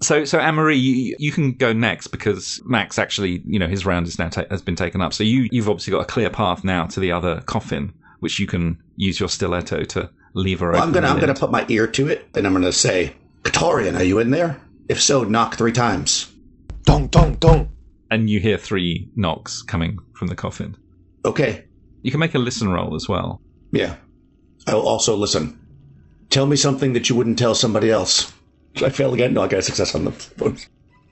So, 0.00 0.24
so 0.24 0.38
Anne-Marie, 0.38 0.76
you, 0.76 1.16
you 1.18 1.32
can 1.32 1.52
go 1.52 1.72
next 1.72 2.08
because 2.08 2.60
Max 2.64 2.98
actually, 2.98 3.42
you 3.44 3.58
know, 3.58 3.66
his 3.66 3.84
round 3.84 4.06
is 4.06 4.18
now 4.18 4.28
ta- 4.28 4.44
has 4.50 4.62
been 4.62 4.76
taken 4.76 5.00
up. 5.00 5.12
So 5.12 5.24
you, 5.24 5.48
you've 5.50 5.68
obviously 5.68 5.90
got 5.90 6.00
a 6.00 6.04
clear 6.04 6.30
path 6.30 6.62
now 6.62 6.86
to 6.86 7.00
the 7.00 7.10
other 7.10 7.40
coffin, 7.46 7.92
which 8.20 8.38
you 8.38 8.46
can 8.46 8.80
use 8.96 9.18
your 9.18 9.28
stiletto 9.28 9.82
to 9.84 10.10
lever 10.34 10.70
Well, 10.70 10.76
open. 10.82 10.88
I'm 10.88 10.94
gonna 10.94 11.08
I'm 11.08 11.20
gonna 11.20 11.34
put 11.34 11.50
my 11.50 11.66
ear 11.68 11.86
to 11.88 12.08
it, 12.08 12.28
and 12.34 12.46
I'm 12.46 12.52
gonna 12.52 12.70
say, 12.72 13.14
"Katorian, 13.42 13.98
are 13.98 14.04
you 14.04 14.20
in 14.20 14.30
there? 14.30 14.60
If 14.88 15.00
so, 15.02 15.24
knock 15.24 15.56
three 15.56 15.72
times." 15.72 16.32
Dong, 16.84 17.08
dong, 17.08 17.34
dong. 17.34 17.68
and 18.10 18.30
you 18.30 18.40
hear 18.40 18.56
three 18.56 19.10
knocks 19.16 19.62
coming 19.62 19.98
from 20.14 20.28
the 20.28 20.36
coffin. 20.36 20.76
Okay. 21.24 21.64
You 22.02 22.10
can 22.10 22.20
make 22.20 22.34
a 22.34 22.38
listen 22.38 22.68
roll 22.70 22.94
as 22.94 23.08
well. 23.08 23.42
Yeah. 23.72 23.96
I 24.66 24.74
will 24.74 24.86
also 24.86 25.16
listen. 25.16 25.58
Tell 26.30 26.46
me 26.46 26.56
something 26.56 26.92
that 26.92 27.08
you 27.10 27.16
wouldn't 27.16 27.38
tell 27.38 27.54
somebody 27.54 27.90
else. 27.90 28.32
Did 28.74 28.84
I 28.84 28.90
fail 28.90 29.14
again? 29.14 29.34
No, 29.34 29.42
I 29.42 29.48
got 29.48 29.58
a 29.60 29.62
success 29.62 29.94
on 29.94 30.04
the. 30.04 30.66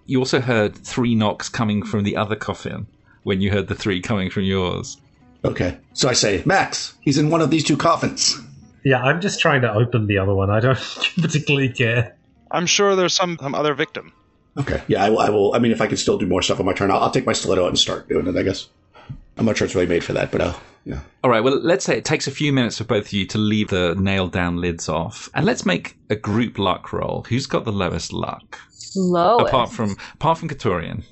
You 0.07 0.19
also 0.21 0.41
heard 0.41 0.77
three 0.77 1.15
knocks 1.15 1.49
coming 1.49 1.85
from 1.85 2.05
the 2.05 2.17
other 2.17 2.37
coffin 2.37 2.87
when 3.25 3.41
you 3.41 3.51
heard 3.51 3.67
the 3.69 3.75
three 3.75 4.01
coming 4.01 4.31
from 4.31 4.45
yours. 4.45 4.97
Okay. 5.45 5.79
So 5.95 6.09
I 6.09 6.13
say, 6.13 6.43
Max, 6.47 6.95
he's 7.01 7.19
in 7.19 7.31
one 7.31 7.41
of 7.41 7.51
these 7.51 7.65
two 7.65 7.77
coffins. 7.77 8.39
yeah, 8.85 9.03
I'm 9.03 9.21
just 9.21 9.41
trying 9.41 9.63
to 9.63 9.73
open 9.73 10.07
the 10.07 10.19
other 10.19 10.35
one. 10.35 10.49
I 10.51 10.61
don't 10.61 10.79
particularly 11.21 11.71
care. 11.71 12.15
I'm 12.51 12.67
sure 12.67 12.95
there's 12.95 13.15
some, 13.15 13.37
some 13.41 13.55
other 13.55 13.75
victim. 13.75 14.13
Okay. 14.59 14.83
Yeah, 14.87 15.05
I 15.05 15.11
will. 15.11 15.19
I 15.19 15.31
will. 15.31 15.55
I 15.55 15.59
mean, 15.59 15.73
if 15.73 15.81
I 15.81 15.87
can 15.87 15.97
still 15.97 16.19
do 16.19 16.27
more 16.27 16.41
stuff 16.43 16.61
on 16.61 16.67
my 16.67 16.73
turn, 16.73 16.91
I'll, 16.91 16.99
I'll 17.01 17.11
take 17.11 17.27
my 17.27 17.33
stiletto 17.33 17.65
out 17.65 17.69
and 17.69 17.79
start 17.79 18.09
doing 18.09 18.27
it. 18.27 18.37
I 18.37 18.43
guess. 18.43 18.69
I'm 19.37 19.45
not 19.45 19.57
sure 19.57 19.67
it's 19.67 19.75
really 19.75 19.87
made 19.89 20.03
for 20.05 20.13
that, 20.15 20.31
but 20.31 20.41
uh, 20.41 20.55
yeah. 20.87 21.01
All 21.25 21.31
right, 21.31 21.43
well, 21.43 21.59
let's 21.61 21.85
say 21.85 21.99
it 21.99 22.05
takes 22.05 22.29
a 22.29 22.31
few 22.31 22.53
minutes 22.53 22.79
for 22.79 22.85
both 22.85 23.07
of 23.07 23.13
you 23.13 23.27
to 23.27 23.39
leave 23.39 23.69
the 23.69 23.97
nailed 23.99 24.31
down 24.31 24.59
lids 24.59 24.89
off. 24.89 25.29
And 25.35 25.45
let's 25.45 25.67
make 25.67 25.99
a 26.11 26.15
group 26.15 26.61
luck 26.61 26.93
roll. 26.93 27.27
Who's 27.29 27.47
got 27.47 27.65
the 27.65 27.73
lowest 27.73 28.13
luck? 28.13 28.57
Low. 28.95 29.39
Apart 29.39 29.73
from 29.73 29.97
apart 30.15 30.39
from 30.39 30.49
Katorian. 30.49 31.03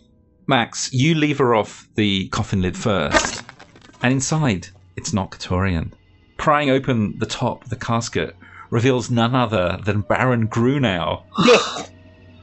Max, 0.46 0.92
you 0.92 1.16
lever 1.16 1.56
off 1.56 1.88
the 1.96 2.28
coffin 2.28 2.62
lid 2.62 2.76
first. 2.76 3.42
And 4.00 4.12
inside, 4.12 4.68
it's 4.94 5.12
not 5.12 5.32
Katorian. 5.32 5.92
Prying 6.36 6.70
open 6.70 7.18
the 7.18 7.26
top 7.26 7.64
of 7.64 7.70
the 7.70 7.76
casket 7.76 8.36
reveals 8.70 9.10
none 9.10 9.34
other 9.34 9.80
than 9.84 10.02
Baron 10.02 10.46
Grunau. 10.46 11.24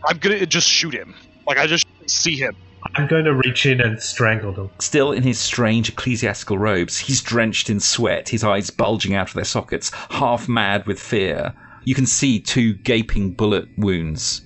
I'm 0.06 0.18
gonna 0.18 0.46
just 0.46 0.68
shoot 0.68 0.94
him. 0.94 1.16
Like 1.48 1.58
I 1.58 1.66
just 1.66 1.88
see 2.08 2.36
him. 2.36 2.58
I'm 2.96 3.08
going 3.08 3.26
to 3.26 3.34
reach 3.34 3.66
in 3.66 3.80
and 3.80 4.02
strangle 4.02 4.52
them. 4.52 4.70
Still 4.80 5.12
in 5.12 5.24
his 5.24 5.40
strange 5.40 5.90
ecclesiastical 5.90 6.58
robes, 6.58 6.98
he's 6.98 7.22
drenched 7.22 7.70
in 7.70 7.80
sweat, 7.80 8.30
his 8.30 8.44
eyes 8.44 8.70
bulging 8.70 9.14
out 9.14 9.30
of 9.30 9.36
their 9.36 9.46
sockets, 9.46 9.92
half 10.10 10.50
mad 10.50 10.86
with 10.88 11.00
fear. 11.00 11.54
You 11.84 11.96
can 11.96 12.06
see 12.06 12.40
two 12.40 12.74
gaping 12.74 13.34
bullet 13.34 13.68
wounds 13.78 14.42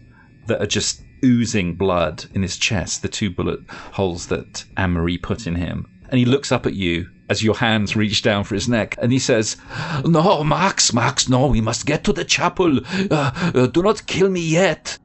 that 0.47 0.61
are 0.61 0.67
just 0.67 1.01
oozing 1.23 1.75
blood 1.75 2.25
in 2.33 2.41
his 2.41 2.57
chest, 2.57 3.01
the 3.01 3.07
two 3.07 3.29
bullet 3.29 3.59
holes 3.69 4.27
that 4.27 4.63
Anne 4.77 4.91
Marie 4.91 5.17
put 5.17 5.47
in 5.47 5.55
him. 5.55 5.87
And 6.09 6.19
he 6.19 6.25
looks 6.25 6.51
up 6.51 6.65
at 6.65 6.75
you 6.75 7.09
as 7.29 7.43
your 7.43 7.55
hands 7.55 7.95
reach 7.95 8.21
down 8.21 8.43
for 8.43 8.53
his 8.53 8.69
neck, 8.69 8.95
and 9.01 9.11
he 9.11 9.17
says, 9.17 9.57
No, 10.05 10.43
Max, 10.43 10.93
Max, 10.93 11.27
no, 11.27 11.47
we 11.47 11.61
must 11.61 11.87
get 11.87 12.03
to 12.03 12.13
the 12.13 12.23
chapel. 12.23 12.79
Uh, 13.09 13.51
uh, 13.55 13.67
do 13.67 13.81
not 13.81 14.05
kill 14.05 14.29
me 14.29 14.41
yet. 14.41 14.99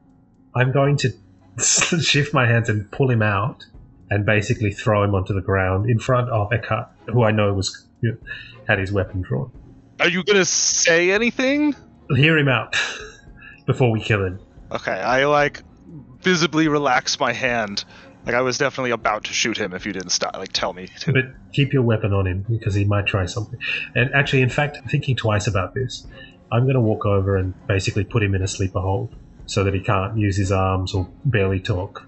I'm 0.54 0.72
going 0.72 0.98
to 0.98 1.10
shift 2.00 2.32
my 2.34 2.46
hands 2.46 2.68
and 2.68 2.90
pull 2.90 3.10
him 3.10 3.22
out 3.22 3.64
and 4.10 4.26
basically 4.26 4.72
throw 4.72 5.04
him 5.04 5.14
onto 5.14 5.32
the 5.34 5.40
ground 5.40 5.88
in 5.88 5.98
front 5.98 6.28
of 6.30 6.52
Eckhardt, 6.52 6.88
who 7.06 7.22
I 7.22 7.30
know 7.30 7.52
was 7.54 7.86
had 8.66 8.78
his 8.78 8.92
weapon 8.92 9.22
drawn. 9.22 9.52
Are 10.00 10.08
you 10.08 10.24
gonna 10.24 10.44
say 10.44 11.10
anything? 11.10 11.74
Hear 12.16 12.38
him 12.38 12.48
out 12.48 12.76
before 13.66 13.90
we 13.90 14.00
kill 14.00 14.24
him. 14.24 14.40
Okay, 14.72 14.92
I 14.92 15.26
like 15.26 15.62
visibly 16.20 16.68
relax 16.68 17.18
my 17.20 17.32
hand. 17.32 17.84
Like 18.26 18.34
I 18.34 18.42
was 18.42 18.58
definitely 18.58 18.90
about 18.90 19.24
to 19.24 19.32
shoot 19.32 19.56
him 19.56 19.72
if 19.72 19.86
you 19.86 19.92
didn't 19.92 20.10
stop. 20.10 20.36
Like 20.36 20.52
tell 20.52 20.72
me 20.72 20.88
to. 21.00 21.12
But 21.12 21.24
keep 21.52 21.72
your 21.72 21.82
weapon 21.82 22.12
on 22.12 22.26
him 22.26 22.44
because 22.48 22.74
he 22.74 22.84
might 22.84 23.06
try 23.06 23.26
something. 23.26 23.58
And 23.94 24.12
actually, 24.14 24.42
in 24.42 24.50
fact, 24.50 24.78
thinking 24.90 25.16
twice 25.16 25.46
about 25.46 25.74
this, 25.74 26.06
I'm 26.52 26.64
going 26.64 26.74
to 26.74 26.80
walk 26.80 27.06
over 27.06 27.36
and 27.36 27.54
basically 27.66 28.04
put 28.04 28.22
him 28.22 28.34
in 28.34 28.42
a 28.42 28.48
sleeper 28.48 28.80
hold 28.80 29.14
so 29.50 29.64
that 29.64 29.74
he 29.74 29.80
can't 29.80 30.16
use 30.16 30.36
his 30.36 30.52
arms 30.52 30.94
or 30.94 31.08
barely 31.24 31.58
talk. 31.58 32.06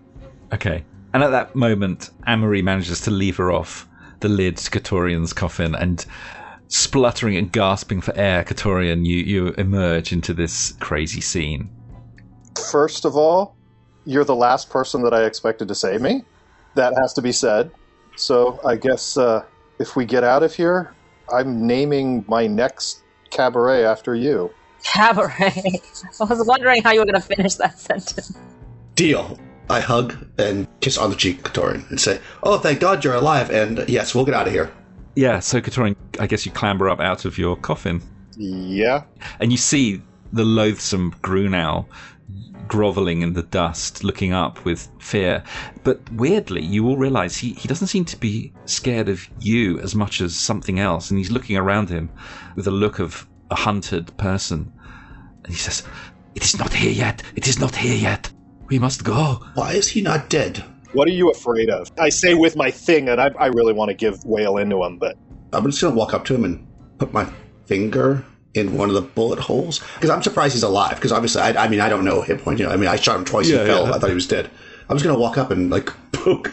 Okay. 0.53 0.85
And 1.13 1.25
at 1.25 1.31
that 1.31 1.57
moment, 1.57 2.11
Amory 2.25 2.63
manages 2.63 3.01
to 3.03 3.11
lever 3.11 3.51
off 3.51 3.89
the 4.21 4.29
lid 4.29 4.59
to 4.59 4.71
Katorian's 4.71 5.33
coffin 5.33 5.75
and 5.75 6.07
spluttering 6.69 7.37
and 7.37 7.51
gasping 7.51 8.01
for 8.01 8.17
air, 8.17 8.45
Katorian, 8.45 9.05
you, 9.05 9.17
you 9.17 9.49
emerge 9.59 10.13
into 10.13 10.33
this 10.33 10.75
crazy 10.79 11.21
scene. 11.21 11.69
First 12.71 13.05
of 13.05 13.17
all, 13.17 13.57
you're 14.05 14.25
the 14.25 14.37
last 14.37 14.71
person 14.71 15.03
that 15.03 15.13
I 15.13 15.25
expected 15.25 15.67
to 15.67 15.75
save 15.75 16.01
me. 16.01 16.23
That 16.77 16.95
has 16.97 17.13
to 17.15 17.23
be 17.23 17.33
said. 17.33 17.73
So 18.15 18.61
I 18.65 18.77
guess 18.77 19.17
uh, 19.17 19.45
if 19.81 19.97
we 19.97 20.05
get 20.05 20.23
out 20.23 20.45
of 20.45 20.55
here, 20.55 20.95
I'm 21.35 21.67
naming 21.67 22.25
my 22.29 22.47
next 22.47 23.03
cabaret 23.31 23.85
after 23.85 24.15
you. 24.15 24.53
Cabaret. 24.85 25.81
I 26.21 26.25
was 26.25 26.47
wondering 26.47 26.83
how 26.83 26.93
you 26.93 27.01
were 27.01 27.07
going 27.07 27.21
to 27.21 27.27
finish 27.27 27.55
that 27.57 27.79
sentence. 27.79 28.37
Deal. 28.95 29.39
I 29.71 29.81
hug 29.81 30.17
and 30.39 30.67
kiss 30.81 30.99
on 30.99 31.11
the 31.11 31.17
cheek 31.17 31.43
Katorian 31.45 31.89
and 31.91 32.01
say, 32.01 32.21
"Oh, 32.43 32.59
thank 32.59 32.81
God 32.81 33.05
you're 33.05 33.15
alive." 33.15 33.51
And 33.51 33.89
yes, 33.89 34.15
we'll 34.15 34.25
get 34.25 34.35
out 34.35 34.47
of 34.47 34.53
here. 34.53 34.71
Yeah, 35.15 35.41
so 35.41 35.61
Katorian, 35.61 35.97
I 36.19 36.27
guess 36.27 36.45
you 36.45 36.53
clamber 36.53 36.89
up 36.89 37.01
out 37.01 37.25
of 37.25 37.39
your 37.39 37.57
coffin 37.57 38.03
Yeah. 38.37 39.03
and 39.41 39.53
you 39.53 39.59
see 39.59 40.03
the 40.33 40.45
loathsome 40.45 41.15
Grunau 41.23 41.87
groveling 42.67 43.21
in 43.21 43.35
the 43.35 43.43
dust, 43.43 44.03
looking 44.03 44.33
up 44.33 44.65
with 44.65 44.89
fear. 44.99 45.43
But 45.85 46.01
weirdly, 46.13 46.63
you 46.63 46.87
all 46.89 46.97
realize 46.97 47.37
he, 47.37 47.53
he 47.53 47.69
doesn't 47.69 47.89
seem 47.89 48.07
to 48.07 48.17
be 48.17 48.53
scared 48.65 49.11
of 49.11 49.29
you 49.41 49.79
as 49.81 49.95
much 49.95 50.23
as 50.23 50.35
something 50.35 50.79
else, 50.79 51.11
and 51.11 51.19
he's 51.19 51.31
looking 51.31 51.57
around 51.59 51.91
him 51.91 52.09
with 52.57 52.67
a 52.67 52.71
look 52.71 52.99
of 52.99 53.27
a 53.53 53.55
hunted 53.55 54.17
person. 54.17 54.73
And 55.45 55.53
he 55.53 55.59
says, 55.59 55.85
It 56.35 56.45
is 56.45 56.59
not 56.59 56.73
here 56.73 56.91
yet. 56.91 57.23
It 57.37 57.47
is 57.47 57.61
not 57.61 57.77
here 57.77 57.97
yet. 57.97 58.31
We 58.69 58.79
must 58.79 59.05
go. 59.05 59.45
Why 59.55 59.73
is 59.73 59.89
he 59.89 60.01
not 60.01 60.31
dead? 60.31 60.65
What 60.95 61.07
are 61.09 61.13
you 61.13 61.31
afraid 61.31 61.71
of? 61.71 61.89
I 61.99 62.09
say 62.09 62.35
with 62.35 62.57
my 62.57 62.71
thing, 62.71 63.09
and 63.09 63.21
I, 63.21 63.31
I 63.39 63.47
really 63.47 63.73
want 63.73 63.91
to 63.91 63.95
give 63.95 64.25
Whale 64.25 64.59
into 64.59 64.83
him, 64.83 64.99
but 64.99 65.17
I'm 65.53 65.65
just 65.71 65.81
gonna 65.81 65.95
walk 65.95 66.15
up 66.15 66.25
to 66.27 66.35
him 66.35 66.45
and 66.45 66.67
put 66.99 67.13
my 67.13 67.27
finger 67.67 68.25
in 68.55 68.77
one 68.77 68.89
of 68.89 68.95
the 68.95 69.01
bullet 69.01 69.39
holes 69.39 69.81
because 69.95 70.11
I'm 70.11 70.23
surprised 70.23 70.55
he's 70.55 70.63
alive. 70.63 70.97
Because 70.97 71.13
obviously, 71.13 71.43
I, 71.43 71.65
I 71.65 71.69
mean, 71.69 71.81
I 71.81 71.89
don't 71.89 72.05
know 72.05 72.23
hit 72.23 72.43
point. 72.43 72.59
You 72.59 72.67
know, 72.67 72.73
I 72.73 72.77
mean, 72.77 72.89
I 72.89 72.97
shot 72.97 73.17
him 73.17 73.25
twice. 73.25 73.49
Yeah, 73.49 73.61
he 73.61 73.67
fell. 73.67 73.87
yeah. 73.87 73.95
I 73.95 73.99
thought 73.99 74.09
he 74.09 74.15
was 74.15 74.27
dead. 74.27 74.51
I'm 74.89 74.97
just 74.97 75.05
gonna 75.05 75.19
walk 75.19 75.39
up 75.39 75.51
and 75.51 75.71
like 75.71 75.91
poke 76.13 76.51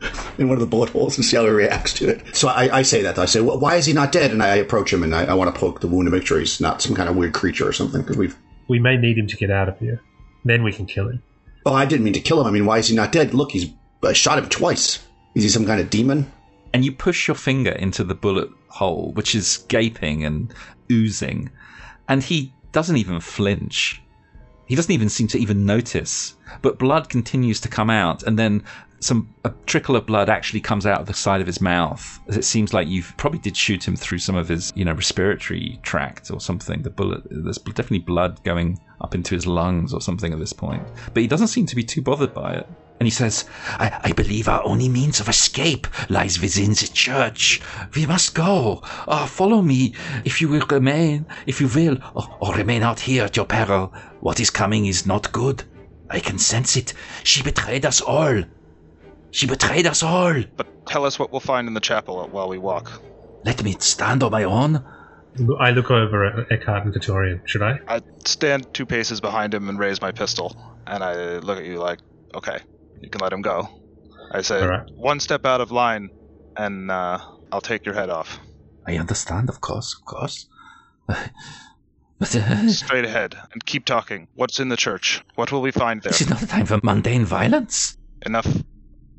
in 0.38 0.48
one 0.48 0.56
of 0.56 0.60
the 0.60 0.66
bullet 0.66 0.90
holes 0.90 1.16
and 1.16 1.24
see 1.24 1.36
how 1.36 1.44
he 1.44 1.50
reacts 1.50 1.92
to 1.94 2.08
it. 2.08 2.34
So 2.34 2.48
I, 2.48 2.78
I 2.78 2.82
say 2.82 3.02
that. 3.02 3.18
I 3.18 3.24
say, 3.24 3.40
well, 3.40 3.58
why 3.58 3.76
is 3.76 3.86
he 3.86 3.92
not 3.92 4.12
dead? 4.12 4.30
And 4.30 4.42
I 4.42 4.56
approach 4.56 4.92
him 4.92 5.02
and 5.02 5.14
I, 5.14 5.24
I 5.24 5.34
want 5.34 5.52
to 5.54 5.58
poke 5.58 5.80
the 5.80 5.88
wound 5.88 6.06
to 6.06 6.10
make 6.10 6.26
sure 6.26 6.38
he's 6.38 6.60
not 6.60 6.82
some 6.82 6.94
kind 6.94 7.08
of 7.08 7.16
weird 7.16 7.34
creature 7.34 7.66
or 7.66 7.72
something. 7.72 8.00
Because 8.02 8.16
we've. 8.16 8.36
We 8.68 8.78
may 8.78 8.96
need 8.96 9.18
him 9.18 9.26
to 9.26 9.36
get 9.36 9.50
out 9.50 9.68
of 9.68 9.78
here. 9.78 10.00
Then 10.44 10.62
we 10.62 10.72
can 10.72 10.86
kill 10.86 11.08
him. 11.08 11.22
Oh, 11.64 11.72
I 11.72 11.86
didn't 11.86 12.04
mean 12.04 12.14
to 12.14 12.20
kill 12.20 12.40
him. 12.40 12.46
I 12.46 12.50
mean, 12.50 12.66
why 12.66 12.78
is 12.78 12.88
he 12.88 12.96
not 12.96 13.12
dead? 13.12 13.34
Look, 13.34 13.52
he's 13.52 13.70
I 14.02 14.12
shot 14.12 14.38
him 14.38 14.48
twice. 14.48 15.04
Is 15.34 15.42
he 15.42 15.48
some 15.48 15.66
kind 15.66 15.80
of 15.80 15.90
demon? 15.90 16.30
and 16.72 16.84
you 16.84 16.92
push 16.92 17.26
your 17.26 17.34
finger 17.34 17.72
into 17.72 18.04
the 18.04 18.14
bullet 18.14 18.50
hole, 18.68 19.12
which 19.12 19.34
is 19.34 19.64
gaping 19.68 20.24
and 20.24 20.52
oozing, 20.90 21.50
and 22.08 22.22
he 22.22 22.52
doesn't 22.72 22.96
even 22.96 23.20
flinch. 23.20 24.02
He 24.66 24.74
doesn't 24.74 24.92
even 24.92 25.08
seem 25.08 25.28
to 25.28 25.38
even 25.38 25.64
notice. 25.64 26.36
But 26.60 26.78
blood 26.78 27.08
continues 27.08 27.60
to 27.60 27.68
come 27.68 27.88
out, 27.88 28.22
and 28.22 28.38
then 28.38 28.64
some 29.00 29.34
a 29.44 29.52
trickle 29.66 29.96
of 29.96 30.06
blood 30.06 30.28
actually 30.28 30.60
comes 30.60 30.86
out 30.86 31.00
of 31.00 31.06
the 31.06 31.14
side 31.14 31.40
of 31.40 31.46
his 31.46 31.60
mouth. 31.60 32.20
It 32.28 32.44
seems 32.44 32.74
like 32.74 32.88
you 32.88 33.02
probably 33.16 33.38
did 33.38 33.56
shoot 33.56 33.86
him 33.86 33.96
through 33.96 34.18
some 34.18 34.36
of 34.36 34.48
his, 34.48 34.72
you 34.74 34.84
know, 34.84 34.92
respiratory 34.92 35.78
tract 35.82 36.30
or 36.30 36.40
something. 36.40 36.82
The 36.82 36.90
bullet, 36.90 37.22
there's 37.30 37.58
definitely 37.58 38.00
blood 38.00 38.42
going 38.44 38.80
up 39.00 39.14
into 39.14 39.34
his 39.34 39.46
lungs 39.46 39.94
or 39.94 40.00
something 40.00 40.32
at 40.32 40.38
this 40.38 40.52
point. 40.52 40.82
But 41.14 41.22
he 41.22 41.26
doesn't 41.26 41.48
seem 41.48 41.66
to 41.66 41.76
be 41.76 41.84
too 41.84 42.02
bothered 42.02 42.34
by 42.34 42.54
it. 42.54 42.68
And 43.00 43.06
he 43.06 43.12
says, 43.12 43.44
I, 43.78 44.00
I 44.02 44.12
believe 44.12 44.48
our 44.48 44.64
only 44.64 44.88
means 44.88 45.20
of 45.20 45.28
escape 45.28 45.86
lies 46.10 46.40
within 46.40 46.70
the 46.70 46.90
church. 46.92 47.60
We 47.94 48.06
must 48.06 48.34
go. 48.34 48.82
Oh, 49.06 49.26
follow 49.26 49.62
me, 49.62 49.94
if 50.24 50.40
you 50.40 50.48
will 50.48 50.66
remain, 50.68 51.24
if 51.46 51.60
you 51.60 51.68
will, 51.68 51.98
or, 52.16 52.28
or 52.40 52.54
remain 52.56 52.82
out 52.82 52.98
here 52.98 53.24
at 53.24 53.36
your 53.36 53.46
peril. 53.46 53.92
What 54.18 54.40
is 54.40 54.50
coming 54.50 54.86
is 54.86 55.06
not 55.06 55.30
good. 55.30 55.62
I 56.10 56.18
can 56.18 56.38
sense 56.38 56.76
it. 56.76 56.92
She 57.22 57.42
betrayed 57.42 57.86
us 57.86 58.00
all. 58.00 58.42
She 59.30 59.46
betrayed 59.46 59.86
us 59.86 60.02
all. 60.02 60.42
But 60.56 60.66
tell 60.86 61.04
us 61.04 61.18
what 61.18 61.32
we'll 61.32 61.40
find 61.40 61.68
in 61.68 61.74
the 61.74 61.80
chapel 61.80 62.26
while 62.30 62.48
we 62.48 62.58
walk. 62.58 63.02
Let 63.44 63.62
me 63.62 63.76
stand 63.78 64.22
on 64.22 64.32
my 64.32 64.44
own. 64.44 64.84
I 65.60 65.70
look 65.70 65.90
over 65.90 66.24
at 66.24 66.50
Eckhardt 66.50 66.84
and 66.84 66.94
Katorian. 66.94 67.40
Should 67.46 67.62
I? 67.62 67.78
I 67.86 68.00
stand 68.24 68.66
two 68.72 68.86
paces 68.86 69.20
behind 69.20 69.54
him 69.54 69.68
and 69.68 69.78
raise 69.78 70.00
my 70.00 70.10
pistol, 70.10 70.56
and 70.86 71.04
I 71.04 71.38
look 71.38 71.58
at 71.58 71.64
you 71.64 71.78
like, 71.78 72.00
okay, 72.34 72.58
you 73.00 73.08
can 73.08 73.20
let 73.20 73.32
him 73.32 73.42
go. 73.42 73.68
I 74.32 74.42
say, 74.42 74.60
All 74.60 74.68
right. 74.68 74.82
one 74.96 75.20
step 75.20 75.46
out 75.46 75.60
of 75.60 75.70
line, 75.70 76.10
and 76.56 76.90
uh, 76.90 77.18
I'll 77.52 77.60
take 77.60 77.86
your 77.86 77.94
head 77.94 78.10
off. 78.10 78.40
I 78.86 78.96
understand, 78.96 79.48
of 79.48 79.60
course, 79.60 79.94
of 79.94 80.04
course. 80.04 80.46
But 82.18 82.34
uh, 82.34 82.68
Straight 82.68 83.04
ahead, 83.04 83.36
and 83.52 83.64
keep 83.64 83.84
talking. 83.84 84.26
What's 84.34 84.58
in 84.58 84.70
the 84.70 84.76
church? 84.76 85.22
What 85.36 85.52
will 85.52 85.60
we 85.62 85.70
find 85.70 86.02
there? 86.02 86.10
this 86.10 86.20
is 86.22 86.28
not 86.28 86.42
a 86.42 86.48
time 86.48 86.66
for 86.66 86.80
mundane 86.82 87.24
violence. 87.24 87.96
Enough. 88.26 88.64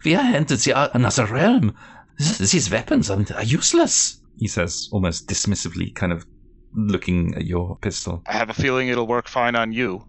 We 0.03 0.15
are 0.15 0.35
entered 0.35 0.59
the, 0.59 0.95
another 0.95 1.25
realm. 1.25 1.75
These 2.17 2.71
weapons 2.71 3.09
are, 3.09 3.23
are 3.35 3.43
useless. 3.43 4.21
He 4.37 4.47
says, 4.47 4.89
almost 4.91 5.27
dismissively, 5.27 5.93
kind 5.93 6.11
of 6.11 6.25
looking 6.73 7.35
at 7.35 7.45
your 7.45 7.77
pistol. 7.77 8.21
I 8.27 8.33
have 8.33 8.49
a 8.49 8.53
feeling 8.53 8.87
it'll 8.87 9.07
work 9.07 9.27
fine 9.27 9.55
on 9.55 9.71
you. 9.73 10.05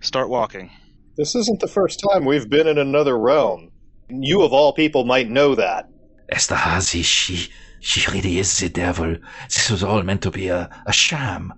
Start 0.00 0.28
walking. 0.28 0.70
this 1.16 1.34
isn't 1.34 1.60
the 1.60 1.68
first 1.68 2.02
time 2.10 2.24
we've 2.24 2.48
been 2.48 2.66
in 2.66 2.78
another 2.78 3.18
realm. 3.18 3.70
You, 4.08 4.42
of 4.42 4.52
all 4.52 4.72
people, 4.72 5.04
might 5.04 5.30
know 5.30 5.54
that. 5.54 5.88
Esterhazy, 6.32 7.04
she, 7.04 7.48
she 7.80 8.10
really 8.10 8.38
is 8.38 8.58
the 8.58 8.68
devil. 8.68 9.16
This 9.44 9.70
was 9.70 9.82
all 9.82 10.02
meant 10.02 10.22
to 10.22 10.30
be 10.30 10.48
a, 10.48 10.68
a 10.86 10.92
sham. 10.92 11.52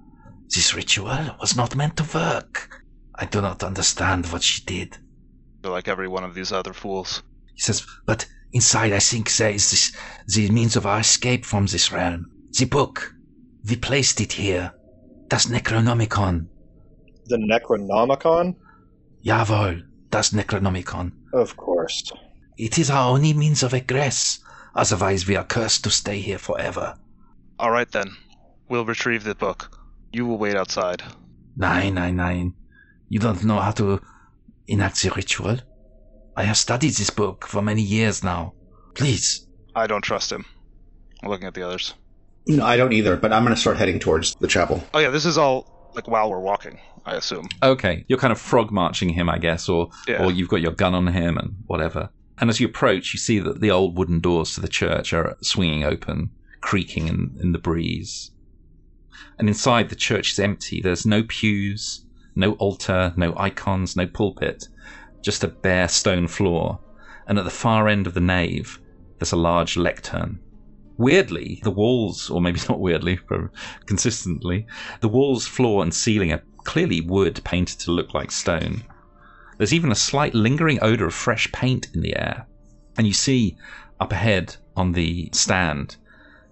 This 0.55 0.75
ritual 0.75 1.37
was 1.41 1.57
not 1.57 1.75
meant 1.75 1.97
to 1.97 2.17
work. 2.17 2.83
I 3.15 3.27
do 3.27 3.41
not 3.41 3.63
understand 3.63 4.27
what 4.27 4.43
she 4.43 4.63
did. 4.65 4.99
Like 5.63 5.89
every 5.89 6.09
one 6.09 6.25
of 6.25 6.35
these 6.35 6.53
other 6.53 6.73
fools. 6.73 7.23
He 7.55 7.61
says, 7.61 7.87
but 8.07 8.27
inside 8.53 8.93
I 8.93 8.99
think 8.99 9.35
there 9.37 9.51
is 9.51 9.71
this, 9.71 9.97
the 10.27 10.51
means 10.51 10.77
of 10.77 10.87
our 10.87 11.01
escape 11.01 11.45
from 11.45 11.67
this 11.67 11.93
realm. 11.93 12.31
The 12.53 12.67
book. 12.67 13.15
We 13.69 13.77
placed 13.77 14.21
it 14.21 14.33
here. 14.33 14.73
Das 15.29 15.47
Necronomicon. 15.47 16.47
The 17.27 17.37
Necronomicon? 17.37 18.57
Jawohl, 19.25 19.83
das 20.11 20.31
Necronomicon. 20.31 21.13
Of 21.33 21.57
course. 21.57 22.13
It 22.59 22.79
is 22.79 22.91
our 22.91 23.11
only 23.11 23.33
means 23.33 23.63
of 23.63 23.73
egress. 23.73 24.39
Otherwise 24.75 25.27
we 25.27 25.37
are 25.37 25.45
cursed 25.45 25.85
to 25.85 25.91
stay 25.91 26.21
here 26.21 26.39
forever. 26.39 26.95
All 27.59 27.71
right 27.71 27.91
then. 27.91 28.17
We'll 28.69 28.85
retrieve 28.85 29.25
the 29.25 29.35
book. 29.35 29.79
You 30.13 30.27
will 30.27 30.39
wait 30.39 30.57
outside. 30.57 31.03
Nein, 31.57 31.95
nein, 31.95 32.17
nein. 32.17 32.55
You 33.09 33.21
don't 33.21 33.45
know 33.45 33.61
how 33.61 33.73
to 33.73 34.01
enact 34.67 35.03
the 35.03 35.11
ritual? 35.11 35.59
I 36.37 36.45
have 36.45 36.57
studied 36.57 36.95
this 36.95 37.11
book 37.11 37.47
for 37.47 37.63
many 37.63 37.83
years 37.83 38.25
now. 38.25 38.55
Please. 38.95 39.47
I 39.75 39.87
don't 39.87 40.03
trust 40.03 40.31
him. 40.33 40.45
I'm 41.23 41.29
looking 41.31 41.47
at 41.47 41.55
the 41.55 41.63
others. 41.63 41.95
No, 42.47 42.65
I 42.65 42.77
don't 42.77 42.93
either. 42.93 43.17
But 43.17 43.33
I'm 43.33 43.43
gonna 43.45 43.57
start 43.57 43.77
heading 43.77 43.99
towards 43.99 44.35
the 44.37 44.49
chapel. 44.49 44.83
Oh 44.93 44.99
yeah, 44.99 45.11
this 45.11 45.25
is 45.25 45.39
all 45.39 45.91
like 45.95 46.09
while 46.09 46.31
we're 46.31 46.41
walking. 46.41 46.79
I 47.07 47.15
assume. 47.17 47.49
Okay, 47.63 48.05
you're 48.09 48.19
kind 48.19 48.33
of 48.33 48.41
frog 48.41 48.71
marching 48.71 49.11
him, 49.11 49.29
I 49.29 49.39
guess, 49.39 49.69
or 49.69 49.91
Yeah. 50.09 50.25
or 50.25 50.31
you've 50.33 50.49
got 50.49 50.61
your 50.63 50.73
gun 50.73 50.95
on 50.95 51.07
him 51.09 51.37
and 51.39 51.55
whatever. 51.67 52.11
And 52.39 52.51
as 52.51 52.61
you 52.61 52.67
approach, 52.67 53.13
you 53.13 53.19
see 53.19 53.39
that 53.41 53.61
the 53.61 53.71
old 53.71 53.97
wooden 53.97 54.21
doors 54.21 54.55
to 54.55 54.61
the 54.61 54.69
church 54.69 55.13
are 55.13 55.37
swinging 55.43 55.85
open, 55.85 56.31
creaking 56.63 57.07
in, 57.09 57.37
in 57.41 57.53
the 57.53 57.59
breeze. 57.59 58.31
And 59.39 59.49
inside, 59.49 59.89
the 59.89 59.95
church 59.97 60.33
is 60.33 60.39
empty. 60.41 60.81
There's 60.81 61.07
no 61.07 61.23
pews, 61.23 62.05
no 62.35 62.53
altar, 62.55 63.13
no 63.17 63.35
icons, 63.37 63.95
no 63.97 64.07
pulpit, 64.07 64.65
just 65.25 65.43
a 65.43 65.49
bare 65.49 65.89
stone 65.89 66.29
floor. 66.29 66.79
And 67.27 67.39
at 67.39 67.45
the 67.45 67.51
far 67.51 67.89
end 67.89 68.07
of 68.07 68.15
the 68.15 68.21
nave, 68.21 68.79
there's 69.19 69.33
a 69.33 69.37
large 69.37 69.77
lectern. 69.77 70.39
Weirdly, 70.99 71.61
the 71.65 71.71
walls, 71.71 72.31
or 72.31 72.41
maybe 72.41 72.61
not 72.69 72.79
weirdly, 72.79 73.19
but 73.29 73.41
consistently, 73.87 74.67
the 75.01 75.09
walls, 75.09 75.47
floor, 75.47 75.83
and 75.83 75.93
ceiling 75.93 76.33
are 76.33 76.43
clearly 76.65 77.01
wood 77.01 77.41
painted 77.45 77.81
to 77.81 77.91
look 77.91 78.15
like 78.15 78.31
stone. 78.31 78.85
There's 79.57 79.73
even 79.73 79.91
a 79.91 79.97
slight 79.97 80.35
lingering 80.35 80.79
odor 80.83 81.07
of 81.07 81.15
fresh 81.15 81.51
paint 81.53 81.89
in 81.95 82.03
the 82.03 82.17
air. 82.17 82.47
And 82.99 83.07
you 83.07 83.13
see 83.13 83.57
up 84.01 84.13
ahead 84.13 84.57
on 84.77 84.93
the 84.93 85.31
stand 85.33 85.97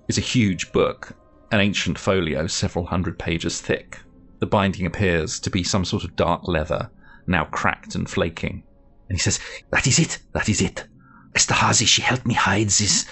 is 0.08 0.18
a 0.18 0.22
huge 0.22 0.72
book, 0.72 1.12
an 1.50 1.60
ancient 1.60 1.98
folio 1.98 2.46
several 2.46 2.86
hundred 2.86 3.18
pages 3.18 3.60
thick. 3.60 3.98
The 4.38 4.46
binding 4.46 4.86
appears 4.86 5.38
to 5.40 5.50
be 5.50 5.62
some 5.62 5.84
sort 5.84 6.04
of 6.04 6.16
dark 6.16 6.48
leather, 6.48 6.90
now 7.26 7.44
cracked 7.44 7.94
and 7.94 8.08
flaking. 8.08 8.64
And 9.08 9.18
he 9.18 9.22
says, 9.22 9.40
That 9.70 9.86
is 9.86 9.98
it, 9.98 10.18
that 10.32 10.48
is 10.48 10.60
it. 10.60 10.86
Esterhazy, 11.34 11.86
she 11.86 12.02
helped 12.02 12.26
me 12.26 12.34
hide 12.34 12.68
this, 12.68 13.06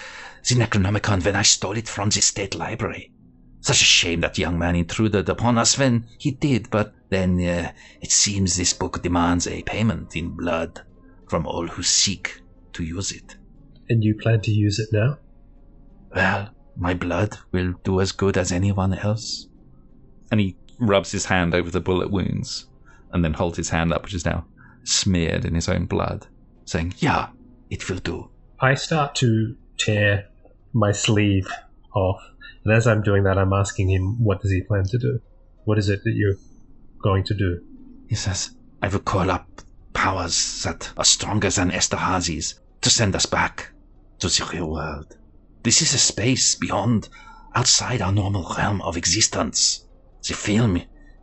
the 0.47 0.55
Necronomicon 0.55 1.23
when 1.23 1.35
I 1.35 1.41
stole 1.43 1.77
it 1.77 1.87
from 1.87 2.09
the 2.09 2.21
state 2.21 2.55
library. 2.55 3.11
Such 3.61 3.81
a 3.81 3.85
shame 3.85 4.21
that 4.21 4.37
young 4.37 4.57
man 4.57 4.75
intruded 4.75 5.29
upon 5.29 5.57
us 5.57 5.77
when 5.77 6.07
he 6.17 6.31
did, 6.31 6.69
but 6.71 6.93
then 7.09 7.39
uh, 7.39 7.71
it 8.01 8.11
seems 8.11 8.55
this 8.55 8.73
book 8.73 9.03
demands 9.03 9.47
a 9.47 9.61
payment 9.63 10.15
in 10.15 10.35
blood 10.35 10.81
from 11.27 11.45
all 11.45 11.67
who 11.67 11.83
seek 11.83 12.41
to 12.73 12.83
use 12.83 13.11
it. 13.11 13.37
And 13.89 14.03
you 14.03 14.15
plan 14.15 14.41
to 14.41 14.51
use 14.51 14.79
it 14.79 14.89
now? 14.91 15.19
Well, 16.15 16.49
my 16.75 16.93
blood 16.93 17.37
will 17.51 17.73
do 17.83 18.01
as 18.01 18.11
good 18.11 18.37
as 18.37 18.51
anyone 18.51 18.93
else. 18.93 19.47
And 20.31 20.39
he 20.39 20.57
rubs 20.79 21.11
his 21.11 21.25
hand 21.25 21.53
over 21.53 21.69
the 21.69 21.81
bullet 21.81 22.09
wounds 22.09 22.67
and 23.13 23.23
then 23.23 23.33
holds 23.33 23.57
his 23.57 23.69
hand 23.69 23.93
up, 23.93 24.03
which 24.03 24.13
is 24.13 24.25
now 24.25 24.45
smeared 24.83 25.45
in 25.45 25.55
his 25.55 25.69
own 25.69 25.85
blood, 25.85 26.27
saying, 26.65 26.93
Yeah, 26.99 27.29
it 27.69 27.89
will 27.89 27.99
do. 27.99 28.29
I 28.59 28.75
start 28.75 29.15
to 29.15 29.55
tear 29.77 30.27
my 30.73 30.91
sleeve 30.91 31.47
off, 31.95 32.21
and 32.63 32.73
as 32.73 32.87
I'm 32.87 33.01
doing 33.01 33.23
that, 33.23 33.37
I'm 33.37 33.53
asking 33.53 33.89
him, 33.89 34.23
"What 34.23 34.41
does 34.41 34.51
he 34.51 34.61
plan 34.61 34.83
to 34.85 34.97
do? 34.97 35.19
What 35.65 35.77
is 35.77 35.89
it 35.89 36.03
that 36.03 36.13
you're 36.13 36.37
going 37.03 37.23
to 37.25 37.33
do?" 37.33 37.61
He 38.07 38.15
says, 38.15 38.51
I 38.81 38.87
will 38.87 38.99
call 38.99 39.29
up 39.31 39.47
powers 39.93 40.63
that 40.63 40.91
are 40.97 41.03
stronger 41.03 41.49
than 41.49 41.71
Esterhazy's 41.71 42.59
to 42.81 42.89
send 42.89 43.15
us 43.15 43.25
back 43.25 43.71
to 44.19 44.27
the 44.27 44.49
real 44.51 44.69
world. 44.69 45.17
This 45.63 45.81
is 45.81 45.93
a 45.93 45.99
space 45.99 46.55
beyond, 46.55 47.09
outside 47.55 48.01
our 48.01 48.11
normal 48.11 48.53
realm 48.57 48.81
of 48.81 48.97
existence. 48.97 49.85
The 50.27 50.33
film 50.33 50.81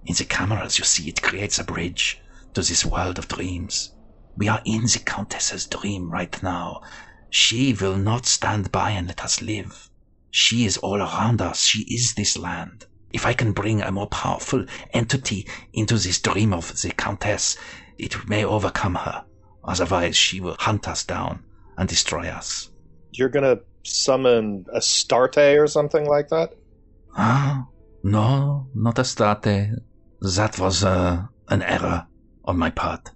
In 0.09 0.14
the 0.14 0.25
cameras, 0.25 0.79
you 0.79 0.85
see, 0.87 1.07
it 1.11 1.21
creates 1.21 1.59
a 1.59 1.64
bridge 1.64 2.23
to 2.55 2.62
this 2.62 2.83
world 2.83 3.18
of 3.18 3.29
dreams. 3.29 3.94
We 4.38 4.49
are 4.49 4.62
in 4.64 4.85
the 4.85 5.03
Countess's 5.05 5.66
dream 5.66 6.11
right 6.11 6.42
now. 6.42 6.81
She 7.29 7.75
will 7.75 7.97
not 7.97 8.25
stand 8.25 8.73
by 8.73 8.92
and 8.92 9.07
let 9.07 9.23
us 9.23 9.42
live. 9.42 9.90
She 10.31 10.64
is 10.64 10.79
all 10.79 11.03
around 11.03 11.42
us. 11.42 11.61
She 11.61 11.83
is 11.94 12.14
this 12.14 12.38
land. 12.38 12.87
If 13.12 13.27
I 13.27 13.35
can 13.35 13.53
bring 13.53 13.83
a 13.83 13.92
more 13.92 14.07
powerful 14.07 14.64
entity 14.94 15.47
into 15.75 15.99
this 15.99 16.21
dream 16.21 16.55
of 16.55 16.81
the 16.81 16.90
Countess, 16.90 17.59
it 17.99 18.27
may 18.27 18.47
overcome 18.47 18.94
her. 18.94 19.27
Otherwise, 19.62 20.16
she 20.16 20.40
will 20.40 20.57
hunt 20.59 20.88
us 20.88 21.05
down 21.05 21.44
and 21.77 21.87
destroy 21.87 22.29
us. 22.29 22.71
You're 23.11 23.29
gonna 23.29 23.61
summon 23.85 24.64
Astarte 24.75 25.59
or 25.59 25.66
something 25.66 26.07
like 26.07 26.29
that? 26.29 26.55
Ah, 27.14 27.66
no, 28.03 28.68
not 28.75 28.99
Astarte. 28.99 29.83
That 30.20 30.59
was 30.59 30.85
uh, 30.85 31.24
an 31.48 31.62
error 31.62 32.07
on 32.44 32.59
my 32.59 32.70
part. 32.70 33.11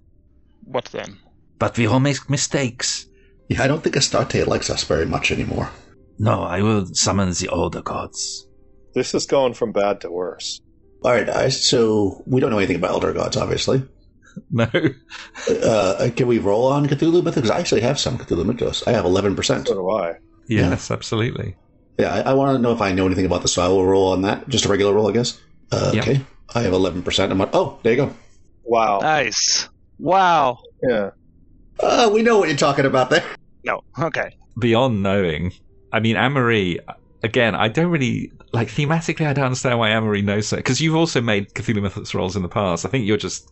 What 0.63 0.85
then? 0.85 1.17
But 1.59 1.77
we 1.77 1.85
all 1.87 1.99
make 1.99 2.29
mistakes. 2.29 3.07
Yeah, 3.49 3.63
I 3.63 3.67
don't 3.67 3.83
think 3.83 3.95
Astarte 3.95 4.47
likes 4.47 4.69
us 4.69 4.83
very 4.83 5.05
much 5.05 5.31
anymore. 5.31 5.69
No, 6.19 6.43
I 6.43 6.61
will 6.61 6.85
summon 6.93 7.29
the 7.31 7.49
older 7.49 7.81
gods. 7.81 8.47
This 8.93 9.13
is 9.13 9.25
going 9.25 9.53
from 9.53 9.71
bad 9.71 10.01
to 10.01 10.11
worse. 10.11 10.61
All 11.03 11.11
right, 11.11 11.25
guys. 11.25 11.67
So 11.67 12.23
we 12.25 12.39
don't 12.39 12.51
know 12.51 12.59
anything 12.59 12.77
about 12.77 12.91
Elder 12.91 13.13
Gods, 13.13 13.37
obviously. 13.37 13.83
No. 14.49 14.67
Uh, 15.47 16.09
can 16.15 16.25
we 16.27 16.39
roll 16.39 16.65
on 16.65 16.87
Cthulhu 16.87 17.23
Mythos? 17.23 17.35
Because 17.35 17.51
I 17.51 17.59
actually 17.59 17.81
have 17.81 17.99
some 17.99 18.17
Cthulhu 18.17 18.43
Mythos. 18.45 18.81
I 18.87 18.91
have 18.91 19.05
11%. 19.05 19.67
So 19.67 19.73
do 19.75 19.89
I. 19.91 20.15
Yes, 20.47 20.89
absolutely. 20.89 21.55
Yeah, 21.99 22.11
I, 22.13 22.31
I 22.31 22.33
want 22.33 22.55
to 22.55 22.61
know 22.61 22.71
if 22.71 22.81
I 22.81 22.93
know 22.93 23.05
anything 23.05 23.27
about 23.27 23.43
this, 23.43 23.53
so 23.53 23.61
I 23.63 23.67
will 23.67 23.85
roll 23.85 24.11
on 24.11 24.23
that. 24.23 24.47
Just 24.49 24.65
a 24.65 24.69
regular 24.69 24.91
roll, 24.93 25.07
I 25.07 25.11
guess. 25.11 25.39
Uh, 25.71 25.91
Yeah. 25.93 26.01
Okay. 26.01 26.21
I 26.55 26.61
have 26.61 26.73
11%. 26.73 27.31
I'm 27.31 27.37
like, 27.37 27.49
oh, 27.53 27.79
there 27.83 27.93
you 27.93 27.97
go. 27.97 28.13
Wow. 28.63 28.99
Nice. 29.01 29.69
Wow. 29.99 30.59
Yeah. 30.81 31.11
Uh, 31.79 32.09
we 32.13 32.21
know 32.21 32.37
what 32.39 32.49
you're 32.49 32.57
talking 32.57 32.85
about 32.85 33.09
there. 33.09 33.23
No. 33.63 33.81
Okay. 33.99 34.37
Beyond 34.59 35.01
knowing, 35.01 35.53
I 35.91 35.99
mean, 35.99 36.15
Amory, 36.15 36.79
again, 37.23 37.55
I 37.55 37.67
don't 37.69 37.89
really, 37.89 38.31
like, 38.51 38.67
thematically, 38.67 39.25
I 39.25 39.33
don't 39.33 39.45
understand 39.45 39.79
why 39.79 39.89
Amory 39.89 40.21
knows 40.21 40.47
so. 40.47 40.57
Because 40.57 40.79
you've 40.79 40.95
also 40.95 41.21
made 41.21 41.49
Cthulhu 41.53 41.81
Mythos 41.81 42.13
rolls 42.13 42.35
in 42.35 42.43
the 42.43 42.49
past. 42.49 42.85
I 42.85 42.89
think 42.89 43.05
you're 43.07 43.17
just, 43.17 43.49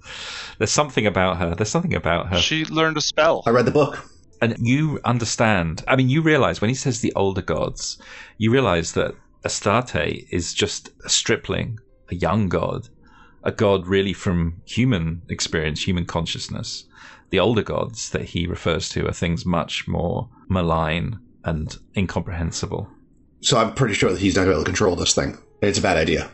there's 0.60 0.72
something 0.72 1.06
about 1.08 1.38
her. 1.38 1.56
There's 1.56 1.70
something 1.70 1.96
about 1.96 2.28
her. 2.30 2.38
She 2.38 2.66
learned 2.66 2.98
a 2.98 3.02
spell. 3.02 3.42
I 3.46 3.50
read 3.50 3.66
the 3.66 3.72
book. 3.72 4.06
and 4.42 4.56
you 4.60 5.00
understand. 5.06 5.84
I 5.88 5.96
mean, 5.96 6.10
you 6.10 6.22
realize 6.22 6.62
when 6.62 6.70
he 6.70 6.76
says 6.76 7.02
the 7.02 7.14
older 7.16 7.42
gods, 7.42 8.00
you 8.38 8.52
realize 8.52 8.92
that 8.94 9.16
Astarte 9.44 9.96
is 10.32 10.54
just 10.54 10.90
a 11.04 11.10
stripling, 11.10 11.80
a 12.12 12.16
young 12.16 12.50
god, 12.50 12.90
a 13.44 13.52
god 13.52 13.88
really 13.88 14.14
from 14.14 14.62
human 14.66 15.22
experience, 15.30 15.86
human 15.86 16.06
consciousness. 16.06 16.86
The 17.30 17.40
older 17.40 17.64
gods 17.64 18.10
that 18.12 18.24
he 18.24 18.46
refers 18.46 18.90
to 18.90 19.08
are 19.08 19.14
things 19.14 19.46
much 19.46 19.88
more 19.88 20.30
malign 20.50 21.20
and 21.44 21.76
incomprehensible. 21.96 22.90
So 23.42 23.58
I'm 23.58 23.74
pretty 23.74 23.96
sure 23.96 24.12
that 24.12 24.20
he's 24.20 24.36
not 24.36 24.44
going 24.44 24.50
to 24.50 24.52
be 24.52 24.56
able 24.58 24.66
to 24.66 24.70
control 24.70 24.96
this 24.96 25.16
thing. 25.16 25.38
It's 25.62 25.80
a 25.80 25.82
bad 25.82 25.98
idea. 25.98 26.30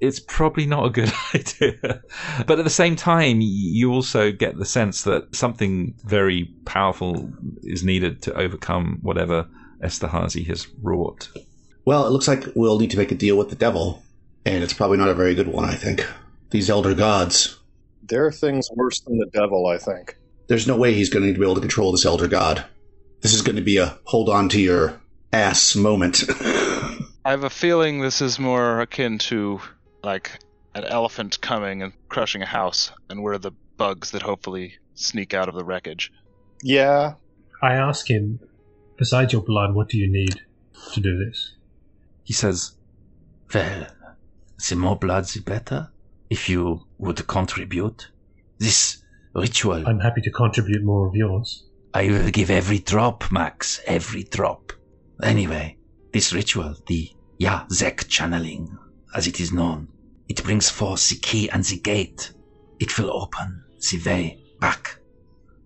it's 0.00 0.18
probably 0.18 0.66
not 0.66 0.86
a 0.86 0.90
good 0.90 1.12
idea. 1.34 2.02
But 2.46 2.58
at 2.58 2.64
the 2.64 2.70
same 2.70 2.96
time, 2.96 3.38
you 3.40 3.92
also 3.92 4.32
get 4.32 4.58
the 4.58 4.64
sense 4.64 5.04
that 5.04 5.34
something 5.34 5.94
very 6.04 6.52
powerful 6.64 7.30
is 7.62 7.84
needed 7.84 8.20
to 8.22 8.34
overcome 8.34 8.98
whatever 9.02 9.48
Esterhazy 9.82 10.46
has 10.48 10.66
wrought. 10.82 11.28
Well, 11.84 12.06
it 12.06 12.10
looks 12.10 12.28
like 12.28 12.44
we'll 12.54 12.78
need 12.78 12.90
to 12.90 12.98
make 12.98 13.12
a 13.12 13.14
deal 13.14 13.38
with 13.38 13.48
the 13.48 13.56
devil, 13.56 14.02
and 14.54 14.64
it's 14.64 14.72
probably 14.72 14.98
not 14.98 15.08
a 15.08 15.14
very 15.14 15.34
good 15.34 15.48
one, 15.48 15.64
I 15.64 15.74
think. 15.74 16.06
These 16.50 16.70
elder 16.70 16.94
gods. 16.94 17.58
There 18.02 18.24
are 18.24 18.32
things 18.32 18.68
worse 18.74 19.00
than 19.00 19.18
the 19.18 19.26
devil, 19.26 19.66
I 19.66 19.78
think. 19.78 20.16
There's 20.46 20.66
no 20.66 20.76
way 20.76 20.94
he's 20.94 21.10
going 21.10 21.26
to 21.26 21.38
be 21.38 21.44
able 21.44 21.56
to 21.56 21.60
control 21.60 21.92
this 21.92 22.06
elder 22.06 22.26
god. 22.26 22.64
This 23.20 23.34
is 23.34 23.42
going 23.42 23.56
to 23.56 23.62
be 23.62 23.76
a 23.76 23.98
hold 24.04 24.30
on 24.30 24.48
to 24.50 24.60
your 24.60 25.00
ass 25.32 25.76
moment. 25.76 26.22
I 26.40 27.30
have 27.30 27.44
a 27.44 27.50
feeling 27.50 28.00
this 28.00 28.22
is 28.22 28.38
more 28.38 28.80
akin 28.80 29.18
to 29.18 29.60
like 30.02 30.38
an 30.74 30.84
elephant 30.84 31.40
coming 31.42 31.82
and 31.82 31.92
crushing 32.08 32.40
a 32.40 32.46
house, 32.46 32.90
and 33.10 33.22
we're 33.22 33.36
the 33.36 33.52
bugs 33.76 34.12
that 34.12 34.22
hopefully 34.22 34.78
sneak 34.94 35.34
out 35.34 35.48
of 35.48 35.54
the 35.54 35.64
wreckage. 35.64 36.10
Yeah. 36.62 37.14
I 37.60 37.74
ask 37.74 38.08
him, 38.08 38.40
besides 38.96 39.32
your 39.32 39.42
blood, 39.42 39.74
what 39.74 39.90
do 39.90 39.98
you 39.98 40.08
need 40.10 40.40
to 40.92 41.00
do 41.00 41.22
this? 41.22 41.54
He 42.24 42.32
says, 42.32 42.72
Well, 43.52 43.88
the 44.68 44.76
more 44.76 44.96
blood, 44.96 45.24
the 45.26 45.40
better. 45.40 45.90
If 46.30 46.48
you 46.48 46.86
would 46.98 47.26
contribute. 47.26 48.10
This 48.58 49.02
ritual, 49.34 49.86
I'm 49.86 50.00
happy 50.00 50.20
to 50.22 50.30
contribute 50.30 50.82
more 50.84 51.06
of 51.06 51.14
yours. 51.14 51.64
I 51.94 52.08
will 52.08 52.30
give 52.30 52.50
every 52.50 52.80
drop, 52.80 53.30
Max, 53.30 53.80
every 53.86 54.24
drop. 54.24 54.72
Anyway, 55.22 55.78
this 56.12 56.32
ritual, 56.32 56.74
the 56.86 57.10
Yazek 57.40 58.08
channeling, 58.08 58.76
as 59.14 59.26
it 59.26 59.40
is 59.40 59.52
known, 59.52 59.88
it 60.28 60.42
brings 60.42 60.68
forth 60.68 61.08
the 61.08 61.16
key 61.16 61.48
and 61.50 61.64
the 61.64 61.78
gate. 61.78 62.32
It 62.80 62.98
will 62.98 63.10
open 63.12 63.64
the 63.90 64.02
way 64.04 64.38
back. 64.60 64.98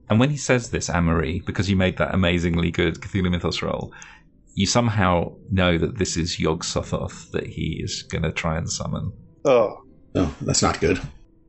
and 0.09 0.21
when 0.21 0.31
he 0.31 0.37
says 0.37 0.71
this, 0.71 0.91
Amory, 0.91 1.43
because 1.47 1.71
you 1.71 1.77
made 1.77 1.97
that 1.97 2.15
amazingly 2.15 2.71
good 2.71 3.01
Cthulhu 3.01 3.31
Mythos 3.31 3.63
roll, 3.63 3.93
you 4.55 4.67
somehow 4.67 5.33
know 5.51 5.79
that 5.79 5.99
this 5.99 6.17
is 6.17 6.39
Yog 6.39 6.63
Sothoth 6.65 7.31
that 7.31 7.47
he 7.47 7.81
is 7.83 8.03
going 8.03 8.23
to 8.23 8.33
try 8.33 8.57
and 8.57 8.71
summon. 8.71 9.13
Oh, 9.45 9.83
no, 10.15 10.35
that's 10.43 10.63
not 10.63 10.81
good. 10.81 11.01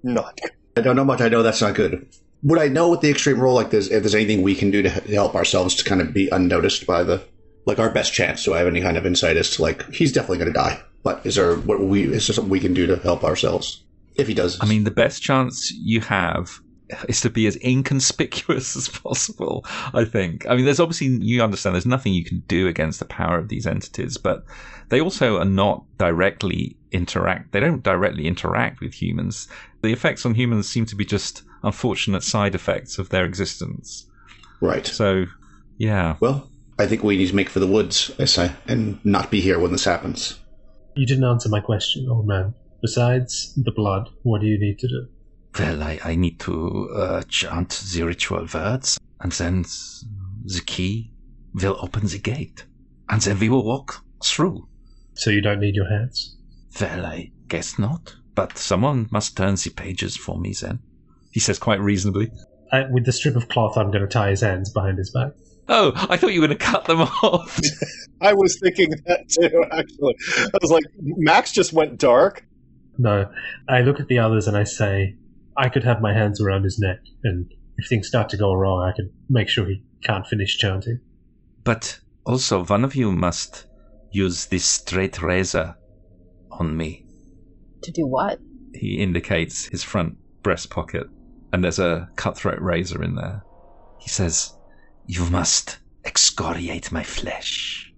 not 0.04 0.40
good. 0.42 0.52
I 0.78 0.82
don't 0.82 0.96
know 0.96 1.06
much. 1.06 1.22
I 1.22 1.30
know 1.30 1.44
that's 1.44 1.62
not 1.62 1.76
good. 1.76 2.08
Would 2.44 2.60
I 2.60 2.68
know 2.68 2.90
with 2.90 3.02
the 3.02 3.10
extreme 3.10 3.40
roll 3.40 3.56
like 3.56 3.70
this 3.70 3.88
if 3.88 4.04
there's 4.04 4.16
anything 4.16 4.42
we 4.42 4.56
can 4.56 4.72
do 4.72 4.82
to 4.82 4.90
help 4.90 5.36
ourselves 5.36 5.76
to 5.76 5.84
kind 5.84 6.02
of 6.02 6.14
be 6.14 6.30
unnoticed 6.30 6.86
by 6.86 7.04
the 7.04 7.24
like 7.66 7.80
our 7.80 7.90
best 7.90 8.14
chance? 8.14 8.44
Do 8.44 8.54
I 8.54 8.58
have 8.58 8.68
any 8.68 8.82
kind 8.82 8.98
of 8.98 9.06
insight 9.06 9.38
as 9.38 9.50
to 9.52 9.62
like 9.62 9.90
he's 9.94 10.12
definitely 10.12 10.40
going 10.40 10.52
to 10.52 10.60
die? 10.60 10.82
But 11.04 11.26
is 11.26 11.36
there 11.36 11.56
what 11.56 11.80
we 11.80 12.04
is 12.04 12.28
there 12.28 12.34
something 12.34 12.50
we 12.50 12.60
can 12.60 12.74
do 12.74 12.88
to 12.88 12.98
help 12.98 13.24
ourselves 13.24 13.84
if 14.16 14.28
he 14.28 14.34
does? 14.34 14.60
I 14.62 14.66
mean, 14.66 14.84
the 14.84 14.92
best 14.92 15.22
chance 15.22 15.72
you 15.72 16.02
have 16.02 16.60
is 17.08 17.22
to 17.22 17.30
be 17.30 17.48
as 17.48 17.58
inconspicuous 17.64 18.76
as 18.78 18.90
possible, 18.90 19.66
I 19.94 20.06
think. 20.06 20.48
I 20.48 20.56
mean, 20.56 20.66
there's 20.66 20.80
obviously, 20.80 21.08
you 21.08 21.42
understand, 21.44 21.76
there's 21.76 21.86
nothing 21.86 22.14
you 22.14 22.24
can 22.24 22.44
do 22.48 22.68
against 22.68 23.00
the 23.00 23.06
power 23.06 23.38
of 23.38 23.50
these 23.50 23.68
entities, 23.68 24.18
but 24.18 24.44
they 24.90 25.02
also 25.02 25.38
are 25.38 25.46
not 25.46 25.86
directly 25.98 26.78
interact, 26.92 27.52
they 27.52 27.60
don't 27.60 27.84
directly 27.84 28.28
interact 28.28 28.80
with 28.80 28.94
humans. 28.94 29.48
The 29.82 29.92
effects 29.92 30.26
on 30.26 30.36
humans 30.36 30.70
seem 30.70 30.86
to 30.88 30.96
be 30.96 31.06
just 31.06 31.44
unfortunate 31.64 32.24
side 32.24 32.56
effects 32.56 33.00
of 33.00 33.10
their 33.10 33.26
existence. 33.26 34.06
right. 34.62 34.86
So, 34.86 35.26
yeah. 35.78 36.18
Well, 36.20 36.50
I 36.80 36.88
think 36.88 37.04
we 37.04 37.18
need 37.18 37.28
to 37.28 37.36
make 37.36 37.50
for 37.50 37.60
the 37.60 37.68
woods, 37.68 38.12
I 38.20 38.26
say, 38.26 38.52
and 38.68 39.04
not 39.06 39.32
be 39.32 39.42
here 39.42 39.60
when 39.60 39.72
this 39.72 39.86
happens. 39.86 40.40
You 40.96 41.06
didn't 41.06 41.24
answer 41.24 41.50
my 41.50 41.60
question, 41.60 42.08
old 42.10 42.28
man. 42.28 42.54
Besides 42.82 43.54
the 43.56 43.72
blood, 43.72 44.10
what 44.24 44.42
do 44.42 44.48
you 44.48 44.60
need 44.60 44.80
to 44.80 44.88
do? 44.88 45.08
Well, 45.58 45.84
I, 45.84 46.00
I 46.04 46.16
need 46.16 46.40
to 46.42 46.90
uh, 46.96 47.24
chant 47.28 47.84
the 47.94 48.04
ritual 48.04 48.48
words, 48.54 49.00
and 49.20 49.32
then 49.34 49.66
the 50.44 50.62
key 50.66 51.12
will 51.54 51.78
open 51.80 52.08
the 52.08 52.20
gate. 52.20 52.66
And 53.10 53.22
then 53.22 53.40
we 53.40 53.50
will 53.50 53.64
walk 53.64 54.04
through. 54.24 54.68
So 55.14 55.30
you 55.30 55.42
don't 55.42 55.60
need 55.60 55.76
your 55.76 55.90
hands? 55.90 56.38
Well, 56.80 57.06
I 57.06 57.32
guess 57.48 57.78
not. 57.78 58.16
But 58.36 58.58
someone 58.58 59.08
must 59.12 59.38
turn 59.38 59.56
the 59.56 59.70
pages 59.70 60.18
for 60.18 60.40
me 60.40 60.54
then. 60.60 60.80
He 61.32 61.40
says 61.40 61.60
quite 61.60 61.80
reasonably. 61.80 62.32
I, 62.72 62.86
with 62.90 63.06
the 63.06 63.12
strip 63.12 63.36
of 63.36 63.48
cloth, 63.50 63.78
I'm 63.78 63.92
going 63.92 64.02
to 64.02 64.08
tie 64.08 64.32
his 64.32 64.42
hands 64.42 64.72
behind 64.72 64.98
his 64.98 65.12
back. 65.12 65.34
Oh, 65.70 65.94
I 66.10 66.18
thought 66.18 66.34
you 66.34 66.42
were 66.42 66.48
going 66.48 66.58
to 66.58 66.66
cut 66.66 66.86
them 66.86 67.02
off. 67.24 67.60
I 68.22 68.34
was 68.34 68.60
thinking 68.60 68.90
that 69.06 69.30
too, 69.30 69.64
actually. 69.72 70.16
I 70.40 70.58
was 70.62 70.72
like, 70.72 70.84
Max 71.00 71.52
just 71.52 71.74
went 71.74 72.00
dark. 72.00 72.46
No, 72.98 73.30
I 73.70 73.82
look 73.82 74.00
at 74.00 74.08
the 74.08 74.20
others 74.20 74.48
and 74.48 74.58
I 74.58 74.64
say, 74.64 75.16
I 75.58 75.70
could 75.70 75.84
have 75.84 76.02
my 76.02 76.14
hands 76.14 76.42
around 76.42 76.64
his 76.64 76.80
neck, 76.80 77.00
and 77.24 77.52
if 77.78 77.88
things 77.88 78.08
start 78.08 78.30
to 78.30 78.38
go 78.38 78.54
wrong, 78.54 78.82
I 78.82 78.96
could 78.96 79.12
make 79.30 79.50
sure 79.50 79.66
he 79.66 79.84
can't 80.04 80.26
finish 80.28 80.58
chanting. 80.58 81.00
But 81.64 82.00
also, 82.26 82.66
one 82.66 82.84
of 82.84 82.96
you 82.96 83.12
must 83.12 83.66
use 84.12 84.48
this 84.48 84.66
straight 84.66 85.22
razor 85.22 85.76
on 86.52 86.76
me. 86.76 87.06
To 87.84 87.92
do 87.92 88.08
what? 88.08 88.40
he 88.76 89.00
indicates 89.00 89.66
his 89.66 89.84
front 89.84 90.18
breast 90.42 90.70
pocket, 90.70 91.08
and 91.52 91.64
there's 91.64 91.80
a 91.80 92.10
cutthroat 92.16 92.62
razor 92.62 93.04
in 93.04 93.16
there. 93.16 93.44
He 94.00 94.10
says, 94.10 94.54
You 95.06 95.30
must 95.30 95.80
excoriate 96.06 96.92
my 96.92 97.04
flesh. 97.04 97.94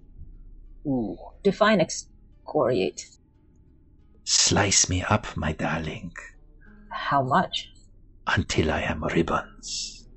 Ooh. 0.86 1.18
Define 1.44 1.82
excoriate. 1.82 3.08
Slice 4.24 4.89
me 4.89 5.04
up, 5.04 5.36
my 5.36 5.52
darling, 5.54 6.13
How 6.96 7.22
much? 7.22 7.70
until 8.28 8.72
I 8.72 8.82
am 8.82 9.04
ribbons. 9.04 10.08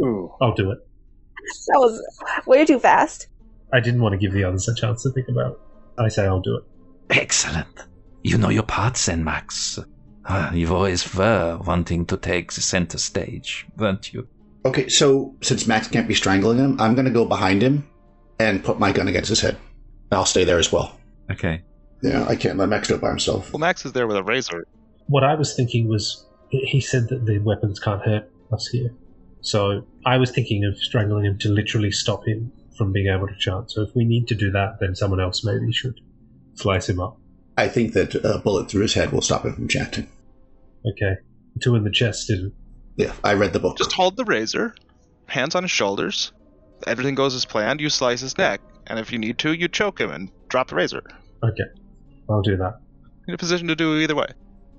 Ooh. 0.00 0.32
I'll 0.40 0.54
do 0.54 0.70
it. 0.70 0.78
That 1.68 1.78
was 1.78 2.02
way 2.46 2.64
too 2.64 2.78
fast. 2.78 3.28
I 3.72 3.80
didn't 3.80 4.02
want 4.02 4.12
to 4.12 4.18
give 4.18 4.32
the 4.32 4.44
others 4.44 4.68
a 4.68 4.74
chance 4.74 5.02
to 5.02 5.10
think 5.10 5.28
about 5.28 5.52
it. 5.52 5.58
I 5.98 6.08
say 6.08 6.26
I'll 6.26 6.40
do 6.40 6.56
it. 6.56 6.64
Excellent. 7.10 7.66
You 8.22 8.38
know 8.38 8.50
your 8.50 8.62
parts 8.62 9.06
then, 9.06 9.24
Max. 9.24 9.78
Ah, 10.24 10.52
you 10.52 10.72
always 10.72 11.14
were 11.14 11.58
wanting 11.66 12.06
to 12.06 12.16
take 12.16 12.52
the 12.52 12.60
center 12.60 12.98
stage, 12.98 13.66
weren't 13.76 14.12
you? 14.12 14.28
Okay, 14.64 14.88
so 14.88 15.34
since 15.42 15.66
Max 15.66 15.88
can't 15.88 16.06
be 16.06 16.14
strangling 16.14 16.58
him, 16.58 16.80
I'm 16.80 16.94
going 16.94 17.06
to 17.06 17.10
go 17.10 17.24
behind 17.24 17.62
him 17.62 17.88
and 18.38 18.62
put 18.62 18.78
my 18.78 18.92
gun 18.92 19.08
against 19.08 19.28
his 19.28 19.40
head. 19.40 19.56
I'll 20.12 20.24
stay 20.24 20.44
there 20.44 20.58
as 20.58 20.70
well. 20.70 20.96
Okay. 21.30 21.62
Yeah, 22.02 22.26
I 22.28 22.36
can't 22.36 22.58
let 22.58 22.68
Max 22.68 22.88
do 22.88 22.94
it 22.94 23.00
by 23.00 23.08
himself. 23.08 23.52
Well, 23.52 23.60
Max 23.60 23.84
is 23.84 23.92
there 23.92 24.06
with 24.06 24.16
a 24.16 24.22
razor. 24.22 24.66
What 25.12 25.24
I 25.24 25.34
was 25.34 25.54
thinking 25.54 25.88
was 25.88 26.26
he 26.48 26.80
said 26.80 27.10
that 27.10 27.26
the 27.26 27.38
weapons 27.38 27.78
can't 27.78 28.00
hurt 28.00 28.30
us 28.50 28.66
here. 28.68 28.94
So 29.42 29.84
I 30.06 30.16
was 30.16 30.30
thinking 30.30 30.64
of 30.64 30.78
strangling 30.78 31.26
him 31.26 31.36
to 31.40 31.50
literally 31.50 31.90
stop 31.90 32.26
him 32.26 32.50
from 32.78 32.92
being 32.92 33.08
able 33.14 33.28
to 33.28 33.36
chant. 33.38 33.70
So 33.70 33.82
if 33.82 33.90
we 33.94 34.06
need 34.06 34.26
to 34.28 34.34
do 34.34 34.50
that, 34.52 34.78
then 34.80 34.94
someone 34.94 35.20
else 35.20 35.44
maybe 35.44 35.70
should 35.70 36.00
slice 36.54 36.88
him 36.88 36.98
up. 36.98 37.18
I 37.58 37.68
think 37.68 37.92
that 37.92 38.14
a 38.14 38.38
bullet 38.38 38.70
through 38.70 38.80
his 38.80 38.94
head 38.94 39.12
will 39.12 39.20
stop 39.20 39.44
him 39.44 39.52
from 39.52 39.68
chanting. 39.68 40.08
Okay. 40.90 41.20
Two 41.60 41.74
in 41.74 41.84
the 41.84 41.90
chest 41.90 42.28
didn't. 42.28 42.54
Yeah, 42.96 43.12
I 43.22 43.34
read 43.34 43.52
the 43.52 43.60
book. 43.60 43.76
Just 43.76 43.92
hold 43.92 44.16
the 44.16 44.24
razor, 44.24 44.74
hands 45.26 45.54
on 45.54 45.64
his 45.64 45.70
shoulders. 45.70 46.32
Everything 46.86 47.16
goes 47.16 47.34
as 47.34 47.44
planned. 47.44 47.82
You 47.82 47.90
slice 47.90 48.22
his 48.22 48.38
neck, 48.38 48.62
and 48.86 48.98
if 48.98 49.12
you 49.12 49.18
need 49.18 49.36
to, 49.40 49.52
you 49.52 49.68
choke 49.68 50.00
him 50.00 50.10
and 50.10 50.30
drop 50.48 50.68
the 50.68 50.76
razor. 50.76 51.02
Okay. 51.44 51.64
I'll 52.30 52.40
do 52.40 52.56
that. 52.56 52.80
In 53.28 53.34
a 53.34 53.38
position 53.38 53.68
to 53.68 53.76
do 53.76 53.98
either 53.98 54.16
way. 54.16 54.28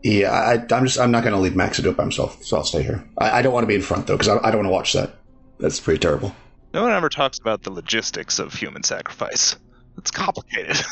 Yeah, 0.04 0.32
I, 0.32 0.54
I'm 0.76 0.86
just 0.86 1.00
I'm 1.00 1.12
not 1.12 1.24
going 1.24 1.34
to 1.34 1.39
leave 1.39 1.56
Max 1.56 1.78
to 1.78 1.82
do 1.82 1.89
it 1.89 1.98
by 1.98 2.04
himself, 2.04 2.44
so 2.44 2.58
I'll 2.58 2.66
stay 2.66 2.84
here. 2.84 3.04
I, 3.18 3.39
I 3.39 3.42
don't 3.42 3.54
want 3.54 3.63
to 3.63 3.68
be 3.68 3.76
in 3.76 3.82
front 3.82 4.08
though, 4.08 4.18
because 4.18 4.28
I, 4.28 4.38
I 4.46 4.52
don't 4.52 4.66
want 4.66 4.68
to 4.68 4.72
watch 4.72 4.94
that. 4.94 5.16
That's 5.60 5.80
pretty 5.80 6.00
terrible. 6.00 6.36
No 6.74 6.84
one 6.84 6.92
ever 6.92 7.10
talks 7.10 7.39
about 7.39 7.63
the 7.63 7.72
logistics 7.72 8.39
of 8.39 8.54
human 8.54 8.84
sacrifice. 8.84 9.56
It's 9.98 10.12
complicated. 10.12 10.78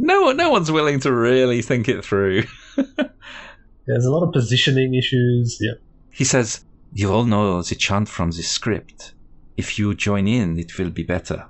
No 0.00 0.22
one, 0.22 0.36
no 0.36 0.48
one's 0.48 0.70
willing 0.70 1.00
to 1.00 1.12
really 1.12 1.60
think 1.60 1.88
it 1.88 2.04
through. 2.04 2.44
There's 2.76 4.04
a 4.04 4.12
lot 4.12 4.22
of 4.22 4.32
positioning 4.32 4.94
issues. 4.94 5.58
Yeah. 5.60 5.72
He 6.12 6.22
says, 6.22 6.64
You 6.92 7.12
all 7.12 7.24
know 7.24 7.62
the 7.62 7.74
chant 7.74 8.08
from 8.08 8.30
the 8.30 8.44
script. 8.44 9.14
If 9.56 9.76
you 9.76 9.92
join 9.96 10.28
in, 10.28 10.56
it 10.56 10.78
will 10.78 10.90
be 10.90 11.02
better. 11.02 11.48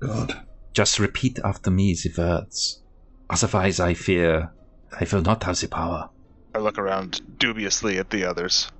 God. 0.00 0.40
Just 0.72 0.98
repeat 0.98 1.38
after 1.44 1.70
me 1.70 1.92
the 1.92 2.14
words. 2.16 2.82
Otherwise, 3.28 3.78
I 3.78 3.92
fear 3.92 4.52
I 4.98 5.06
will 5.12 5.20
not 5.20 5.42
have 5.42 5.60
the 5.60 5.68
power. 5.68 6.08
I 6.56 6.58
look 6.58 6.78
around 6.78 7.20
dubiously 7.38 7.98
at 7.98 8.08
the 8.08 8.24
others. 8.24 8.70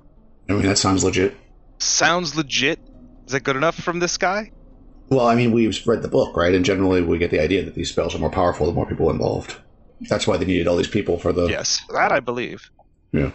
I 0.49 0.53
mean, 0.53 0.63
that 0.63 0.79
sounds 0.79 1.03
legit. 1.03 1.35
Sounds 1.77 2.35
legit. 2.35 2.79
Is 3.27 3.33
that 3.33 3.41
good 3.43 3.55
enough 3.55 3.75
from 3.75 3.99
this 3.99 4.17
guy? 4.17 4.51
Well, 5.09 5.27
I 5.27 5.35
mean, 5.35 5.51
we've 5.51 5.79
read 5.85 6.01
the 6.01 6.07
book, 6.07 6.35
right? 6.35 6.55
And 6.55 6.65
generally, 6.65 7.01
we 7.03 7.19
get 7.19 7.29
the 7.29 7.39
idea 7.39 7.63
that 7.63 7.75
these 7.75 7.91
spells 7.91 8.15
are 8.15 8.19
more 8.19 8.31
powerful 8.31 8.65
the 8.65 8.71
more 8.73 8.87
people 8.87 9.11
involved. 9.11 9.57
That's 10.09 10.25
why 10.25 10.37
they 10.37 10.45
needed 10.45 10.67
all 10.67 10.75
these 10.75 10.87
people 10.87 11.19
for 11.19 11.31
the. 11.31 11.45
Yes, 11.47 11.79
that 11.93 12.11
I 12.11 12.19
believe. 12.19 12.71
Yeah. 13.11 13.31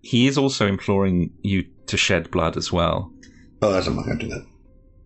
He 0.00 0.26
is 0.26 0.36
also 0.36 0.66
imploring 0.66 1.30
you 1.42 1.64
to 1.86 1.96
shed 1.96 2.30
blood 2.32 2.56
as 2.56 2.72
well, 2.72 3.12
Oh, 3.62 3.70
that's 3.72 3.86
I'm 3.86 3.94
not 3.94 4.06
going 4.06 4.18
to 4.18 4.24
do 4.26 4.30
that. 4.34 4.44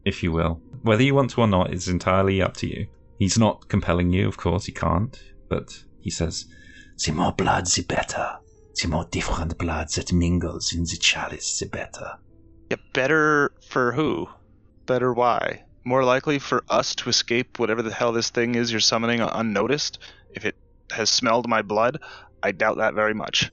if 0.07 0.23
you 0.23 0.33
will. 0.33 0.62
Whether 0.81 1.03
you 1.03 1.14
want 1.14 1.31
to 1.33 1.42
or 1.42 1.47
not 1.47 1.75
is 1.75 1.88
entirely 1.88 2.40
up 2.40 2.57
to 2.59 2.66
you. 2.66 2.87
He's 3.19 3.38
not 3.38 3.69
compelling 3.69 4.12
you, 4.12 4.27
of 4.29 4.38
course, 4.38 4.64
he 4.64 4.73
can't, 4.73 5.19
but 5.51 5.85
he 6.01 6.09
says, 6.11 6.47
The 7.05 7.12
more 7.12 7.33
blood, 7.33 7.66
the 7.66 7.83
better. 7.83 8.37
The 8.81 8.89
more 8.89 9.07
different 9.11 9.57
blood 9.57 9.89
that 9.95 10.12
mingles 10.12 10.75
in 10.75 10.83
the 10.83 10.99
chalice, 11.01 11.59
the 11.59 11.67
better. 11.67 12.19
Yeah, 12.71 12.77
better 12.93 13.53
for 13.69 13.93
who? 13.93 14.29
Better 14.85 15.15
why? 15.15 15.65
More 15.85 16.05
likely 16.05 16.39
for 16.39 16.62
us 16.69 16.95
to 16.97 17.09
escape 17.09 17.59
whatever 17.59 17.83
the 17.83 17.93
hell 17.93 18.12
this 18.12 18.29
thing 18.29 18.55
is 18.55 18.71
you're 18.71 18.81
summoning 18.81 19.21
unnoticed? 19.21 19.99
If 20.35 20.45
it 20.45 20.57
has 20.91 21.09
smelled 21.09 21.49
my 21.49 21.62
blood, 21.62 22.01
I 22.43 22.53
doubt 22.53 22.77
that 22.77 22.95
very 22.95 23.15
much. 23.15 23.51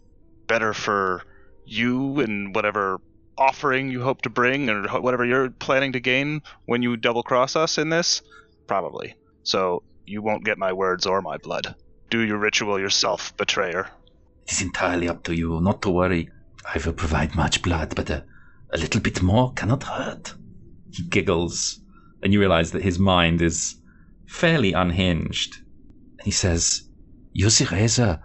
Better 0.48 0.74
for 0.74 1.24
you 1.66 2.20
and 2.20 2.54
whatever 2.54 3.00
offering 3.38 3.90
you 3.90 4.02
hope 4.02 4.24
to 4.24 4.30
bring 4.30 4.70
or 4.70 4.88
whatever 5.00 5.24
you're 5.26 5.50
planning 5.50 5.94
to 5.94 6.00
gain 6.00 6.42
when 6.66 6.82
you 6.82 6.98
double 6.98 7.24
cross 7.24 7.56
us 7.56 7.78
in 7.78 7.90
this? 7.90 8.22
Probably. 8.68 9.16
So 9.44 9.84
you 10.06 10.22
won't 10.22 10.44
get 10.44 10.58
my 10.58 10.74
words 10.74 11.06
or 11.06 11.22
my 11.22 11.38
blood. 11.38 11.76
Do 12.10 12.20
your 12.20 12.38
ritual 12.38 12.80
yourself, 12.80 13.36
betrayer. 13.38 13.90
It 14.46 14.52
is 14.52 14.62
entirely 14.62 15.08
up 15.10 15.24
to 15.24 15.36
you. 15.36 15.60
Not 15.62 15.82
to 15.84 15.90
worry. 15.90 16.30
I 16.66 16.80
will 16.84 16.94
provide 16.94 17.36
much 17.36 17.62
blood, 17.62 17.96
but 17.96 18.10
a, 18.10 18.26
a 18.72 18.78
little 18.78 19.02
bit 19.02 19.22
more 19.22 19.54
cannot 19.54 19.84
hurt. 19.84 20.34
he 20.92 21.04
giggles, 21.04 21.80
and 22.22 22.32
you 22.32 22.40
realize 22.40 22.72
that 22.72 22.84
his 22.84 23.00
mind 23.00 23.42
is 23.42 23.76
fairly 24.28 24.74
unhinged. 24.74 25.58
He 26.24 26.32
says, 26.32 26.84
Use 27.34 27.58
the 27.60 27.66
razor, 27.66 28.22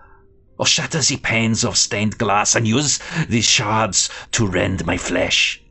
or 0.59 0.67
shatter 0.67 1.01
the 1.01 1.17
panes 1.17 1.65
of 1.65 1.77
stained 1.77 2.19
glass, 2.19 2.55
and 2.55 2.67
use 2.67 3.01
these 3.29 3.47
shards 3.47 4.11
to 4.33 4.47
rend 4.47 4.85
my 4.87 4.97
flesh. 4.97 5.63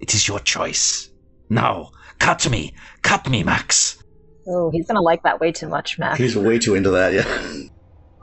It 0.00 0.14
is 0.14 0.28
your 0.28 0.40
choice. 0.40 1.10
Now, 1.48 1.90
cut 2.18 2.48
me, 2.50 2.74
cut 3.02 3.28
me, 3.28 3.42
Max. 3.42 4.02
Oh, 4.46 4.70
he's 4.70 4.86
gonna 4.86 5.00
like 5.02 5.22
that 5.22 5.40
way 5.40 5.52
too 5.52 5.68
much, 5.68 5.98
Max. 5.98 6.18
He's 6.18 6.36
way 6.36 6.58
too 6.58 6.74
into 6.74 6.90
that, 6.90 7.12
yeah. 7.12 7.68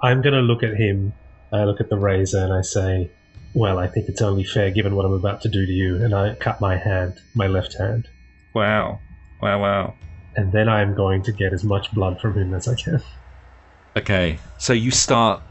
I'm 0.01 0.21
going 0.21 0.33
to 0.33 0.41
look 0.41 0.63
at 0.63 0.75
him. 0.75 1.13
I 1.51 1.63
look 1.63 1.79
at 1.79 1.89
the 1.89 1.97
razor 1.97 2.43
and 2.43 2.53
I 2.53 2.61
say, 2.61 3.09
Well, 3.53 3.79
I 3.79 3.87
think 3.87 4.09
it's 4.09 4.21
only 4.21 4.43
fair 4.43 4.71
given 4.71 4.95
what 4.95 5.05
I'm 5.05 5.13
about 5.13 5.41
to 5.41 5.49
do 5.49 5.65
to 5.65 5.71
you. 5.71 6.03
And 6.03 6.13
I 6.13 6.35
cut 6.35 6.61
my 6.61 6.77
hand, 6.77 7.19
my 7.35 7.47
left 7.47 7.77
hand. 7.77 8.07
Wow. 8.53 8.99
Wow, 9.41 9.61
wow. 9.61 9.93
And 10.35 10.51
then 10.51 10.69
I'm 10.69 10.95
going 10.95 11.23
to 11.23 11.31
get 11.31 11.53
as 11.53 11.63
much 11.63 11.91
blood 11.91 12.19
from 12.21 12.37
him 12.37 12.53
as 12.53 12.67
I 12.67 12.75
can. 12.75 13.01
Okay, 13.97 14.37
so 14.57 14.71
you 14.73 14.91
start 14.91 15.41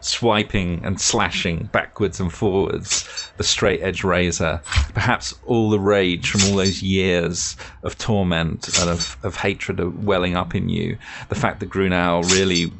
swiping 0.00 0.82
and 0.84 1.00
slashing 1.00 1.68
backwards 1.72 2.20
and 2.20 2.32
forwards 2.32 3.30
the 3.36 3.44
straight 3.44 3.82
edge 3.82 4.02
razor. 4.02 4.60
Perhaps 4.94 5.34
all 5.44 5.70
the 5.70 5.80
rage 5.80 6.30
from 6.30 6.42
all 6.44 6.56
those 6.56 6.82
years 6.82 7.56
of 7.82 7.98
torment 7.98 8.68
and 8.80 8.88
of, 8.88 9.16
of 9.22 9.36
hatred 9.36 9.80
are 9.80 9.90
welling 9.90 10.36
up 10.36 10.54
in 10.54 10.68
you. 10.68 10.96
The 11.28 11.34
fact 11.34 11.60
that 11.60 11.68
Grunau 11.68 12.22
really 12.34 12.72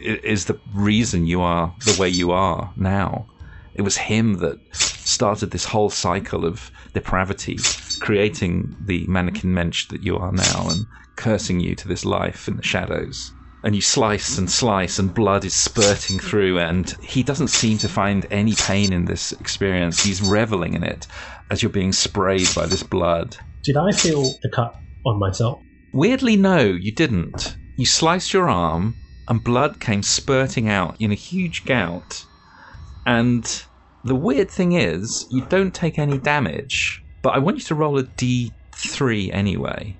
is 0.00 0.46
the 0.46 0.60
reason 0.74 1.26
you 1.26 1.40
are 1.40 1.74
the 1.84 1.96
way 2.00 2.08
you 2.08 2.30
are 2.30 2.72
now. 2.76 3.26
It 3.74 3.82
was 3.82 3.96
him 3.96 4.34
that 4.34 4.58
started 4.74 5.50
this 5.50 5.64
whole 5.64 5.90
cycle 5.90 6.44
of 6.44 6.70
depravity, 6.92 7.58
creating 8.00 8.76
the 8.80 9.06
mannequin 9.06 9.54
mensch 9.54 9.88
that 9.88 10.02
you 10.02 10.16
are 10.16 10.32
now 10.32 10.68
and 10.68 10.86
cursing 11.16 11.60
you 11.60 11.74
to 11.76 11.88
this 11.88 12.04
life 12.04 12.48
in 12.48 12.56
the 12.56 12.62
shadows 12.62 13.32
and 13.62 13.74
you 13.74 13.82
slice 13.82 14.38
and 14.38 14.50
slice 14.50 14.98
and 14.98 15.14
blood 15.14 15.44
is 15.44 15.54
spurting 15.54 16.18
through 16.18 16.58
and 16.58 16.96
he 17.02 17.22
doesn't 17.22 17.48
seem 17.48 17.76
to 17.78 17.88
find 17.88 18.26
any 18.30 18.54
pain 18.54 18.92
in 18.92 19.04
this 19.04 19.32
experience 19.32 20.02
he's 20.02 20.22
reveling 20.22 20.74
in 20.74 20.82
it 20.82 21.06
as 21.50 21.62
you're 21.62 21.70
being 21.70 21.92
sprayed 21.92 22.48
by 22.54 22.66
this 22.66 22.82
blood 22.82 23.36
Did 23.64 23.76
I 23.76 23.92
feel 23.92 24.22
the 24.42 24.50
cut 24.54 24.74
on 25.04 25.18
myself? 25.18 25.62
weirdly 25.92 26.36
no 26.36 26.60
you 26.60 26.92
didn't 26.92 27.58
you 27.76 27.84
sliced 27.84 28.32
your 28.32 28.48
arm 28.48 28.94
and 29.30 29.42
blood 29.42 29.80
came 29.80 30.02
spurting 30.02 30.68
out 30.68 30.96
in 31.00 31.10
a 31.10 31.14
huge 31.14 31.64
gout 31.64 32.24
and 33.06 33.64
the 34.04 34.14
weird 34.14 34.50
thing 34.50 34.72
is 34.72 35.26
you 35.30 35.44
don't 35.46 35.72
take 35.74 35.98
any 35.98 36.18
damage 36.18 37.02
but 37.22 37.30
i 37.30 37.38
want 37.38 37.56
you 37.56 37.62
to 37.62 37.74
roll 37.74 37.98
a 37.98 38.02
d3 38.02 39.32
anyway 39.32 39.96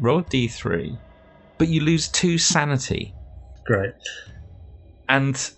roll 0.00 0.18
a 0.20 0.24
d3 0.24 0.96
but 1.58 1.68
you 1.68 1.80
lose 1.80 2.08
two 2.08 2.38
sanity 2.38 3.12
Great. 3.64 3.94
and 5.08 5.50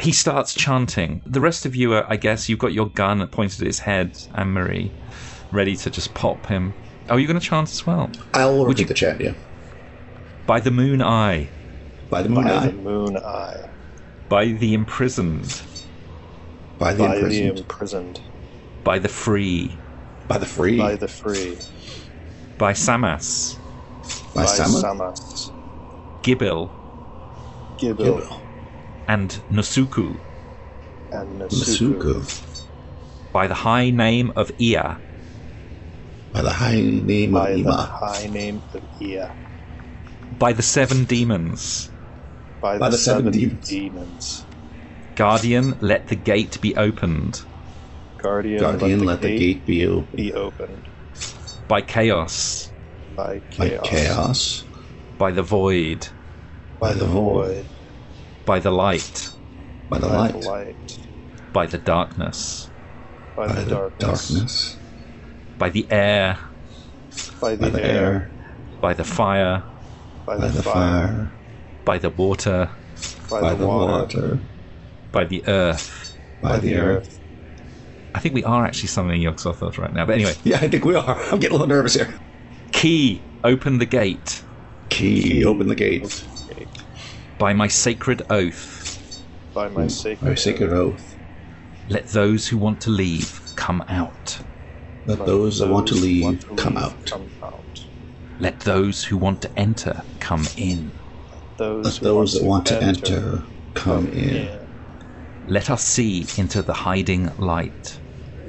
he 0.00 0.10
starts 0.10 0.54
chanting. 0.54 1.22
The 1.24 1.40
rest 1.40 1.66
of 1.66 1.76
you 1.76 1.92
are, 1.94 2.04
I 2.08 2.16
guess, 2.16 2.48
you've 2.48 2.58
got 2.58 2.72
your 2.72 2.88
gun 2.88 3.24
pointed 3.28 3.60
at 3.60 3.66
his 3.68 3.78
head, 3.78 4.18
Anne 4.34 4.48
Marie, 4.50 4.90
ready 5.52 5.76
to 5.76 5.88
just 5.88 6.12
pop 6.14 6.46
him. 6.46 6.74
Oh, 7.08 7.16
you're 7.16 7.28
going 7.28 7.38
to 7.38 7.46
chant 7.46 7.70
as 7.70 7.86
well. 7.86 8.10
I'll 8.32 8.66
Would 8.66 8.80
you- 8.80 8.86
the 8.86 8.94
chant, 8.94 9.20
yeah. 9.20 9.34
By 10.46 10.58
the 10.58 10.72
moon 10.72 11.00
eye, 11.00 11.48
By 12.10 12.22
the 12.22 12.30
moon 12.30 12.48
By 12.48 12.50
eye. 12.50 12.70
the 12.70 12.72
moon 12.72 13.16
eye. 13.18 13.68
by 14.28 14.46
the 14.52 14.74
imprisoned, 14.74 15.64
By 16.78 16.94
the 16.94 17.04
By 17.04 17.22
the 17.24 17.44
imprisoned. 17.44 17.46
imprisoned. 17.46 18.20
by 18.84 18.98
the 19.00 19.08
free, 19.08 19.82
By 20.28 20.38
the 20.38 20.46
free. 20.46 20.78
By 20.78 20.96
the 20.96 21.08
free. 21.08 21.58
by 22.58 22.72
Samas, 22.74 23.58
By 24.34 24.44
By 24.44 24.46
Sama. 24.46 24.84
Samas. 24.84 25.52
Gibil, 26.24 26.74
Gibil. 27.78 28.22
And 29.08 29.30
Nosuku, 29.50 30.22
And 31.12 31.40
Nasuku. 31.42 32.00
Masuku. 32.00 32.28
by 33.32 33.46
the 33.48 33.54
high 33.54 33.90
name 33.90 34.32
of 34.36 34.50
Ea, 34.60 34.98
By 36.32 36.42
the 36.42 36.50
high 36.52 36.80
name 36.80 37.32
By 37.32 37.56
of 37.64 37.64
the 37.64 37.88
high 38.00 38.28
name 38.28 38.62
of 38.74 38.84
Ea. 39.00 39.26
by 40.30 40.52
the 40.52 40.62
seven 40.62 41.06
demons. 41.06 41.90
By, 42.64 42.78
By 42.78 42.88
the, 42.90 42.90
the 42.90 42.98
seven 42.98 43.30
seven, 43.30 43.32
demons. 43.32 43.68
demons. 43.68 44.48
Guardian, 45.16 45.74
let 45.80 46.08
the 46.08 46.16
gate 46.16 46.60
be 46.62 46.74
opened. 46.76 47.42
Guardian, 48.22 48.60
Guardian, 48.60 49.00
let 49.04 49.22
the 49.22 49.30
gate 49.30 49.66
be 49.66 49.86
open. 49.86 50.16
be 50.16 50.32
opened. 50.34 50.88
By 51.68 51.82
chaos, 51.82 52.72
By 53.16 53.40
By 53.58 53.70
chaos. 53.70 53.88
chaos. 53.90 54.64
by 55.18 55.32
the 55.32 55.42
void, 55.42 56.08
By 56.80 56.92
By 56.92 56.94
the 56.94 57.04
the 57.04 57.06
void. 57.06 57.70
by 58.46 58.60
the 58.60 58.72
light, 58.72 59.30
By 59.90 59.98
the 59.98 60.08
by 60.08 60.18
light. 60.18 60.32
the 60.32 60.38
light, 60.38 60.98
by 61.52 61.66
the 61.66 61.78
darkness, 61.78 62.70
by, 63.36 63.48
By 63.48 63.54
the, 63.54 63.64
the 63.64 63.82
darkness, 63.98 63.98
darkness. 63.98 64.80
by 65.58 65.70
the 65.70 65.90
air, 65.90 66.38
by 67.40 67.56
the, 67.56 67.66
By 67.66 67.70
the 67.70 67.84
air, 67.84 67.90
air. 67.90 68.36
by 68.80 68.94
the 68.94 69.04
fire, 69.04 69.64
by 70.26 70.38
By 70.38 70.48
the 70.48 70.50
the 70.50 70.62
fire, 70.62 70.62
fire. 70.62 71.34
By 71.84 71.98
the 71.98 72.10
water, 72.10 72.70
by, 73.30 73.40
By 73.40 73.54
the, 73.54 73.56
the 73.56 73.66
water, 73.66 74.20
water. 74.22 74.40
by 75.12 75.24
the 75.24 75.46
earth. 75.48 76.18
By 76.40 76.58
the 76.58 76.76
earth. 76.76 77.20
I 78.14 78.20
think 78.20 78.34
we 78.34 78.44
are 78.44 78.64
actually 78.64 78.88
summoning 78.88 79.22
Yog-Sothoth 79.22 79.78
right 79.78 79.92
now. 79.92 80.06
But 80.06 80.14
anyway, 80.14 80.34
Yeah, 80.44 80.58
I 80.60 80.68
think 80.68 80.84
we 80.84 80.94
are. 80.94 81.16
I'm 81.32 81.40
getting 81.40 81.56
a 81.56 81.60
little 81.60 81.66
nervous 81.66 81.94
here. 81.94 82.14
key, 82.72 83.26
open 83.44 83.78
the 83.78 83.86
gate. 83.86 84.44
Key, 84.90 85.44
open 85.44 85.68
the 85.68 85.74
gates. 85.74 86.28
By 87.38 87.52
my 87.52 87.68
sacred 87.68 88.22
oath, 88.30 89.26
by 89.54 89.68
my 89.68 89.86
mm. 89.86 89.90
sacred, 89.90 90.28
By 90.30 90.34
sacred 90.36 90.72
oath. 90.72 91.18
let 91.88 92.08
those 92.08 92.48
who 92.48 92.58
want 92.58 92.80
to 92.82 92.90
leave 92.90 93.40
come 93.56 93.84
out. 93.88 94.40
Let 95.06 95.20
Let 95.20 95.26
those 95.26 95.58
that 95.58 95.68
want 95.68 95.88
to 95.88 95.94
who 95.94 96.00
leave 96.00 96.22
want 96.22 96.42
to 96.42 96.54
come 96.56 96.76
leave 96.76 96.84
out. 96.84 97.06
Come 97.06 97.32
out. 97.42 97.80
Let 98.38 98.60
those 98.60 99.04
who 99.04 99.18
want 99.18 99.42
to 99.42 99.58
enter 99.58 100.04
come 100.20 100.46
in. 100.56 100.94
Those, 101.58 101.84
Let 101.84 101.98
who 101.98 102.06
those 102.06 102.34
that 102.34 102.44
want 102.44 102.66
to 102.66 102.82
enter 102.82 103.44
come 103.74 104.08
in. 104.08 104.34
in. 104.36 104.68
Let 105.44 105.70
us 105.70 105.84
see 105.84 106.26
into 106.36 106.62
the 106.62 106.74
hiding 106.74 107.32
light. 107.36 108.00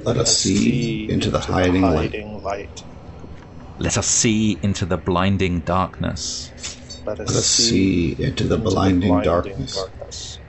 Let 0.04 0.16
us 0.18 0.34
see 0.36 1.08
into 1.10 1.30
the 1.30 1.40
hiding 1.40 1.82
light. 1.82 2.12
hiding 2.12 2.42
light. 2.42 2.84
Let 3.78 3.98
us 3.98 4.08
see 4.08 4.58
into 4.62 4.86
the 4.86 4.98
blinding 4.98 5.60
darkness. 5.62 6.52
Let 7.06 7.20
us, 7.20 7.28
Let 7.28 7.36
us 7.38 7.46
see 7.46 8.16
into 8.18 8.44
the 8.48 8.58
blinding 8.58 9.20
darkness. 9.22 9.74
darkness. 9.74 10.40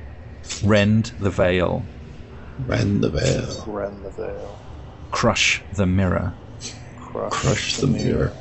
Rend 0.63 1.13
the 1.19 1.29
veil. 1.31 1.91
Rend 2.57 3.03
the 3.03 3.09
veil. 3.11 3.63
Rend 3.67 4.03
the 4.05 4.11
veil. 4.11 4.63
Crush 5.11 5.65
the 5.71 5.85
mirror. 5.87 6.39
Crush, 6.95 7.31
Crush 7.33 7.77
the 7.77 7.87
mirror. 7.87 8.33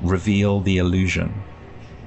Reveal 0.00 0.60
the 0.62 0.78
illusion. 0.78 1.46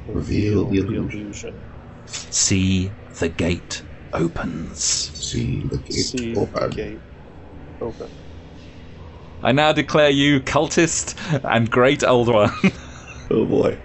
Reveal 0.08 0.70
the 0.70 0.78
illusion. 0.78 1.66
See 2.08 2.96
the 3.20 3.30
gate 3.30 3.84
opens. 4.14 5.12
See 5.16 5.68
the 5.70 5.78
gate 5.80 6.14
See 6.16 6.36
the 6.36 6.40
open. 6.40 6.70
gate 6.70 7.04
open. 7.82 8.10
I 9.42 9.52
now 9.52 9.74
declare 9.74 10.10
you 10.10 10.42
cultist 10.42 11.16
and 11.44 11.70
great 11.70 12.04
old 12.04 12.30
one. 12.30 12.52
Oh 13.30 13.46
boy. 13.46 13.82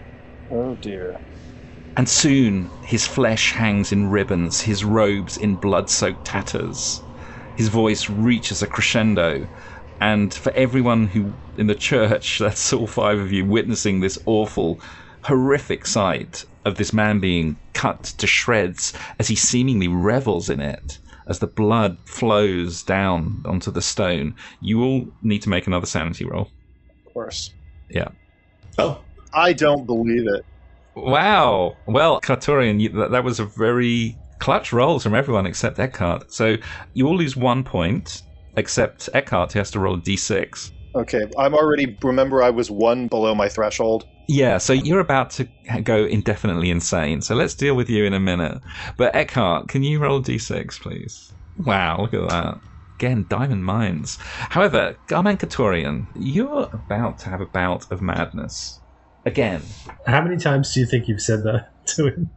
Oh 0.51 0.77
dear. 0.77 1.21
and 1.97 2.09
soon 2.09 2.73
his 2.83 3.07
flesh 3.07 3.53
hangs 3.53 3.93
in 3.93 4.09
ribbons, 4.09 4.63
his 4.63 4.85
robes 4.85 5.37
in 5.37 5.57
blood 5.57 5.91
soaked 5.91 6.25
tatters. 6.25 7.03
His 7.57 7.69
voice 7.69 8.09
reaches 8.09 8.63
a 8.63 8.67
crescendo. 8.69 9.49
And 10.01 10.33
for 10.33 10.53
everyone 10.53 11.09
who 11.09 11.39
in 11.57 11.67
the 11.67 11.75
church, 11.75 12.39
that's 12.41 12.73
all 12.73 12.87
five 12.87 13.19
of 13.19 13.33
you, 13.33 13.45
witnessing 13.47 14.01
this 14.01 14.19
awful, 14.27 14.81
horrific 15.23 15.87
sight 15.87 16.45
of 16.65 16.77
this 16.77 16.93
man 16.93 17.21
being 17.21 17.57
cut 17.73 18.05
to 18.05 18.27
shreds 18.27 18.93
as 19.19 19.29
he 19.29 19.35
seemingly 19.35 19.89
revels 19.89 20.51
in 20.51 20.61
it, 20.61 20.99
as 21.27 21.39
the 21.39 21.47
blood 21.47 21.99
flows 22.05 22.83
down 22.83 23.43
onto 23.45 23.71
the 23.71 23.83
stone, 23.83 24.35
you 24.61 24.83
all 24.83 25.07
need 25.23 25.43
to 25.43 25.49
make 25.49 25.67
another 25.67 25.87
sanity 25.87 26.25
roll. 26.25 26.51
Of 27.07 27.13
course. 27.13 27.55
Yeah. 27.91 28.09
Oh, 28.79 29.01
I 29.33 29.53
don't 29.53 29.87
believe 29.87 30.27
it. 30.27 30.45
Wow. 30.95 31.77
Well, 31.87 32.21
Katorian, 32.21 32.81
you, 32.81 32.89
that, 32.91 33.11
that 33.13 33.25
was 33.25 33.41
a 33.41 33.45
very 33.45 34.17
clutch 34.39 34.73
rolls 34.73 35.03
from 35.03 35.15
everyone 35.15 35.47
except 35.47 35.79
Eckhardt. 35.79 36.33
So 36.33 36.57
you 36.95 37.07
all 37.07 37.17
lose 37.17 37.37
one 37.37 37.63
point, 37.63 38.23
except 38.57 39.09
Eckhardt, 39.15 39.53
who 39.53 39.59
has 39.59 39.71
to 39.73 39.81
roll 39.81 39.95
a 39.95 40.01
d6. 40.01 40.73
Okay, 40.95 41.25
I'm 41.39 41.55
already. 41.55 41.97
Remember, 42.03 42.43
I 42.43 42.51
was 42.51 42.71
one 42.71 43.09
below 43.09 43.35
my 43.35 43.49
threshold. 43.49 44.07
Yeah, 44.29 44.59
so 44.59 44.75
you're 44.75 45.01
about 45.01 45.31
to 45.31 45.49
go 45.83 46.05
indefinitely 46.05 46.71
insane. 46.71 47.23
So 47.23 47.35
let's 47.35 47.55
deal 47.55 47.75
with 47.75 47.89
you 47.89 48.05
in 48.05 48.13
a 48.13 48.21
minute. 48.21 48.61
But 48.99 49.15
Eckhardt, 49.15 49.69
can 49.69 49.83
you 49.83 49.99
roll 49.99 50.19
a 50.19 50.23
d6, 50.23 50.81
please? 50.81 51.33
Wow, 51.57 52.03
look 52.03 52.13
at 52.13 52.29
that. 52.29 52.61
Again, 52.97 53.25
diamond 53.29 53.65
mines. 53.65 54.19
However, 54.21 54.99
Garman 55.07 55.39
Katorian, 55.39 56.09
you're 56.15 56.69
about 56.73 57.19
to 57.21 57.31
have 57.31 57.41
a 57.41 57.47
bout 57.47 57.91
of 57.91 58.03
madness. 58.03 58.81
Again. 59.25 59.63
How 60.07 60.21
many 60.23 60.37
times 60.37 60.75
do 60.75 60.81
you 60.81 60.87
think 60.87 61.09
you've 61.09 61.23
said 61.23 61.43
that 61.45 61.71
to 61.97 62.09
him? 62.09 62.31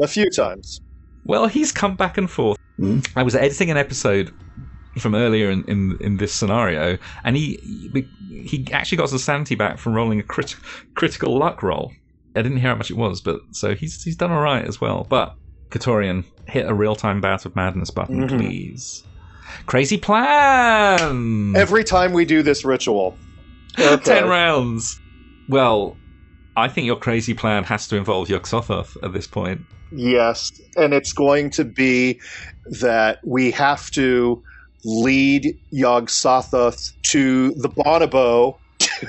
A 0.00 0.08
few 0.08 0.30
times. 0.30 0.80
Well, 1.24 1.48
he's 1.48 1.70
come 1.70 1.96
back 1.96 2.16
and 2.16 2.30
forth. 2.30 2.56
Hmm. 2.78 3.00
I 3.14 3.22
was 3.22 3.34
editing 3.34 3.70
an 3.70 3.76
episode 3.76 4.32
from 4.98 5.14
earlier 5.14 5.50
in, 5.50 5.64
in, 5.64 5.96
in 6.00 6.16
this 6.16 6.32
scenario, 6.32 6.98
and 7.24 7.36
he 7.36 7.56
he 8.30 8.66
actually 8.72 8.98
got 8.98 9.08
some 9.10 9.18
sanity 9.18 9.54
back 9.54 9.78
from 9.78 9.94
rolling 9.94 10.20
a 10.20 10.22
crit- 10.22 10.56
critical 10.94 11.36
luck 11.38 11.62
roll. 11.62 11.92
I 12.34 12.42
didn't 12.42 12.58
hear 12.58 12.70
how 12.70 12.76
much 12.76 12.90
it 12.90 12.96
was, 12.96 13.20
but 13.20 13.40
so 13.52 13.74
he's 13.74 14.02
he's 14.02 14.16
done 14.16 14.30
all 14.32 14.42
right 14.42 14.64
as 14.64 14.80
well. 14.80 15.06
But 15.08 15.34
Katorian, 15.70 16.24
hit 16.46 16.66
a 16.66 16.74
real 16.74 16.94
time 16.94 17.20
bout 17.20 17.46
of 17.46 17.56
madness 17.56 17.90
button, 17.90 18.28
Mhm. 18.28 18.38
please. 18.38 19.02
Crazy 19.66 19.96
plan. 19.96 21.54
Every 21.56 21.84
time 21.84 22.12
we 22.12 22.24
do 22.24 22.42
this 22.42 22.64
ritual. 22.64 23.16
ten 23.76 24.26
rounds. 24.28 24.98
Well, 25.48 25.96
I 26.56 26.68
think 26.68 26.86
your 26.86 26.96
crazy 26.96 27.34
plan 27.34 27.64
has 27.64 27.86
to 27.88 27.96
involve 27.96 28.28
Yog-Sothoth 28.28 28.96
at 29.02 29.12
this 29.12 29.26
point. 29.26 29.60
Yes, 29.92 30.50
and 30.76 30.92
it's 30.92 31.12
going 31.12 31.50
to 31.50 31.64
be 31.64 32.20
that 32.80 33.18
we 33.24 33.50
have 33.52 33.90
to 33.92 34.42
lead 34.84 35.56
Yog 35.70 36.08
Sothoth 36.08 36.92
to 37.04 37.52
the 37.54 37.68
Bonobo 37.68 38.58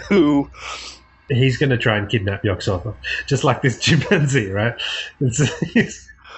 to 0.10 0.50
He's 1.30 1.58
going 1.58 1.72
to 1.72 1.78
try 1.78 1.98
and 1.98 2.10
kidnap 2.10 2.44
Yog-Sothoth, 2.46 2.96
just 3.28 3.44
like 3.44 3.62
this 3.62 3.80
chimpanzee, 3.82 4.50
right? 4.50 4.74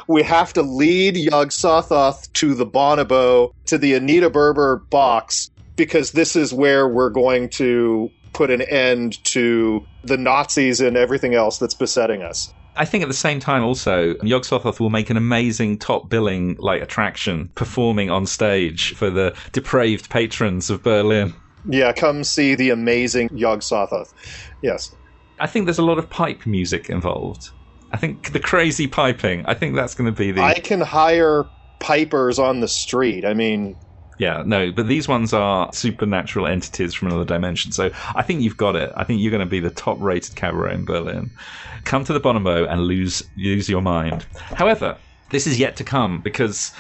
We 0.08 0.24
have 0.24 0.54
to 0.54 0.64
lead 0.64 1.16
Yog 1.16 1.50
Sothoth 1.50 2.32
to 2.34 2.56
the 2.56 2.66
Bonobo 2.66 3.52
to 3.66 3.78
the 3.78 3.94
Anita 3.94 4.30
Berber 4.30 4.84
box 4.90 5.50
because 5.76 6.12
this 6.12 6.36
is 6.36 6.54
where 6.54 6.88
we're 6.88 7.12
going 7.12 7.50
to 7.50 8.10
put 8.34 8.50
an 8.50 8.62
end 8.64 9.24
to 9.26 9.86
the 10.04 10.18
Nazis 10.18 10.82
and 10.82 10.98
everything 10.98 11.36
else 11.36 11.58
that's 11.58 11.76
besetting 11.76 12.24
us. 12.24 12.52
I 12.80 12.86
think 12.86 13.02
at 13.02 13.10
the 13.10 13.14
same 13.14 13.42
time 13.42 13.62
also 13.62 14.16
Yog 14.24 14.44
Sothoth 14.44 14.80
will 14.80 14.90
make 14.90 15.10
an 15.10 15.18
amazing 15.18 15.78
top 15.80 16.08
billing 16.08 16.56
like 16.60 16.82
attraction 16.82 17.50
performing 17.50 18.10
on 18.10 18.26
stage 18.26 18.96
for 18.96 19.10
the 19.10 19.36
depraved 19.52 20.10
patrons 20.10 20.70
of 20.70 20.82
Berlin. 20.82 21.34
Yeah, 21.70 21.92
come 21.92 22.24
see 22.24 22.56
the 22.56 22.70
amazing 22.70 23.30
Yog 23.34 23.60
Sothoth. 23.60 24.14
Yes. 24.62 24.96
I 25.40 25.46
think 25.46 25.66
there's 25.66 25.78
a 25.78 25.84
lot 25.84 26.00
of 26.00 26.10
pipe 26.10 26.46
music 26.46 26.90
involved. 26.90 27.50
I 27.92 27.98
think 27.98 28.32
the 28.32 28.40
crazy 28.40 28.88
piping. 28.88 29.46
I 29.46 29.56
think 29.56 29.76
that's 29.76 29.94
going 29.94 30.12
to 30.12 30.18
be 30.18 30.32
the 30.32 30.42
I 30.42 30.54
can 30.54 30.80
hire 30.80 31.46
pipers 31.80 32.40
on 32.40 32.62
the 32.62 32.68
street. 32.70 33.26
I 33.26 33.34
mean, 33.34 33.76
yeah 34.20 34.44
no, 34.46 34.72
but 34.72 34.88
these 34.88 35.08
ones 35.08 35.34
are 35.34 35.74
supernatural 35.74 36.46
entities 36.46 36.94
from 36.94 37.08
another 37.08 37.26
dimension. 37.26 37.72
So 37.72 37.90
I 38.16 38.22
think 38.22 38.42
you've 38.42 38.58
got 38.58 38.76
it. 38.76 38.92
I 38.96 39.04
think 39.04 39.22
you're 39.22 39.32
going 39.32 39.40
to 39.40 39.48
be 39.48 39.60
the 39.60 39.72
top 39.72 39.98
rated 40.00 40.36
cabaret 40.36 40.76
in 40.76 40.86
Berlin. 40.86 41.32
Come 41.86 42.04
to 42.04 42.14
the 42.14 42.20
Bonobo 42.20 42.70
and 42.70 42.82
lose 42.82 43.24
lose 43.36 43.68
your 43.68 43.82
mind. 43.82 44.28
However, 44.36 44.98
this 45.32 45.48
is 45.48 45.60
yet 45.60 45.76
to 45.78 45.84
come 45.84 46.22
because 46.22 46.72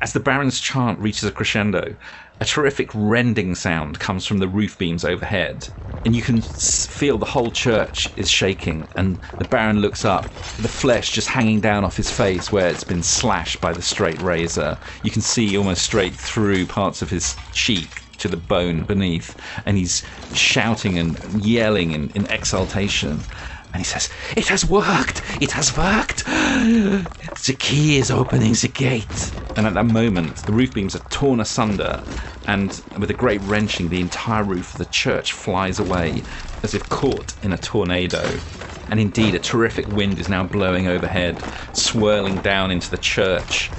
as 0.00 0.12
the 0.12 0.20
Baron's 0.20 0.60
chant 0.60 0.98
reaches 0.98 1.24
a 1.24 1.32
crescendo, 1.32 1.94
a 2.40 2.44
terrific 2.44 2.90
rending 2.94 3.54
sound 3.54 3.98
comes 3.98 4.26
from 4.26 4.38
the 4.38 4.48
roof 4.48 4.78
beams 4.78 5.04
overhead, 5.04 5.68
and 6.04 6.14
you 6.16 6.22
can 6.22 6.40
feel 6.40 7.18
the 7.18 7.26
whole 7.26 7.50
church 7.52 8.12
is 8.16 8.30
shaking. 8.30 8.88
And 8.94 9.20
the 9.38 9.44
Baron 9.44 9.80
looks 9.80 10.04
up, 10.04 10.30
the 10.56 10.68
flesh 10.68 11.10
just 11.10 11.28
hanging 11.28 11.60
down 11.60 11.84
off 11.84 11.96
his 11.96 12.10
face 12.10 12.50
where 12.50 12.70
it's 12.70 12.84
been 12.84 13.02
slashed 13.02 13.60
by 13.60 13.72
the 13.74 13.82
straight 13.82 14.20
razor. 14.20 14.78
You 15.02 15.10
can 15.10 15.22
see 15.22 15.56
almost 15.56 15.82
straight 15.82 16.18
through 16.18 16.66
parts 16.66 17.02
of 17.02 17.10
his 17.10 17.38
cheek 17.52 18.04
to 18.18 18.28
the 18.28 18.36
bone 18.36 18.84
beneath, 18.84 19.36
and 19.66 19.76
he's 19.76 20.02
shouting 20.32 20.98
and 20.98 21.18
yelling 21.42 21.90
in, 21.92 22.10
in 22.10 22.26
exultation. 22.26 23.26
And 23.72 23.80
he 23.80 23.84
says, 23.84 24.10
It 24.36 24.48
has 24.48 24.64
worked! 24.66 25.22
It 25.40 25.52
has 25.52 25.76
worked! 25.76 26.24
The 26.26 27.56
key 27.58 27.96
is 27.98 28.10
opening 28.10 28.52
the 28.54 28.68
gate. 28.68 29.32
And 29.54 29.64
at 29.66 29.74
that 29.74 29.84
moment, 29.86 30.38
the 30.44 30.52
roof 30.52 30.72
beams 30.72 30.96
are 30.96 31.00
torn 31.08 31.38
asunder, 31.40 32.04
and 32.46 32.82
with 32.96 33.10
a 33.10 33.14
great 33.14 33.40
wrenching, 33.42 33.88
the 33.88 34.00
entire 34.00 34.42
roof 34.44 34.72
of 34.72 34.78
the 34.78 34.86
church 34.86 35.32
flies 35.32 35.78
away 35.78 36.24
as 36.64 36.74
if 36.74 36.88
caught 36.88 37.34
in 37.42 37.52
a 37.52 37.58
tornado. 37.58 38.42
And 38.88 38.98
indeed, 38.98 39.34
a 39.36 39.38
terrific 39.38 39.86
wind 39.88 40.18
is 40.18 40.28
now 40.28 40.44
blowing 40.44 40.88
overhead, 40.88 41.44
swirling 41.72 42.40
down 42.40 42.70
into 42.72 42.90
the 42.90 42.98
church. 42.98 43.72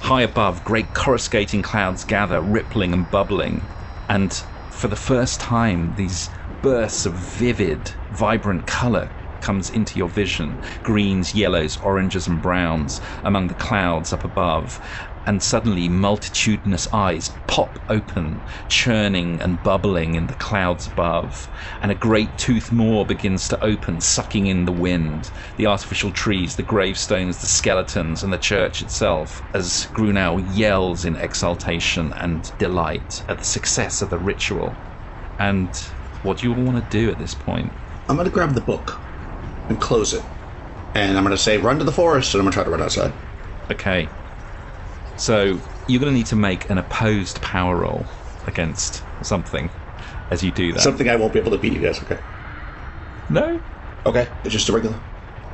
High 0.00 0.22
above, 0.22 0.64
great 0.64 0.92
coruscating 0.92 1.62
clouds 1.62 2.02
gather, 2.04 2.40
rippling 2.42 2.92
and 2.92 3.08
bubbling. 3.08 3.70
And 4.08 4.42
for 4.70 4.88
the 4.88 4.96
first 4.96 5.38
time, 5.40 5.94
these 5.94 6.30
bursts 6.60 7.06
of 7.06 7.14
vivid, 7.14 7.94
vibrant 8.10 8.66
colour 8.66 9.12
comes 9.46 9.70
into 9.70 9.98
your 10.00 10.08
vision 10.08 10.60
greens, 10.82 11.34
yellows, 11.34 11.76
oranges, 11.78 12.26
and 12.26 12.42
browns 12.42 13.00
among 13.22 13.46
the 13.48 13.54
clouds 13.68 14.12
up 14.12 14.24
above. 14.24 14.80
and 15.26 15.42
suddenly 15.42 15.88
multitudinous 15.88 16.86
eyes 16.92 17.26
pop 17.46 17.78
open, 17.88 18.44
churning 18.68 19.40
and 19.40 19.62
bubbling 19.62 20.14
in 20.14 20.26
the 20.28 20.34
clouds 20.34 20.86
above, 20.86 21.48
and 21.80 21.90
a 21.90 21.94
great 21.96 22.36
tooth 22.38 22.70
maw 22.72 23.04
begins 23.04 23.48
to 23.48 23.64
open, 23.64 24.00
sucking 24.00 24.46
in 24.46 24.64
the 24.66 24.72
wind, 24.72 25.30
the 25.56 25.66
artificial 25.66 26.12
trees, 26.12 26.56
the 26.56 26.62
gravestones, 26.62 27.38
the 27.40 27.46
skeletons, 27.46 28.22
and 28.22 28.32
the 28.32 28.38
church 28.38 28.80
itself, 28.82 29.42
as 29.54 29.86
Grunau 29.92 30.38
yells 30.38 31.04
in 31.04 31.16
exultation 31.16 32.12
and 32.12 32.56
delight 32.58 33.22
at 33.28 33.38
the 33.38 33.44
success 33.44 34.02
of 34.02 34.10
the 34.10 34.18
ritual. 34.18 34.80
And 35.38 35.76
what 36.22 36.38
do 36.38 36.46
you 36.46 36.54
all 36.54 36.64
want 36.64 36.78
to 36.78 36.98
do 36.98 37.10
at 37.10 37.18
this 37.18 37.34
point? 37.34 37.76
I'm 38.08 38.16
going 38.16 38.26
to 38.26 38.32
grab 38.32 38.54
the 38.54 38.60
book 38.60 39.05
and 39.68 39.80
close 39.80 40.12
it. 40.12 40.24
And 40.94 41.16
I'm 41.16 41.24
going 41.24 41.36
to 41.36 41.42
say, 41.42 41.58
run 41.58 41.78
to 41.78 41.84
the 41.84 41.92
forest, 41.92 42.34
and 42.34 42.40
I'm 42.40 42.44
going 42.44 42.52
to 42.52 42.56
try 42.56 42.64
to 42.64 42.70
run 42.70 42.82
outside. 42.82 43.12
Okay. 43.70 44.08
So 45.16 45.60
you're 45.86 46.00
going 46.00 46.12
to 46.12 46.16
need 46.16 46.26
to 46.28 46.36
make 46.36 46.68
an 46.70 46.78
opposed 46.78 47.40
power 47.42 47.76
roll 47.76 48.08
against 48.46 49.04
something 49.22 49.72
as 50.30 50.42
you 50.42 50.52
do 50.52 50.72
that. 50.72 50.82
Something 50.82 51.08
I 51.08 51.16
won't 51.16 51.32
be 51.32 51.38
able 51.38 51.52
to 51.52 51.58
beat 51.58 51.72
you 51.72 51.80
guys, 51.80 52.02
okay? 52.02 52.20
no? 53.28 53.60
Okay, 54.04 54.28
it's 54.44 54.52
just 54.52 54.68
a 54.68 54.72
regular. 54.72 55.00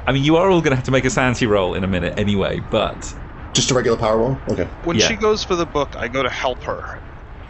I 0.06 0.12
mean, 0.12 0.24
you 0.24 0.36
are 0.36 0.50
all 0.50 0.60
going 0.60 0.70
to 0.72 0.76
have 0.76 0.84
to 0.86 0.90
make 0.90 1.04
a 1.04 1.10
sanity 1.10 1.46
roll 1.46 1.74
in 1.74 1.84
a 1.84 1.86
minute 1.88 2.14
anyway, 2.18 2.60
but 2.60 3.14
Just 3.54 3.70
a 3.70 3.74
regular 3.74 3.96
power 3.96 4.18
roll? 4.18 4.42
Okay. 4.48 4.68
When 4.82 4.98
Yeah. 4.98 5.08
she 5.08 5.16
goes 5.16 5.44
for 5.44 5.56
the 5.56 5.66
book, 5.66 5.94
I 5.96 6.08
go 6.08 6.22
to 6.22 6.30
help 6.30 6.64
her. 6.64 7.02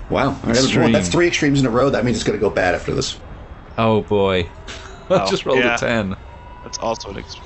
Wow. 0.08 0.28
All 0.28 0.32
right, 0.44 0.50
Extreme. 0.50 0.92
That's 0.92 1.08
three 1.08 1.26
extremes 1.28 1.60
in 1.60 1.66
a 1.66 1.70
row. 1.70 1.90
That 1.90 2.04
means 2.04 2.16
it's 2.18 2.24
going 2.24 2.38
to 2.38 2.40
go 2.40 2.50
bad 2.50 2.74
after 2.74 2.94
this. 2.94 3.18
oh 3.78 4.02
boy. 4.02 4.52
I 5.10 5.18
Oh, 5.18 5.30
just 5.30 5.44
rolled 5.46 5.60
yeah. 5.60 5.74
a 5.74 5.78
10. 5.78 6.14
That's 6.62 6.78
also 6.78 7.10
an 7.10 7.18
ex- 7.18 7.42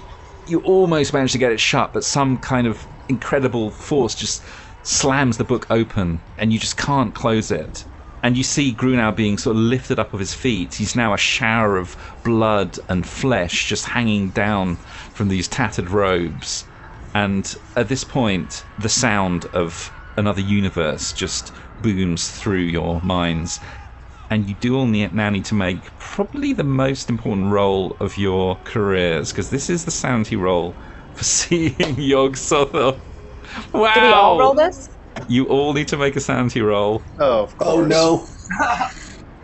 You 0.47 0.61
almost 0.61 1.13
manage 1.13 1.33
to 1.33 1.39
get 1.39 1.53
it 1.53 1.61
shut, 1.61 1.93
but 1.93 2.05
some 2.05 2.39
kind 2.39 2.67
of 2.67 2.87
incredible 3.09 3.71
force 3.71 4.15
just 4.15 4.45
slams 4.83 5.37
the 5.37 5.45
book 5.45 5.67
open 5.71 6.23
and 6.39 6.53
you 6.53 6.59
just 6.59 6.77
can't 6.77 7.15
close 7.15 7.51
it. 7.51 7.85
And 8.23 8.37
you 8.37 8.43
see 8.43 8.75
Grunau 8.75 9.15
being 9.15 9.39
sort 9.39 9.57
of 9.57 9.63
lifted 9.63 9.99
up 9.99 10.13
of 10.13 10.21
his 10.21 10.35
feet. 10.35 10.75
He's 10.75 10.97
now 10.97 11.15
a 11.15 11.19
shower 11.19 11.77
of 11.77 11.97
blood 12.25 12.79
and 12.89 13.07
flesh 13.07 13.67
just 13.69 13.87
hanging 13.87 14.31
down 14.31 14.79
from 15.13 15.29
these 15.29 15.49
tattered 15.49 15.91
robes. 15.91 16.67
And 17.15 17.53
at 17.77 17.89
this 17.89 18.05
point, 18.05 18.65
the 18.77 18.89
sound 18.89 19.47
of 19.47 19.93
another 20.17 20.41
universe 20.41 21.13
just 21.13 21.53
booms 21.81 22.31
through 22.31 22.63
your 22.63 23.01
minds. 23.03 23.61
And 24.31 24.49
you 24.49 24.55
do 24.57 24.77
all 24.77 24.87
need, 24.87 25.15
now 25.15 25.31
need 25.31 25.45
to 25.47 25.55
make 25.55 25.97
probably 25.99 26.53
the 26.53 26.65
most 26.65 27.09
important 27.09 27.53
role 27.53 27.97
of 28.01 28.17
your 28.17 28.57
careers, 28.65 29.33
because 29.33 29.51
this 29.51 29.71
is 29.71 29.85
the 29.85 29.91
sanity 29.91 30.37
roll 30.37 30.75
for 31.15 31.25
seeing 31.37 31.97
Yog 31.99 32.37
Sothoth. 32.37 33.01
Wow! 33.73 33.95
Do 33.95 34.01
we 34.03 34.13
all 34.13 34.39
roll 34.39 34.55
this? 34.55 34.89
You 35.29 35.47
all 35.47 35.73
need 35.73 35.89
to 35.89 35.97
make 35.97 36.17
a 36.17 36.21
sanity 36.21 36.61
roll. 36.61 37.03
Oh, 37.19 37.43
of 37.45 37.57
course. 37.57 37.71
Oh, 37.75 37.85
no. 37.85 38.27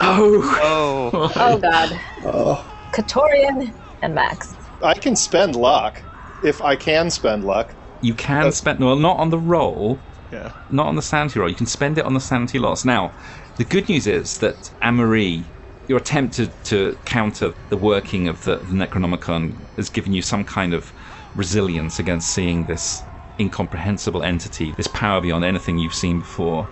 Oh! 0.05 0.43
Oh, 0.61 1.33
Oh 1.37 1.59
god. 1.63 2.01
Oh. 2.25 2.69
Katorian 2.93 3.73
and 4.03 4.15
Max. 4.15 4.57
I 4.83 4.95
can 4.95 5.15
spend 5.17 5.55
luck 5.55 6.05
if 6.43 6.61
I 6.61 6.77
can 6.77 7.11
spend 7.11 7.45
luck. 7.45 7.77
You 8.01 8.15
can 8.15 8.51
spend 8.51 8.81
well, 8.81 8.97
not 8.97 9.19
on 9.19 9.31
the 9.31 9.39
roll, 9.39 10.05
yeah. 10.33 10.53
not 10.69 10.87
on 10.89 10.97
the 10.97 11.03
sanity 11.03 11.39
roll. 11.39 11.49
You 11.49 11.55
can 11.55 11.67
spend 11.67 11.99
it 11.99 12.05
on 12.05 12.15
the 12.15 12.21
sanity 12.21 12.59
loss. 12.59 12.85
Now, 12.85 13.15
the 13.57 13.65
good 13.65 13.89
news 13.89 14.07
is 14.07 14.39
that 14.39 14.71
Anne-Marie, 14.81 15.53
your 15.89 15.99
attempt 15.99 16.35
to, 16.37 16.49
to 16.65 16.97
counter 17.05 17.53
the 17.69 17.77
working 17.77 18.29
of 18.29 18.45
the, 18.45 18.57
the 18.57 18.75
Necronomicon 18.75 19.67
has 19.77 19.89
given 19.91 20.13
you 20.13 20.23
some 20.23 20.45
kind 20.45 20.73
of 20.75 20.93
resilience 21.35 21.99
against 21.99 22.31
seeing 22.31 22.67
this 22.67 23.03
incomprehensible 23.39 24.23
entity, 24.23 24.73
this 24.77 24.87
power 24.89 25.21
beyond 25.21 25.45
anything 25.45 25.79
you've 25.79 25.95
seen 25.95 26.21
before. 26.21 26.69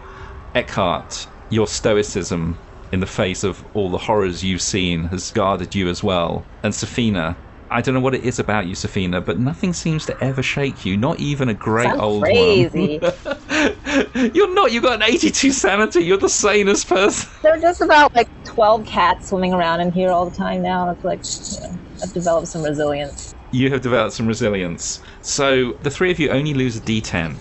Eckhardt, 0.55 1.27
your 1.51 1.67
stoicism 1.67 2.59
in 2.93 3.01
the 3.01 3.07
face 3.07 3.45
of 3.45 3.65
all 3.75 3.91
the 3.91 3.99
horrors 3.99 4.43
you've 4.43 4.63
seen 4.63 5.05
has 5.05 5.31
guarded 5.31 5.75
you 5.75 5.89
as 5.89 6.03
well. 6.03 6.45
And 6.63 6.73
Sefina, 6.73 7.37
I 7.71 7.81
don't 7.81 7.95
know 7.95 8.01
what 8.01 8.15
it 8.15 8.25
is 8.25 8.39
about 8.39 8.67
you, 8.67 8.75
Sefina, 8.75 9.25
but 9.25 9.39
nothing 9.39 9.73
seems 9.73 10.05
to 10.07 10.25
ever 10.25 10.43
shake 10.43 10.85
you, 10.85 10.97
not 10.97 11.21
even 11.21 11.49
a 11.49 11.55
great 11.55 11.85
Sounds 11.85 12.01
old 12.01 12.23
crazy. 12.25 12.99
one. 13.01 13.13
You're 14.35 14.55
not, 14.55 14.73
you've 14.73 14.83
got 14.83 14.95
an 14.97 15.03
82 15.03 15.53
sanity, 15.53 16.01
you're 16.01 16.19
the 16.19 16.29
sanest 16.29 16.89
person. 16.89 17.29
There 17.43 17.57
are 17.57 17.61
just 17.61 17.81
about 17.81 18.15
like 18.15 18.29
12 18.45 18.87
cats 18.87 19.29
swimming 19.29 19.55
around 19.55 19.81
in 19.81 19.93
here 19.93 20.11
all 20.11 20.25
the 20.29 20.37
time 20.37 20.63
now. 20.63 20.91
It's 20.91 21.03
like, 21.05 21.23
you 21.51 21.59
know, 21.61 21.81
I've 22.03 22.13
developed 22.13 22.49
some 22.49 22.63
resilience. 22.63 23.33
You 23.51 23.71
have 23.71 23.81
developed 23.81 24.15
some 24.15 24.27
resilience. 24.27 25.01
So 25.23 25.75
the 25.81 25.91
three 25.91 26.11
of 26.11 26.19
you 26.19 26.29
only 26.31 26.55
lose 26.55 26.77
a 26.77 26.81
d10. 26.81 27.39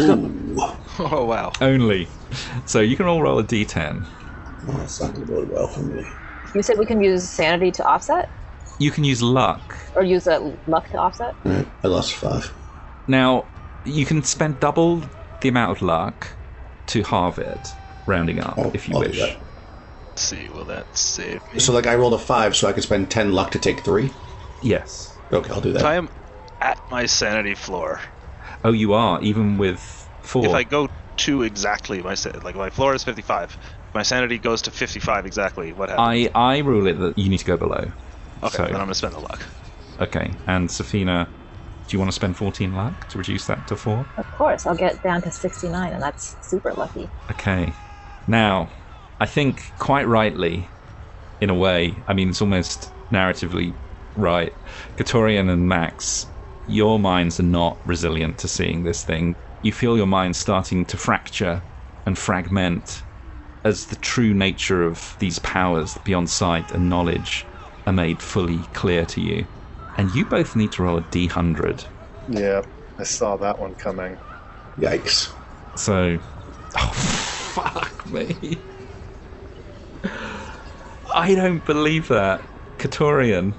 Ooh. 0.00 0.60
Oh, 0.98 1.24
wow. 1.24 1.50
Only. 1.60 2.08
So 2.66 2.80
you 2.80 2.96
can 2.96 3.06
all 3.06 3.20
roll 3.20 3.38
a 3.40 3.44
d10. 3.44 4.06
Oh, 4.68 4.78
that's 4.78 5.00
not 5.00 5.12
going 5.14 5.26
to 5.26 5.32
go 5.32 5.44
well 5.50 5.66
for 5.68 5.80
me. 5.82 6.08
You 6.54 6.62
said 6.62 6.78
we 6.78 6.86
can 6.86 7.02
use 7.02 7.28
sanity 7.30 7.72
to 7.72 7.84
offset? 7.84 8.30
You 8.78 8.90
can 8.90 9.04
use 9.04 9.22
luck. 9.22 9.76
Or 9.94 10.02
use 10.02 10.26
a 10.26 10.38
luck 10.66 10.88
to 10.90 10.98
offset? 10.98 11.36
All 11.44 11.52
right, 11.52 11.68
I 11.82 11.88
lost 11.88 12.14
five. 12.14 12.52
Now, 13.06 13.48
you 13.84 14.04
can 14.06 14.22
spend 14.22 14.60
double 14.60 15.04
the 15.40 15.48
amount 15.48 15.72
of 15.72 15.82
luck 15.82 16.36
to 16.86 17.02
halve 17.04 17.38
it, 17.38 17.74
rounding 18.06 18.40
up, 18.40 18.58
I'll- 18.58 18.70
if 18.74 18.88
you 18.88 18.94
I'll 18.96 19.02
do 19.02 19.08
wish. 19.08 19.18
that. 19.20 19.40
Let's 20.16 20.22
see, 20.22 20.48
will 20.48 20.64
that 20.66 20.86
save 20.96 21.40
me? 21.52 21.58
So, 21.58 21.72
like, 21.72 21.86
I 21.86 21.94
rolled 21.94 22.14
a 22.14 22.18
five, 22.18 22.54
so 22.56 22.68
I 22.68 22.72
could 22.72 22.82
spend 22.82 23.10
10 23.10 23.32
luck 23.32 23.50
to 23.52 23.58
take 23.58 23.80
three? 23.80 24.12
Yes. 24.60 25.18
Okay, 25.32 25.50
I'll 25.52 25.60
do 25.60 25.70
If 25.70 25.76
that. 25.76 25.84
I 25.86 25.94
am 25.96 26.08
at 26.60 26.78
my 26.90 27.06
sanity 27.06 27.54
floor, 27.54 28.00
Oh, 28.62 28.72
you 28.72 28.92
are, 28.92 29.20
even 29.22 29.56
with 29.58 30.08
four. 30.22 30.44
if 30.46 30.52
I 30.54 30.62
go 30.64 30.88
to 31.16 31.42
exactly 31.42 32.02
my 32.02 32.14
sa- 32.14 32.30
like 32.42 32.54
my 32.54 32.70
floor 32.70 32.94
is 32.94 33.04
55, 33.04 33.58
my 33.94 34.02
sanity 34.02 34.38
goes 34.38 34.62
to 34.62 34.70
55 34.70 35.26
exactly. 35.26 35.72
What 35.72 35.88
happens? 35.90 36.30
I, 36.34 36.54
I 36.54 36.58
rule 36.58 36.86
it 36.86 36.98
that 36.98 37.16
you 37.18 37.28
need 37.28 37.38
to 37.38 37.44
go 37.44 37.56
below. 37.56 37.92
Okay, 38.44 38.56
so- 38.56 38.62
then 38.64 38.74
I'm 38.76 38.80
gonna 38.82 38.94
spend 38.94 39.14
the 39.14 39.20
luck. 39.20 39.42
Okay, 40.00 40.40
and 40.46 40.68
Sefina, 40.68 41.26
do 41.88 41.94
you 41.94 41.98
want 41.98 42.08
to 42.08 42.14
spend 42.14 42.36
14 42.36 42.72
luck 42.72 43.06
to 43.08 43.18
reduce 43.18 43.46
that 43.46 43.66
to 43.68 43.76
4? 43.76 44.06
Of 44.18 44.30
course, 44.32 44.66
I'll 44.66 44.74
get 44.74 45.02
down 45.02 45.22
to 45.22 45.30
69, 45.30 45.92
and 45.92 46.02
that's 46.02 46.36
super 46.40 46.72
lucky. 46.76 47.12
Okay. 47.30 47.74
Now, 48.26 48.70
I 49.20 49.26
think 49.26 49.74
quite 49.78 50.08
rightly, 50.08 50.72
in 51.40 51.50
a 51.50 51.54
way, 51.54 52.02
I 52.08 52.14
mean, 52.14 52.30
it's 52.30 52.40
almost 52.40 52.92
narratively 53.12 53.78
right. 54.16 54.52
Katorian 54.96 55.50
and 55.50 55.68
Max, 55.68 56.26
your 56.66 56.98
minds 56.98 57.38
are 57.38 57.44
not 57.44 57.80
resilient 57.84 58.38
to 58.38 58.48
seeing 58.48 58.82
this 58.82 59.04
thing. 59.04 59.34
You 59.62 59.72
feel 59.72 59.96
your 59.96 60.06
mind 60.06 60.36
starting 60.36 60.86
to 60.86 60.96
fracture 60.96 61.62
and 62.06 62.18
fragment 62.18 63.04
as 63.64 63.86
the 63.86 63.96
true 63.96 64.34
nature 64.34 64.82
of 64.82 65.16
these 65.18 65.38
powers 65.38 65.96
beyond 65.98 66.30
sight 66.30 66.70
and 66.72 66.88
knowledge 66.88 67.48
are 67.86 67.92
made 67.92 68.22
fully 68.22 68.58
clear 68.72 69.04
to 69.06 69.20
you. 69.20 69.46
And 69.96 70.14
you 70.14 70.24
both 70.24 70.56
need 70.56 70.72
to 70.72 70.82
roll 70.82 70.98
a 70.98 71.02
d100. 71.02 71.86
Yeah, 72.28 72.62
I 72.98 73.04
saw 73.04 73.36
that 73.36 73.58
one 73.58 73.74
coming. 73.74 74.18
Yikes. 74.78 75.32
So, 75.76 76.18
oh 76.78 76.92
fuck 76.92 78.06
me! 78.06 78.64
I 81.14 81.34
don't 81.34 81.64
believe 81.64 82.08
that, 82.08 82.42
Katorian. 82.78 83.54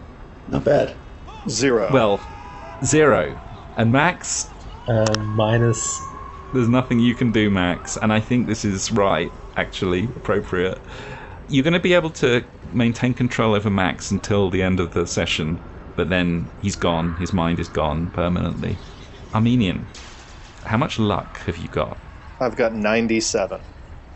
Not 0.48 0.66
bad. 0.66 0.98
Zero. 1.50 1.90
Well, 1.92 2.22
zero, 2.84 3.38
and 3.78 3.92
Max. 3.92 4.52
Um, 4.88 5.36
minus. 5.36 6.14
There's 6.54 6.70
nothing 6.70 7.00
you 7.00 7.16
can 7.16 7.32
do, 7.32 7.50
Max, 7.50 7.98
and 7.98 8.14
I 8.14 8.20
think 8.20 8.48
this 8.48 8.66
is 8.66 8.92
right, 8.92 9.32
actually 9.56 10.06
appropriate. 10.16 10.80
You're 11.48 11.64
going 11.64 11.74
to 11.74 11.80
be 11.80 11.94
able 11.94 12.12
to 12.12 12.46
maintain 12.76 13.14
control 13.14 13.56
over 13.56 13.70
Max 13.70 14.12
until 14.12 14.50
the 14.50 14.62
end 14.62 14.80
of 14.80 14.94
the 14.94 15.08
session, 15.08 15.60
but 15.96 16.10
then 16.10 16.48
he's 16.62 16.76
gone. 16.76 17.16
His 17.16 17.34
mind 17.34 17.60
is 17.60 17.70
gone 17.70 18.12
permanently. 18.12 18.78
Armenian, 19.34 19.86
how 20.66 20.78
much 20.78 21.00
luck 21.00 21.38
have 21.40 21.58
you 21.58 21.68
got? 21.70 21.98
I've 22.40 22.56
got 22.56 22.74
97. 22.74 23.60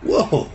Whoa. 0.03 0.49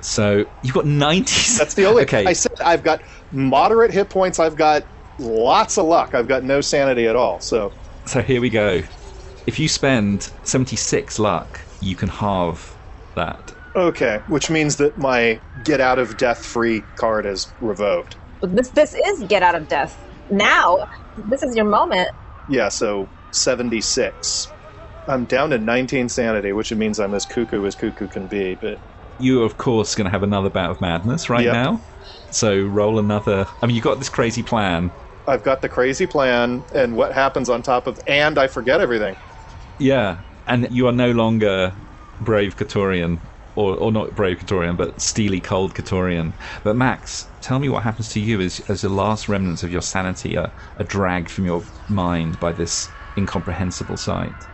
So 0.00 0.44
you've 0.62 0.74
got 0.74 0.86
90. 0.86 1.22
That's 1.58 1.74
the 1.74 1.86
only. 1.86 2.02
Okay. 2.02 2.24
I 2.26 2.32
said 2.32 2.52
I've 2.60 2.82
got 2.82 3.02
moderate 3.32 3.92
hit 3.92 4.10
points. 4.10 4.38
I've 4.38 4.56
got 4.56 4.84
lots 5.18 5.78
of 5.78 5.86
luck. 5.86 6.14
I've 6.14 6.28
got 6.28 6.44
no 6.44 6.60
sanity 6.60 7.06
at 7.06 7.16
all. 7.16 7.40
So 7.40 7.72
So 8.06 8.20
here 8.20 8.40
we 8.40 8.50
go. 8.50 8.82
If 9.46 9.58
you 9.58 9.68
spend 9.68 10.30
76 10.42 11.18
luck, 11.18 11.60
you 11.80 11.96
can 11.96 12.08
halve 12.08 12.76
that. 13.14 13.53
Okay, 13.76 14.20
which 14.26 14.50
means 14.50 14.76
that 14.76 14.96
my 14.98 15.42
get 15.62 15.80
out 15.80 15.98
of 15.98 16.16
death 16.16 16.44
free 16.44 16.88
card 16.96 17.26
is 17.26 17.54
revoked. 17.60 18.16
But 18.40 18.54
this 18.56 18.70
this 18.72 18.94
is 18.94 19.24
get 19.28 19.42
out 19.42 19.54
of 19.54 19.68
death. 19.68 19.96
Now, 20.30 20.78
this 21.16 21.42
is 21.42 21.54
your 21.56 21.66
moment. 21.66 22.08
Yeah, 22.46 22.68
so 22.68 23.10
76. 23.32 24.54
I'm 25.06 25.26
down 25.26 25.50
to 25.50 25.58
19 25.58 26.08
sanity, 26.08 26.52
which 26.52 26.72
means 26.72 26.98
I'm 26.98 27.14
as 27.14 27.26
cuckoo 27.26 27.64
as 27.66 27.74
cuckoo 27.74 28.08
can 28.08 28.28
be. 28.28 28.56
But 28.60 28.80
You're, 29.18 29.44
of 29.44 29.56
course, 29.56 29.94
going 29.94 30.06
to 30.06 30.10
have 30.10 30.22
another 30.22 30.50
bout 30.50 30.70
of 30.70 30.80
madness 30.80 31.28
right 31.30 31.44
Yep. 31.44 31.52
now. 31.52 31.84
So 32.30 32.62
roll 32.64 32.98
another. 32.98 33.46
I 33.62 33.66
mean, 33.66 33.76
you've 33.76 33.84
got 33.84 33.98
this 33.98 34.08
crazy 34.08 34.42
plan. 34.42 34.92
I've 35.26 35.42
got 35.42 35.62
the 35.62 35.68
crazy 35.68 36.06
plan, 36.06 36.64
and 36.74 36.96
what 36.96 37.12
happens 37.12 37.48
on 37.48 37.62
top 37.62 37.86
of, 37.86 37.98
and 38.06 38.38
I 38.38 38.46
forget 38.46 38.80
everything. 38.80 39.16
Yeah. 39.78 40.22
and 40.46 40.68
you 40.70 40.86
are 40.86 40.92
no 40.92 41.12
longer 41.12 41.74
brave 42.20 42.56
Katorian, 42.56 43.20
or, 43.54 43.74
or 43.76 43.92
not 43.92 44.14
brave 44.14 44.38
Katorian, 44.38 44.76
but 44.76 45.00
steely 45.00 45.40
cold 45.40 45.74
Katorian. 45.74 46.34
But 46.62 46.76
Max, 46.76 47.28
tell 47.40 47.58
me 47.58 47.68
what 47.68 47.82
happens 47.82 48.08
to 48.10 48.20
you 48.20 48.40
as, 48.40 48.60
as 48.68 48.80
the 48.80 48.88
last 48.88 49.28
remnants 49.28 49.62
of 49.62 49.70
your 49.70 49.82
sanity 49.82 50.36
are, 50.36 50.52
are 50.78 50.84
dragged 50.84 51.30
from 51.30 51.44
your 51.44 51.62
mind 51.88 52.40
by 52.40 52.52
this 52.52 52.90
incomprehensible 53.16 53.96
sight. 53.96 54.48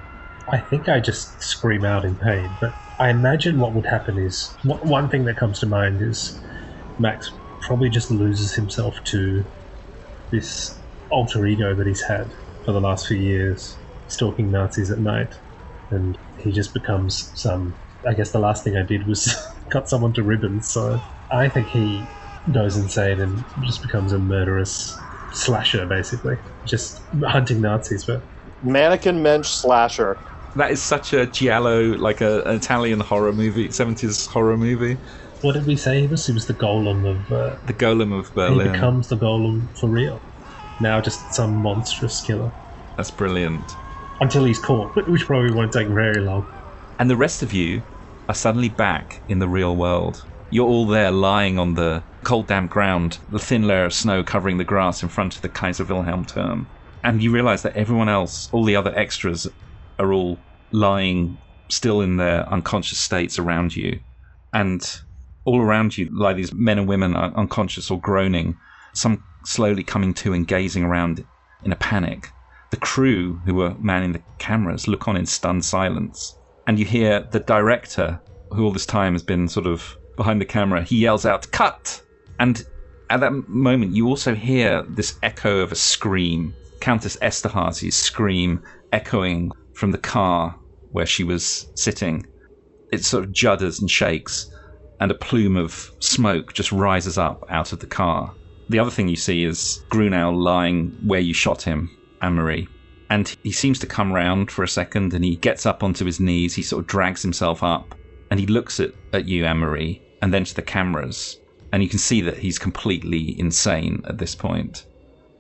I 0.53 0.59
think 0.59 0.89
I 0.89 1.01
just 1.01 1.41
scream 1.43 1.85
out 1.85 2.05
in 2.05 2.17
pain, 2.17 2.57
but 2.61 2.75
I 2.99 3.11
imagine 3.11 3.59
what 3.59 3.75
would 3.75 3.87
happen 3.87 4.19
is 4.19 4.57
one 4.63 4.81
one 4.81 5.09
thing 5.09 5.25
that 5.25 5.37
comes 5.37 5.61
to 5.61 5.67
mind 5.67 6.01
is 6.03 6.39
Max 6.99 7.33
probably 7.61 7.89
just 7.89 8.11
loses 8.11 8.55
himself 8.55 8.97
to 9.05 9.45
this 10.31 10.81
alter 11.11 11.47
ego 11.47 11.75
that 11.75 11.87
he's 11.87 12.03
had 12.03 12.33
for 12.65 12.73
the 12.73 12.81
last 12.81 13.07
few 13.07 13.17
years, 13.17 13.79
stalking 14.09 14.51
Nazis 14.51 14.91
at 14.91 14.99
night, 14.99 15.35
and 15.91 16.19
he 16.37 16.53
just 16.53 16.75
becomes 16.75 17.33
some. 17.35 17.79
I 18.09 18.15
guess 18.15 18.33
the 18.33 18.39
last 18.39 18.65
thing 18.65 18.77
I 18.77 18.83
did 18.87 19.07
was 19.07 19.35
cut 19.73 19.89
someone 19.89 20.13
to 20.15 20.23
ribbons, 20.23 20.71
so 20.73 21.01
I 21.33 21.49
think 21.49 21.69
he 21.69 22.07
goes 22.53 22.77
insane 22.77 23.21
and 23.21 23.45
just 23.63 23.83
becomes 23.83 24.13
a 24.13 24.19
murderous 24.19 24.97
slasher, 25.33 25.87
basically, 25.87 26.37
just 26.67 27.01
hunting 27.25 27.61
Nazis. 27.61 28.05
But 28.07 28.23
Mannequin 28.63 29.23
mensch 29.23 29.49
slasher. 29.49 30.19
That 30.57 30.71
is 30.73 30.83
such 30.83 31.13
a 31.13 31.27
giallo, 31.27 31.81
like 31.97 32.21
a, 32.21 32.43
an 32.43 32.57
Italian 32.57 33.01
horror 33.01 33.33
movie, 33.33 33.69
70s 33.69 34.27
horror 34.29 34.57
movie. 34.57 34.97
what 35.43 35.53
did 35.53 35.67
we 35.67 35.77
say 35.77 36.01
he 36.01 36.07
was? 36.09 36.27
He 36.27 36.33
was 36.33 36.47
the 36.47 36.55
golem 36.55 37.07
of. 37.09 37.33
Uh, 37.33 37.57
The 37.67 37.75
Golem 37.75 38.19
of 38.19 38.35
Berlin. 38.35 38.67
he 38.67 38.73
becomes 38.73 39.09
the 39.09 39.17
golem 39.17 39.69
for 39.79 39.89
real. 39.89 40.21
Now 40.81 41.01
just 41.01 41.35
some 41.35 41.63
monstrous 41.63 42.21
killer. 42.23 42.51
That's 42.97 43.11
brilliant. 43.11 43.63
Until 44.21 44.45
he's 44.45 44.59
caught, 44.59 44.97
which 45.09 45.27
probably 45.27 45.53
won't 45.53 45.73
take 45.73 45.89
very 45.89 46.21
long. 46.21 46.47
And 46.99 47.09
the 47.09 47.17
rest 47.17 47.43
of 47.43 47.53
you 47.53 47.83
are 48.31 48.35
suddenly 48.35 48.69
back 48.69 49.23
in 49.27 49.41
the 49.41 49.49
real 49.49 49.75
world. 49.77 50.25
You're 50.51 50.69
all 50.69 50.87
there 50.87 51.11
lying 51.11 51.59
on 51.59 51.75
the 51.75 52.05
cold, 52.25 52.47
damp 52.47 52.71
ground, 52.71 53.19
the 53.29 53.41
thin 53.41 53.67
layer 53.67 53.85
of 53.85 53.93
snow 53.93 54.23
covering 54.23 54.57
the 54.57 54.63
grass 54.63 55.03
in 55.03 55.09
front 55.09 55.35
of 55.35 55.43
the 55.43 55.49
Kaiser 55.49 55.85
Wilhelm 55.85 56.25
Turm. 56.25 56.69
And 57.03 57.21
you 57.21 57.33
realize 57.33 57.63
that 57.63 57.75
everyone 57.75 58.09
else, 58.09 58.49
all 58.53 58.65
the 58.65 58.77
other 58.77 58.97
extras, 58.97 59.49
are 59.99 60.13
all 60.13 60.45
lying 60.71 61.39
still 61.73 62.01
in 62.01 62.19
their 62.19 62.49
unconscious 62.49 63.01
states 63.01 63.37
around 63.37 63.75
you. 63.75 63.99
And 64.53 64.81
all 65.45 65.61
around 65.61 65.99
you 65.99 66.09
lie 66.17 66.35
these 66.35 66.55
men 66.55 66.79
and 66.79 66.87
women 66.87 67.17
un- 67.17 67.35
unconscious 67.35 67.91
or 67.91 68.01
groaning, 68.01 68.57
some 68.95 69.25
slowly 69.45 69.83
coming 69.83 70.15
to 70.15 70.33
and 70.33 70.47
gazing 70.47 70.85
around 70.85 71.25
in 71.65 71.73
a 71.73 71.77
panic. 71.77 72.29
The 72.71 72.77
crew, 72.77 73.41
who 73.45 73.55
were 73.55 73.75
manning 73.81 74.13
the 74.13 74.23
cameras, 74.39 74.87
look 74.87 75.09
on 75.09 75.17
in 75.17 75.27
stunned 75.27 75.65
silence. 75.65 76.37
And 76.71 76.79
you 76.79 76.85
hear 76.85 77.27
the 77.33 77.41
director, 77.41 78.21
who 78.53 78.65
all 78.65 78.71
this 78.71 78.87
time 78.87 79.15
has 79.15 79.25
been 79.25 79.49
sort 79.49 79.67
of 79.67 79.99
behind 80.17 80.41
the 80.41 80.45
camera, 80.45 80.85
he 80.85 80.99
yells 80.99 81.27
out, 81.27 81.51
Cut! 81.51 82.01
And 82.39 82.65
at 83.11 83.19
that 83.19 83.33
moment, 83.49 83.97
you 83.97 84.07
also 84.07 84.37
hear 84.37 84.85
this 84.89 85.19
echo 85.21 85.59
of 85.59 85.73
a 85.73 85.75
scream 85.75 86.55
Countess 86.79 87.17
Esterhazy's 87.21 87.97
scream 87.97 88.63
echoing 88.93 89.51
from 89.73 89.91
the 89.91 89.99
car 89.99 90.57
where 90.93 91.07
she 91.07 91.25
was 91.25 91.67
sitting. 91.75 92.25
It 92.93 93.05
sort 93.05 93.25
of 93.25 93.33
judders 93.33 93.81
and 93.81 93.91
shakes, 93.91 94.49
and 95.01 95.11
a 95.11 95.15
plume 95.15 95.57
of 95.57 95.91
smoke 95.99 96.55
just 96.55 96.71
rises 96.71 97.19
up 97.19 97.45
out 97.49 97.73
of 97.73 97.81
the 97.81 97.89
car. 97.89 98.33
The 98.69 98.79
other 98.79 98.93
thing 98.93 99.09
you 99.09 99.17
see 99.17 99.43
is 99.43 99.85
Grunau 99.89 100.31
lying 100.31 100.97
where 101.05 101.19
you 101.19 101.35
shot 101.35 101.63
him, 101.63 101.91
Anne 102.23 102.35
Marie. 102.35 102.69
And 103.11 103.37
he 103.43 103.53
seems 103.53 103.79
to 103.81 103.87
come 103.87 104.13
round 104.13 104.51
for 104.51 104.63
a 104.63 104.69
second 104.69 105.13
and 105.15 105.25
he 105.25 105.37
gets 105.37 105.67
up 105.67 105.83
onto 105.83 106.05
his 106.05 106.21
knees. 106.21 106.55
He 106.55 106.63
sort 106.63 106.81
of 106.83 106.87
drags 106.87 107.23
himself 107.23 107.63
up 107.63 107.95
and 108.31 108.39
he 108.39 108.47
looks 108.47 108.81
at, 108.81 108.93
at 109.13 109.27
you, 109.27 109.45
Anne 109.45 109.99
and 110.23 110.33
then 110.33 110.45
to 110.45 110.55
the 110.55 110.63
cameras. 110.63 111.39
And 111.73 111.83
you 111.83 111.89
can 111.89 111.99
see 111.99 112.21
that 112.23 112.39
he's 112.39 112.59
completely 112.59 113.39
insane 113.39 114.03
at 114.07 114.19
this 114.19 114.35
point. 114.35 114.87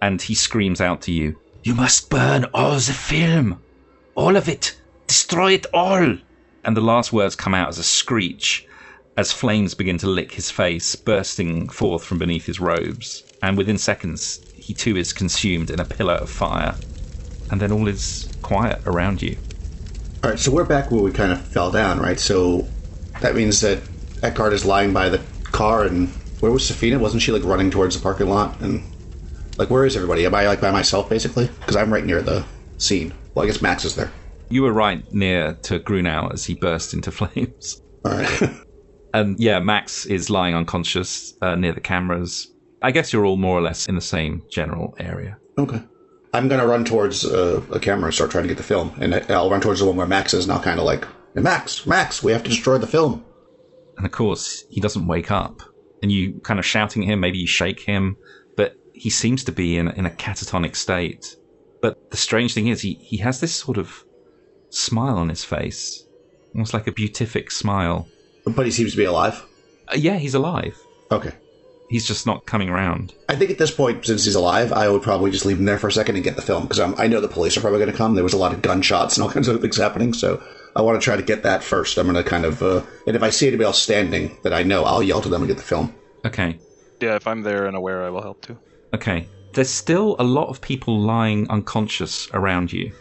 And 0.02 0.20
he 0.20 0.34
screams 0.34 0.80
out 0.80 1.00
to 1.02 1.12
you, 1.12 1.38
You 1.62 1.74
must 1.74 2.10
burn 2.10 2.44
all 2.52 2.74
the 2.74 2.92
film. 2.92 3.62
All 4.14 4.36
of 4.36 4.48
it. 4.48 4.80
Destroy 5.06 5.52
it 5.52 5.66
all. 5.72 6.18
and 6.64 6.76
the 6.76 6.80
last 6.80 7.12
words 7.12 7.34
come 7.34 7.54
out 7.54 7.68
as 7.68 7.78
a 7.78 7.82
screech 7.82 8.66
as 9.16 9.32
flames 9.32 9.74
begin 9.74 9.98
to 9.98 10.06
lick 10.06 10.32
his 10.32 10.50
face, 10.50 10.94
bursting 10.94 11.68
forth 11.68 12.04
from 12.04 12.18
beneath 12.18 12.46
his 12.46 12.60
robes. 12.60 13.24
And 13.42 13.56
within 13.56 13.78
seconds, 13.78 14.40
he 14.54 14.72
too 14.72 14.96
is 14.96 15.12
consumed 15.12 15.70
in 15.70 15.80
a 15.80 15.84
pillar 15.84 16.14
of 16.14 16.30
fire. 16.30 16.74
And 17.50 17.60
then 17.60 17.72
all 17.72 17.88
is 17.88 18.28
quiet 18.42 18.80
around 18.86 19.22
you. 19.22 19.36
All 20.22 20.30
right, 20.30 20.38
so 20.38 20.50
we're 20.52 20.64
back 20.64 20.90
where 20.90 21.02
we 21.02 21.12
kind 21.12 21.32
of 21.32 21.40
fell 21.40 21.70
down, 21.70 21.98
right? 21.98 22.20
So 22.20 22.68
that 23.20 23.34
means 23.34 23.60
that 23.62 23.80
Eckhardt 24.22 24.52
is 24.52 24.64
lying 24.64 24.92
by 24.92 25.08
the 25.08 25.20
car, 25.44 25.84
and 25.84 26.08
where 26.40 26.52
was 26.52 26.62
Sefina? 26.70 26.98
Wasn't 27.00 27.22
she 27.22 27.32
like 27.32 27.44
running 27.44 27.70
towards 27.70 27.96
the 27.96 28.02
parking 28.02 28.28
lot? 28.28 28.60
And 28.60 28.82
like, 29.56 29.70
where 29.70 29.84
is 29.84 29.96
everybody? 29.96 30.26
Am 30.26 30.34
I 30.34 30.46
like 30.46 30.60
by 30.60 30.70
myself 30.70 31.08
basically? 31.08 31.46
Because 31.60 31.76
I'm 31.76 31.92
right 31.92 32.04
near 32.04 32.22
the 32.22 32.44
scene. 32.78 33.12
Well, 33.34 33.44
I 33.44 33.46
guess 33.46 33.62
Max 33.62 33.84
is 33.84 33.94
there. 33.94 34.10
You 34.48 34.62
were 34.62 34.72
right 34.72 35.02
near 35.12 35.54
to 35.62 35.78
Grunau 35.80 36.32
as 36.32 36.44
he 36.44 36.54
burst 36.54 36.92
into 36.92 37.10
flames. 37.12 37.80
All 38.04 38.12
right. 38.12 38.50
And 39.12 39.40
yeah, 39.40 39.58
Max 39.58 40.06
is 40.06 40.30
lying 40.30 40.54
unconscious 40.54 41.34
uh, 41.42 41.56
near 41.56 41.72
the 41.72 41.80
cameras. 41.80 42.46
I 42.80 42.92
guess 42.92 43.12
you're 43.12 43.24
all 43.24 43.36
more 43.36 43.58
or 43.58 43.60
less 43.60 43.88
in 43.88 43.96
the 43.96 44.00
same 44.00 44.44
general 44.52 44.94
area. 45.00 45.36
okay. 45.58 45.82
I'm 46.32 46.48
gonna 46.48 46.66
run 46.66 46.84
towards 46.84 47.24
uh, 47.24 47.62
a 47.72 47.80
camera 47.80 48.06
and 48.06 48.14
start 48.14 48.30
trying 48.30 48.44
to 48.44 48.48
get 48.48 48.56
the 48.56 48.62
film, 48.62 48.92
and 49.00 49.14
I'll 49.30 49.50
run 49.50 49.60
towards 49.60 49.80
the 49.80 49.86
one 49.86 49.96
where 49.96 50.06
Max 50.06 50.32
is, 50.32 50.44
and 50.44 50.52
I'll 50.52 50.62
kind 50.62 50.78
of 50.78 50.86
like, 50.86 51.06
Max, 51.34 51.86
Max, 51.86 52.22
we 52.22 52.32
have 52.32 52.42
to 52.44 52.50
destroy 52.50 52.78
the 52.78 52.86
film. 52.86 53.24
And 53.96 54.06
of 54.06 54.12
course, 54.12 54.64
he 54.70 54.80
doesn't 54.80 55.06
wake 55.06 55.30
up. 55.30 55.62
And 56.02 56.10
you 56.10 56.40
kind 56.42 56.58
of 56.58 56.64
shouting 56.64 57.02
at 57.02 57.08
him, 57.08 57.20
maybe 57.20 57.38
you 57.38 57.46
shake 57.46 57.80
him, 57.80 58.16
but 58.56 58.74
he 58.94 59.10
seems 59.10 59.44
to 59.44 59.52
be 59.52 59.76
in, 59.76 59.88
in 59.88 60.06
a 60.06 60.10
catatonic 60.10 60.74
state. 60.74 61.36
But 61.82 62.10
the 62.10 62.16
strange 62.16 62.54
thing 62.54 62.68
is, 62.68 62.80
he, 62.80 62.94
he 62.94 63.18
has 63.18 63.40
this 63.40 63.54
sort 63.54 63.76
of 63.76 64.04
smile 64.70 65.18
on 65.18 65.28
his 65.28 65.44
face, 65.44 66.04
almost 66.54 66.74
like 66.74 66.86
a 66.86 66.92
beatific 66.92 67.50
smile. 67.50 68.08
But 68.46 68.66
he 68.66 68.72
seems 68.72 68.92
to 68.92 68.96
be 68.96 69.04
alive. 69.04 69.44
Uh, 69.88 69.96
yeah, 69.96 70.16
he's 70.16 70.34
alive. 70.34 70.78
Okay. 71.10 71.32
He's 71.90 72.06
just 72.06 72.24
not 72.24 72.46
coming 72.46 72.70
around. 72.70 73.12
I 73.28 73.34
think 73.34 73.50
at 73.50 73.58
this 73.58 73.72
point, 73.72 74.06
since 74.06 74.24
he's 74.24 74.36
alive, 74.36 74.72
I 74.72 74.88
would 74.88 75.02
probably 75.02 75.32
just 75.32 75.44
leave 75.44 75.58
him 75.58 75.64
there 75.64 75.78
for 75.78 75.88
a 75.88 75.92
second 75.92 76.14
and 76.14 76.22
get 76.22 76.36
the 76.36 76.42
film 76.42 76.62
because 76.62 76.78
I 76.78 77.08
know 77.08 77.20
the 77.20 77.26
police 77.28 77.56
are 77.56 77.60
probably 77.60 77.80
going 77.80 77.90
to 77.90 77.96
come. 77.96 78.14
There 78.14 78.22
was 78.22 78.32
a 78.32 78.38
lot 78.38 78.52
of 78.54 78.62
gunshots 78.62 79.16
and 79.16 79.24
all 79.24 79.30
kinds 79.32 79.48
of 79.48 79.60
things 79.60 79.76
happening, 79.76 80.14
so 80.14 80.40
I 80.76 80.82
want 80.82 81.00
to 81.00 81.04
try 81.04 81.16
to 81.16 81.22
get 81.22 81.42
that 81.42 81.64
first. 81.64 81.98
I'm 81.98 82.06
going 82.06 82.22
to 82.22 82.28
kind 82.28 82.44
of, 82.44 82.62
uh, 82.62 82.82
and 83.08 83.16
if 83.16 83.22
I 83.24 83.30
see 83.30 83.48
anybody 83.48 83.66
else 83.66 83.82
standing 83.82 84.38
that 84.44 84.52
I 84.54 84.62
know, 84.62 84.84
I'll 84.84 85.02
yell 85.02 85.20
to 85.20 85.28
them 85.28 85.42
and 85.42 85.48
get 85.48 85.56
the 85.56 85.64
film. 85.64 85.92
Okay, 86.24 86.58
Yeah, 87.00 87.16
if 87.16 87.26
I'm 87.26 87.42
there 87.42 87.66
and 87.66 87.76
aware, 87.76 88.04
I 88.04 88.10
will 88.10 88.22
help 88.22 88.40
too. 88.42 88.56
okay. 88.94 89.28
There's 89.52 89.68
still 89.68 90.14
a 90.20 90.22
lot 90.22 90.48
of 90.48 90.60
people 90.60 90.96
lying 91.00 91.50
unconscious 91.50 92.28
around 92.32 92.72
you. 92.72 92.92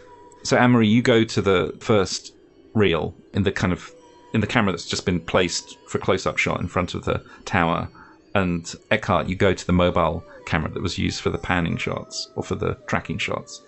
So, 0.42 0.56
Amory, 0.56 0.88
you 0.88 1.00
go 1.00 1.22
to 1.22 1.40
the 1.40 1.76
first 1.78 2.34
reel 2.74 3.14
in 3.34 3.44
the 3.44 3.52
kind 3.52 3.72
of 3.72 3.88
in 4.34 4.40
the 4.40 4.48
camera 4.48 4.72
that's 4.72 4.86
just 4.86 5.06
been 5.06 5.20
placed 5.20 5.78
for 5.86 5.98
close-up 5.98 6.38
shot 6.38 6.60
in 6.60 6.66
front 6.66 6.94
of 6.94 7.04
the 7.04 7.22
tower, 7.44 7.88
and 8.34 8.74
Eckhardt, 8.90 9.28
you 9.28 9.34
go 9.34 9.54
to 9.54 9.66
the 9.66 9.72
mobile 9.72 10.24
camera 10.46 10.70
that 10.70 10.82
was 10.82 10.98
used 10.98 11.20
for 11.20 11.30
the 11.30 11.38
panning 11.38 11.76
shots 11.76 12.30
or 12.36 12.42
for 12.42 12.54
the 12.54 12.74
tracking 12.86 13.18
shots. 13.18 13.62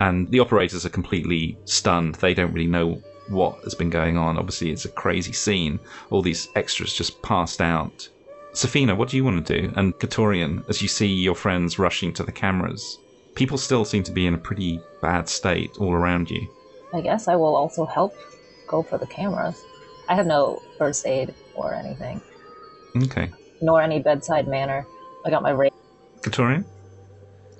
And 0.00 0.30
the 0.30 0.40
operators 0.40 0.84
are 0.84 0.90
completely 0.90 1.56
stunned. 1.64 2.16
They 2.16 2.34
don't 2.34 2.52
really 2.52 2.68
know 2.68 3.00
what 3.28 3.62
has 3.64 3.74
been 3.74 3.90
going 3.90 4.16
on. 4.16 4.38
Obviously, 4.38 4.70
it's 4.70 4.84
a 4.84 4.90
crazy 4.90 5.32
scene. 5.32 5.80
All 6.10 6.22
these 6.22 6.48
extras 6.54 6.92
just 6.92 7.22
passed 7.22 7.60
out. 7.60 8.08
Sefina, 8.52 8.96
what 8.96 9.08
do 9.08 9.16
you 9.16 9.24
want 9.24 9.46
to 9.46 9.60
do? 9.60 9.72
And 9.76 9.94
Katorian, 9.94 10.68
as 10.68 10.80
you 10.80 10.88
see 10.88 11.06
your 11.06 11.34
friends 11.34 11.78
rushing 11.78 12.12
to 12.14 12.22
the 12.22 12.32
cameras, 12.32 12.98
people 13.34 13.58
still 13.58 13.84
seem 13.84 14.02
to 14.04 14.12
be 14.12 14.26
in 14.26 14.34
a 14.34 14.38
pretty 14.38 14.80
bad 15.02 15.28
state 15.28 15.76
all 15.78 15.92
around 15.92 16.30
you. 16.30 16.48
I 16.92 17.00
guess 17.00 17.28
I 17.28 17.36
will 17.36 17.54
also 17.54 17.84
help 17.84 18.14
go 18.66 18.82
for 18.82 18.98
the 18.98 19.06
cameras. 19.06 19.62
I 20.08 20.14
have 20.14 20.26
no 20.26 20.62
first 20.78 21.06
aid 21.06 21.34
or 21.54 21.74
anything, 21.74 22.20
Okay. 22.96 23.30
Nor 23.60 23.80
any 23.82 24.00
bedside 24.00 24.46
manner. 24.48 24.86
I 25.24 25.30
got 25.30 25.42
my 25.42 25.52
ra- 25.52 25.68
Katorian? 26.20 26.64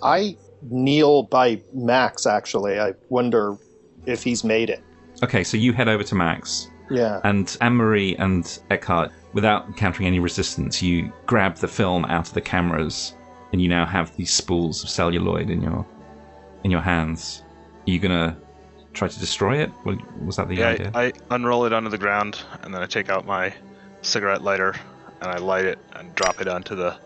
I 0.02 0.36
kneel 0.70 1.24
by 1.24 1.60
Max, 1.72 2.26
actually. 2.26 2.78
I 2.78 2.92
wonder 3.08 3.56
if 4.06 4.22
he's 4.22 4.44
made 4.44 4.70
it. 4.70 4.82
Okay, 5.22 5.42
so 5.42 5.56
you 5.56 5.72
head 5.72 5.88
over 5.88 6.02
to 6.04 6.14
Max, 6.14 6.68
Yeah. 6.90 7.20
and 7.24 7.56
Anne 7.60 7.74
Marie 7.74 8.14
and 8.16 8.58
Eckhardt, 8.70 9.10
without 9.32 9.66
encountering 9.66 10.06
any 10.06 10.18
resistance, 10.18 10.82
you 10.82 11.12
grab 11.26 11.56
the 11.56 11.68
film 11.68 12.04
out 12.06 12.28
of 12.28 12.34
the 12.34 12.40
cameras, 12.40 13.14
and 13.52 13.60
you 13.62 13.68
now 13.68 13.86
have 13.86 14.14
these 14.16 14.32
spools 14.32 14.82
of 14.84 14.90
celluloid 14.90 15.48
in 15.50 15.62
your 15.62 15.84
in 16.64 16.70
your 16.70 16.80
hands. 16.82 17.42
Are 17.86 17.90
you 17.90 17.98
gonna 17.98 18.36
try 18.92 19.06
to 19.08 19.18
destroy 19.20 19.58
it? 19.58 19.70
Wa- 19.84 19.96
Was 20.24 20.36
that 20.36 20.48
the 20.48 20.56
Yeah, 20.56 20.68
idea? 20.70 20.90
I, 20.94 21.04
I 21.06 21.12
unroll 21.30 21.64
it 21.64 21.72
onto 21.72 21.88
the 21.90 21.98
ground, 21.98 22.38
and 22.62 22.74
then 22.74 22.82
I 22.82 22.86
take 22.86 23.08
out 23.08 23.24
my 23.24 23.52
cigarette 24.02 24.42
lighter, 24.42 24.74
and 25.20 25.30
I 25.30 25.38
light 25.38 25.64
it 25.64 25.78
and 25.94 26.14
drop 26.14 26.40
it 26.40 26.48
onto 26.48 26.74
the 26.74 26.96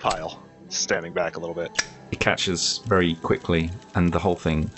pile, 0.00 0.42
standing 0.68 1.12
back 1.12 1.36
a 1.36 1.40
little 1.40 1.54
bit. 1.54 1.70
it 2.12 2.20
catches 2.20 2.78
very 2.86 3.14
quickly, 3.16 3.70
and 3.94 4.12
the 4.12 4.18
whole 4.18 4.36
thing 4.36 4.70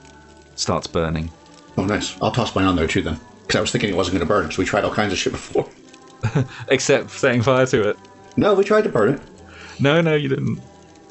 starts 0.54 0.86
burning. 0.86 1.30
Oh, 1.76 1.84
nice. 1.84 2.16
I'll 2.20 2.32
toss 2.32 2.54
mine 2.54 2.64
on 2.66 2.76
there 2.76 2.88
too 2.88 3.02
then, 3.02 3.20
because 3.42 3.56
I 3.56 3.60
was 3.60 3.70
thinking 3.70 3.90
it 3.90 3.96
wasn't 3.96 4.14
going 4.18 4.26
to 4.26 4.32
burn. 4.32 4.50
So 4.50 4.58
we 4.58 4.64
tried 4.64 4.84
all 4.84 4.92
kinds 4.94 5.12
of 5.12 5.18
shit 5.18 5.32
before. 5.32 5.68
Except 6.68 7.10
setting 7.10 7.42
fire 7.42 7.66
to 7.66 7.90
it. 7.90 7.96
No, 8.36 8.54
we 8.54 8.64
tried 8.64 8.82
to 8.82 8.88
burn 8.88 9.14
it. 9.14 9.20
No, 9.80 10.00
no, 10.00 10.14
you 10.14 10.28
didn't. 10.28 10.60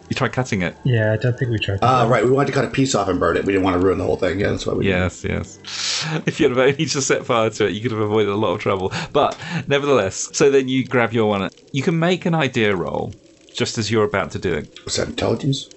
You 0.10 0.16
tried 0.16 0.32
cutting 0.32 0.62
it. 0.62 0.78
Yeah, 0.86 1.12
I 1.14 1.18
don't 1.18 1.38
think 1.38 1.52
we 1.52 1.60
tried. 1.60 1.80
To 1.82 1.86
Ah, 1.86 2.08
right. 2.08 2.24
We 2.24 2.32
wanted 2.32 2.48
to 2.48 2.54
cut 2.54 2.64
a 2.66 2.70
piece 2.70 2.96
off 2.96 3.10
and 3.10 3.20
burn 3.20 3.36
it. 3.36 3.44
We 3.46 3.52
didn't 3.52 3.66
want 3.66 3.80
to 3.80 3.86
ruin 3.86 3.98
the 3.98 4.06
whole 4.06 4.16
thing. 4.16 4.40
Yeah, 4.40 4.52
that's 4.52 4.66
why 4.66 4.74
we. 4.74 4.88
Yes, 4.88 5.24
yes. 5.24 5.60
If 6.26 6.40
you'd 6.40 6.52
have 6.52 6.58
only 6.60 6.86
just 6.86 7.08
set 7.08 7.26
fire 7.26 7.50
to 7.50 7.66
it, 7.68 7.74
you 7.74 7.82
could 7.82 7.92
have 7.92 8.00
avoided 8.00 8.30
a 8.30 8.36
lot 8.36 8.54
of 8.54 8.62
trouble. 8.62 8.94
But 9.12 9.38
nevertheless, 9.68 10.30
so 10.34 10.50
then 10.52 10.68
you 10.70 10.86
grab 10.86 11.12
your 11.12 11.28
one. 11.28 11.50
You 11.72 11.82
can 11.84 11.98
make 12.00 12.26
an 12.26 12.36
idea 12.36 12.76
roll 12.76 13.14
just 13.54 13.78
as 13.78 13.90
you're 13.92 14.06
about 14.06 14.32
to 14.32 14.40
do 14.40 14.54
it. 14.54 14.80
Was 14.86 14.96
that 14.98 15.08
intelligence? 15.10 15.68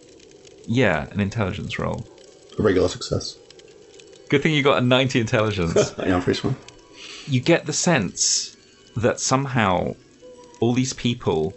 Yeah, 0.67 1.09
an 1.11 1.21
intelligence 1.21 1.79
roll. 1.79 2.07
A 2.59 2.63
regular 2.63 2.89
success. 2.89 3.37
Good 4.29 4.43
thing 4.43 4.53
you 4.55 4.63
got 4.63 4.79
a 4.79 4.87
90 4.87 5.19
intelligence. 5.21 5.95
yeah, 5.99 6.15
I'm 6.15 6.23
pretty 6.23 6.39
smart. 6.39 6.55
you 7.27 7.41
get 7.41 7.67
the 7.67 7.73
sense 7.73 8.57
that 8.97 9.19
somehow 9.19 9.95
all 10.61 10.75
these 10.75 10.93
people's 10.93 11.55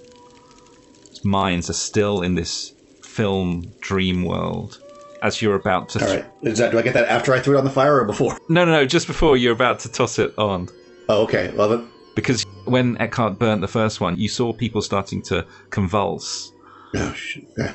minds 1.23 1.69
are 1.69 1.73
still 1.73 2.21
in 2.21 2.35
this 2.35 2.73
film 3.03 3.71
dream 3.79 4.25
world 4.25 4.79
as 5.21 5.41
you're 5.41 5.55
about 5.55 5.89
to. 5.89 6.01
All 6.05 6.15
right. 6.15 6.25
Is 6.43 6.59
that? 6.59 6.71
Do 6.71 6.79
I 6.79 6.81
get 6.81 6.93
that 6.93 7.07
after 7.07 7.33
I 7.33 7.39
threw 7.39 7.55
it 7.55 7.59
on 7.59 7.65
the 7.65 7.71
fire 7.71 7.99
or 7.99 8.05
before? 8.05 8.37
No, 8.49 8.65
no, 8.65 8.71
no, 8.71 8.85
just 8.85 9.07
before 9.07 9.37
you're 9.37 9.53
about 9.53 9.79
to 9.79 9.91
toss 9.91 10.19
it 10.19 10.37
on. 10.37 10.69
Oh, 11.09 11.23
okay. 11.23 11.51
Well, 11.55 11.69
then. 11.69 11.87
Because 12.15 12.43
when 12.65 12.97
Eckhardt 12.97 13.39
burnt 13.39 13.61
the 13.61 13.67
first 13.67 13.99
one, 13.99 14.17
you 14.17 14.29
saw 14.29 14.53
people 14.53 14.81
starting 14.81 15.21
to 15.23 15.47
convulse. 15.71 16.51
Oh, 16.95 17.11
shit. 17.13 17.45
Yeah. 17.57 17.73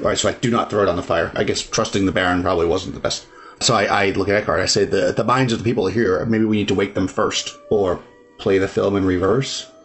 All 0.00 0.06
right. 0.06 0.18
So 0.18 0.28
I 0.28 0.32
do 0.32 0.50
not 0.50 0.70
throw 0.70 0.82
it 0.82 0.88
on 0.88 0.96
the 0.96 1.02
fire. 1.02 1.32
I 1.34 1.44
guess 1.44 1.62
trusting 1.62 2.06
the 2.06 2.12
Baron 2.12 2.42
probably 2.42 2.66
wasn't 2.66 2.94
the 2.94 3.00
best. 3.00 3.26
So 3.60 3.74
I, 3.74 3.84
I 3.84 4.10
look 4.10 4.28
at 4.28 4.36
Eckhardt. 4.36 4.60
I 4.60 4.66
say 4.66 4.84
the 4.84 5.12
the 5.12 5.24
minds 5.24 5.52
of 5.52 5.58
the 5.58 5.64
people 5.64 5.86
here. 5.86 6.24
Maybe 6.26 6.44
we 6.44 6.56
need 6.56 6.68
to 6.68 6.74
wake 6.74 6.94
them 6.94 7.08
first, 7.08 7.56
or 7.70 8.00
play 8.38 8.58
the 8.58 8.68
film 8.68 8.96
in 8.96 9.04
reverse. 9.04 9.68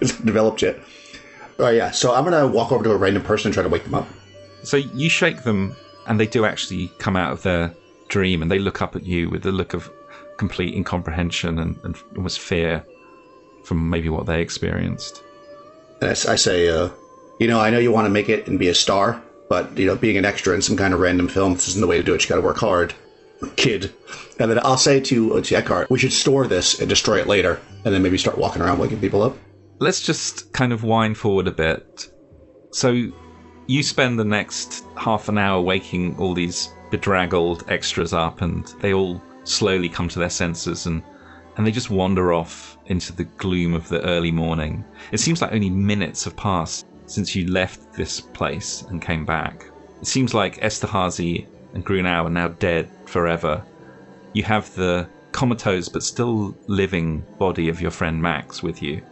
It's 0.00 0.14
not 0.14 0.24
developed 0.24 0.62
yet. 0.62 0.78
Right. 1.62 1.76
Yeah. 1.76 1.92
So 1.92 2.12
I'm 2.12 2.24
gonna 2.24 2.48
walk 2.48 2.72
over 2.72 2.82
to 2.82 2.90
a 2.90 2.96
random 2.96 3.22
person 3.22 3.46
and 3.46 3.54
try 3.54 3.62
to 3.62 3.68
wake 3.68 3.84
them 3.84 3.94
up. 3.94 4.08
So 4.64 4.78
you 4.78 5.08
shake 5.08 5.44
them, 5.44 5.76
and 6.08 6.18
they 6.18 6.26
do 6.26 6.44
actually 6.44 6.88
come 6.98 7.14
out 7.14 7.30
of 7.30 7.42
their 7.42 7.72
dream, 8.08 8.42
and 8.42 8.50
they 8.50 8.58
look 8.58 8.82
up 8.82 8.96
at 8.96 9.06
you 9.06 9.30
with 9.30 9.46
a 9.46 9.52
look 9.52 9.72
of 9.72 9.88
complete 10.38 10.74
incomprehension 10.74 11.60
and, 11.60 11.78
and 11.84 11.96
almost 12.16 12.40
fear 12.40 12.84
from 13.62 13.88
maybe 13.88 14.08
what 14.08 14.26
they 14.26 14.42
experienced. 14.42 15.22
And 16.00 16.10
I, 16.10 16.32
I 16.32 16.34
say, 16.34 16.68
uh, 16.68 16.88
you 17.38 17.46
know, 17.46 17.60
I 17.60 17.70
know 17.70 17.78
you 17.78 17.92
want 17.92 18.06
to 18.06 18.10
make 18.10 18.28
it 18.28 18.48
and 18.48 18.58
be 18.58 18.66
a 18.66 18.74
star, 18.74 19.22
but 19.48 19.78
you 19.78 19.86
know, 19.86 19.94
being 19.94 20.16
an 20.16 20.24
extra 20.24 20.56
in 20.56 20.62
some 20.62 20.76
kind 20.76 20.92
of 20.92 20.98
random 20.98 21.28
film, 21.28 21.54
this 21.54 21.68
isn't 21.68 21.80
the 21.80 21.86
way 21.86 21.96
to 21.96 22.02
do 22.02 22.12
it. 22.12 22.24
You 22.24 22.28
got 22.28 22.36
to 22.36 22.40
work 22.40 22.58
hard, 22.58 22.92
kid. 23.56 23.92
And 24.40 24.50
then 24.50 24.58
I'll 24.64 24.76
say 24.78 24.98
to, 24.98 25.34
uh, 25.34 25.42
to 25.42 25.54
Eckhardt, 25.54 25.90
we 25.90 26.00
should 26.00 26.12
store 26.12 26.48
this 26.48 26.80
and 26.80 26.88
destroy 26.88 27.20
it 27.20 27.28
later, 27.28 27.60
and 27.84 27.94
then 27.94 28.02
maybe 28.02 28.18
start 28.18 28.36
walking 28.36 28.62
around 28.62 28.80
waking 28.80 28.98
people 28.98 29.22
up. 29.22 29.36
Let's 29.78 30.00
just 30.00 30.52
kind 30.52 30.72
of 30.72 30.84
wind 30.84 31.16
forward 31.18 31.48
a 31.48 31.52
bit. 31.52 32.10
So 32.72 33.12
you 33.66 33.82
spend 33.82 34.18
the 34.18 34.24
next 34.24 34.84
half 34.96 35.28
an 35.28 35.38
hour 35.38 35.60
waking 35.60 36.16
all 36.18 36.34
these 36.34 36.68
bedraggled 36.90 37.64
extras 37.68 38.12
up, 38.12 38.42
and 38.42 38.66
they 38.80 38.92
all 38.92 39.20
slowly 39.44 39.88
come 39.88 40.08
to 40.08 40.18
their 40.18 40.30
senses 40.30 40.86
and 40.86 41.02
and 41.56 41.66
they 41.66 41.70
just 41.70 41.90
wander 41.90 42.32
off 42.32 42.78
into 42.86 43.12
the 43.12 43.24
gloom 43.24 43.74
of 43.74 43.88
the 43.88 44.00
early 44.02 44.32
morning. 44.32 44.84
It 45.12 45.20
seems 45.20 45.42
like 45.42 45.52
only 45.52 45.68
minutes 45.68 46.24
have 46.24 46.36
passed 46.36 46.86
since 47.06 47.36
you 47.36 47.46
left 47.46 47.92
this 47.92 48.20
place 48.20 48.82
and 48.88 49.02
came 49.02 49.26
back. 49.26 49.66
It 50.00 50.06
seems 50.06 50.32
like 50.32 50.62
Esterhazy 50.62 51.46
and 51.74 51.84
Grunau 51.84 52.24
are 52.24 52.30
now 52.30 52.48
dead 52.48 52.88
forever. 53.04 53.62
You 54.32 54.44
have 54.44 54.74
the 54.74 55.08
comatose 55.32 55.90
but 55.90 56.02
still 56.02 56.56
living 56.68 57.24
body 57.38 57.68
of 57.68 57.82
your 57.82 57.90
friend 57.90 58.20
Max 58.20 58.62
with 58.62 58.82
you. 58.82 59.02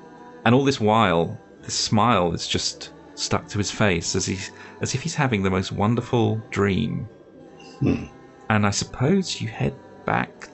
And 0.45 0.55
all 0.55 0.65
this 0.65 0.81
while, 0.81 1.39
this 1.63 1.75
smile 1.75 2.33
is 2.33 2.47
just 2.47 2.93
stuck 3.15 3.47
to 3.49 3.59
his 3.59 3.71
face 3.71 4.17
as 4.17 4.25
he's 4.27 4.51
as 4.81 4.95
if 4.95 5.03
he's 5.03 5.15
having 5.15 5.43
the 5.43 5.51
most 5.51 5.73
wonderful 5.73 6.41
dream. 6.51 7.09
And 8.49 8.67
I 8.67 8.71
suppose 8.71 9.41
you 9.41 9.49
head 9.49 9.75
back. 10.07 10.49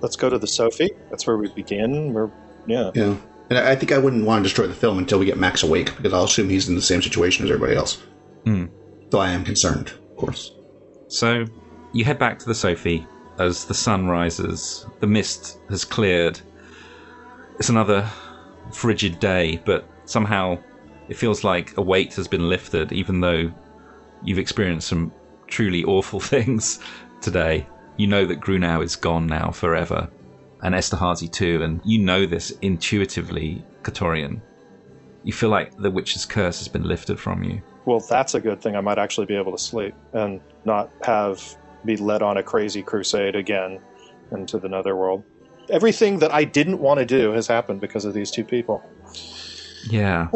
Let's 0.00 0.16
go 0.16 0.28
to 0.28 0.38
the 0.38 0.46
Sophie. 0.46 0.90
That's 1.10 1.26
where 1.26 1.36
we 1.36 1.48
begin. 1.48 2.12
We're 2.12 2.30
yeah. 2.66 2.90
Yeah. 2.94 3.16
And 3.50 3.58
I 3.58 3.72
I 3.72 3.76
think 3.76 3.92
I 3.92 3.98
wouldn't 3.98 4.24
want 4.24 4.40
to 4.40 4.48
destroy 4.48 4.66
the 4.66 4.74
film 4.74 4.98
until 4.98 5.18
we 5.18 5.26
get 5.26 5.38
Max 5.38 5.62
awake, 5.62 5.96
because 5.96 6.12
I'll 6.12 6.24
assume 6.24 6.48
he's 6.48 6.68
in 6.68 6.74
the 6.74 6.82
same 6.82 7.02
situation 7.02 7.44
as 7.44 7.50
everybody 7.50 7.76
else. 7.76 8.02
Hmm. 8.44 8.66
So 9.10 9.18
I 9.18 9.30
am 9.30 9.44
concerned, 9.44 9.88
of 10.10 10.16
course. 10.16 10.52
So 11.08 11.44
you 11.92 12.04
head 12.04 12.18
back 12.18 12.38
to 12.40 12.46
the 12.46 12.54
Sophie 12.54 13.06
as 13.38 13.64
the 13.64 13.74
sun 13.74 14.08
rises. 14.08 14.86
The 15.00 15.06
mist 15.06 15.58
has 15.70 15.84
cleared. 15.84 16.40
It's 17.58 17.68
another 17.68 18.08
frigid 18.74 19.18
day, 19.20 19.60
but 19.64 19.88
somehow 20.04 20.58
it 21.08 21.16
feels 21.16 21.44
like 21.44 21.76
a 21.76 21.82
weight 21.82 22.14
has 22.14 22.28
been 22.28 22.48
lifted, 22.48 22.92
even 22.92 23.20
though 23.20 23.50
you've 24.22 24.38
experienced 24.38 24.88
some 24.88 25.12
truly 25.46 25.84
awful 25.84 26.20
things 26.34 26.80
today. 27.20 27.66
You 27.96 28.06
know 28.08 28.26
that 28.26 28.40
Grunau 28.40 28.82
is 28.82 28.96
gone 28.96 29.26
now 29.26 29.50
forever, 29.50 30.10
and 30.62 30.74
Esterhazy 30.74 31.30
too, 31.30 31.62
and 31.62 31.80
you 31.84 31.98
know 32.00 32.26
this 32.26 32.50
intuitively, 32.62 33.64
Katorian. 33.82 34.40
You 35.22 35.32
feel 35.32 35.48
like 35.48 35.76
the 35.76 35.90
witch's 35.90 36.26
curse 36.26 36.58
has 36.58 36.68
been 36.68 36.82
lifted 36.82 37.18
from 37.18 37.44
you. 37.44 37.62
Well, 37.86 38.00
that's 38.00 38.34
a 38.34 38.40
good 38.40 38.60
thing. 38.60 38.76
I 38.76 38.80
might 38.80 38.98
actually 38.98 39.26
be 39.26 39.36
able 39.36 39.52
to 39.52 39.58
sleep 39.58 39.94
and 40.12 40.40
not 40.64 40.90
have 41.02 41.56
be 41.84 41.96
led 41.96 42.22
on 42.22 42.38
a 42.38 42.42
crazy 42.42 42.82
crusade 42.82 43.36
again 43.36 43.78
into 44.32 44.58
the 44.58 44.68
netherworld. 44.68 45.22
Everything 45.70 46.18
that 46.18 46.32
I 46.32 46.44
didn't 46.44 46.78
want 46.78 47.00
to 47.00 47.06
do 47.06 47.32
has 47.32 47.46
happened 47.46 47.80
because 47.80 48.04
of 48.04 48.14
these 48.14 48.30
two 48.30 48.44
people. 48.44 48.82
Yeah. 49.90 50.28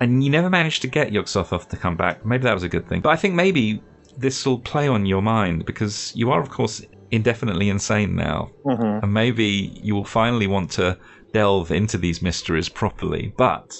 and 0.00 0.24
you 0.24 0.30
never 0.30 0.48
managed 0.48 0.80
to 0.82 0.88
get 0.88 1.12
Yog-Sothoth 1.12 1.68
to 1.68 1.76
come 1.76 1.96
back. 1.96 2.24
Maybe 2.24 2.44
that 2.44 2.54
was 2.54 2.62
a 2.62 2.68
good 2.68 2.88
thing. 2.88 3.02
But 3.02 3.10
I 3.10 3.16
think 3.16 3.34
maybe 3.34 3.82
this 4.16 4.46
will 4.46 4.58
play 4.58 4.88
on 4.88 5.04
your 5.06 5.22
mind 5.22 5.66
because 5.66 6.12
you 6.14 6.30
are, 6.30 6.40
of 6.40 6.50
course, 6.50 6.82
indefinitely 7.10 7.68
insane 7.68 8.16
now. 8.16 8.50
Mhm. 8.64 9.02
And 9.02 9.12
maybe 9.12 9.78
you 9.82 9.94
will 9.94 10.04
finally 10.04 10.46
want 10.46 10.70
to 10.72 10.96
delve 11.32 11.70
into 11.70 11.98
these 11.98 12.22
mysteries 12.22 12.68
properly. 12.68 13.34
But 13.36 13.74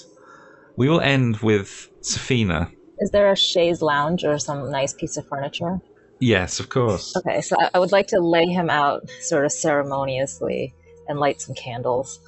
we 0.77 0.89
will 0.89 1.01
end 1.01 1.37
with 1.37 1.89
Sefina. 2.01 2.71
Is 2.99 3.11
there 3.11 3.31
a 3.31 3.35
chaise 3.35 3.81
lounge 3.81 4.23
or 4.23 4.37
some 4.37 4.69
nice 4.69 4.93
piece 4.93 5.17
of 5.17 5.27
furniture? 5.27 5.81
Yes, 6.21 6.59
of 6.59 6.69
course. 6.69 7.15
Okay, 7.17 7.41
so 7.41 7.55
I- 7.73 7.79
would 7.79 7.91
like 7.91 8.07
to 8.07 8.19
lay 8.19 8.45
him 8.45 8.69
out 8.69 9.09
sort 9.21 9.43
of 9.43 9.51
ceremoniously 9.51 10.73
and 11.07 11.19
light 11.19 11.41
some 11.41 11.55
candles. 11.55 12.19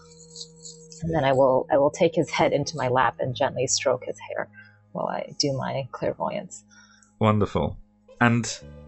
And 1.04 1.14
then 1.14 1.24
I 1.24 1.34
will 1.34 1.68
I 1.72 1.78
will 1.78 1.92
take 1.92 2.16
his 2.16 2.30
head 2.30 2.54
into 2.54 2.76
my 2.76 2.88
lap 2.88 3.18
and 3.20 3.36
gently 3.36 3.68
stroke 3.68 4.04
his 4.06 4.18
hair 4.30 4.50
while 4.94 5.08
I 5.08 5.34
do 5.38 5.54
my 5.54 5.88
clairvoyance. 5.92 6.64
Wonderful. 7.20 7.78
And 8.20 8.46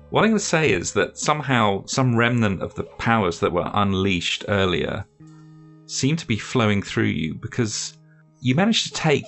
what 0.09 0.23
I'm 0.23 0.29
going 0.29 0.39
to 0.39 0.45
say 0.45 0.71
is 0.71 0.93
that 0.93 1.17
somehow 1.17 1.85
some 1.85 2.15
remnant 2.15 2.61
of 2.61 2.73
the 2.75 2.83
powers 2.83 3.39
that 3.41 3.51
were 3.51 3.69
unleashed 3.73 4.45
earlier 4.47 5.05
seem 5.87 6.15
to 6.15 6.25
be 6.25 6.37
flowing 6.37 6.81
through 6.81 7.05
you 7.05 7.35
because 7.35 7.97
you 8.39 8.55
managed 8.55 8.87
to 8.87 8.93
take 8.93 9.25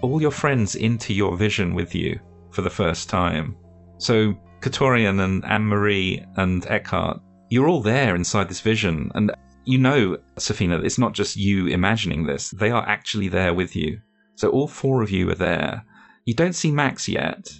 all 0.00 0.20
your 0.20 0.30
friends 0.30 0.74
into 0.74 1.12
your 1.12 1.36
vision 1.36 1.74
with 1.74 1.94
you 1.94 2.18
for 2.50 2.62
the 2.62 2.70
first 2.70 3.08
time. 3.08 3.56
So, 3.98 4.34
Katorian 4.62 5.22
and 5.22 5.44
Anne 5.44 5.66
Marie 5.66 6.24
and 6.36 6.64
Eckhardt, 6.66 7.20
you're 7.50 7.68
all 7.68 7.82
there 7.82 8.14
inside 8.14 8.48
this 8.48 8.60
vision. 8.60 9.10
And 9.14 9.32
you 9.64 9.78
know, 9.78 10.16
Sefina, 10.36 10.82
it's 10.84 10.98
not 10.98 11.12
just 11.12 11.36
you 11.36 11.66
imagining 11.66 12.24
this, 12.24 12.50
they 12.50 12.70
are 12.70 12.88
actually 12.88 13.28
there 13.28 13.52
with 13.52 13.76
you. 13.76 14.00
So, 14.36 14.48
all 14.50 14.68
four 14.68 15.02
of 15.02 15.10
you 15.10 15.28
are 15.30 15.36
there. 15.36 15.84
You 16.24 16.34
don't 16.34 16.54
see 16.54 16.70
Max 16.70 17.08
yet, 17.08 17.52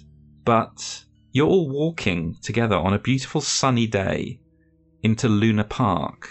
but 0.45 1.03
you're 1.33 1.47
all 1.47 1.69
walking 1.69 2.35
together 2.41 2.75
on 2.75 2.93
a 2.93 2.99
beautiful 2.99 3.41
sunny 3.41 3.85
day 3.85 4.39
into 5.03 5.27
Luna 5.27 5.65
Park. 5.65 6.29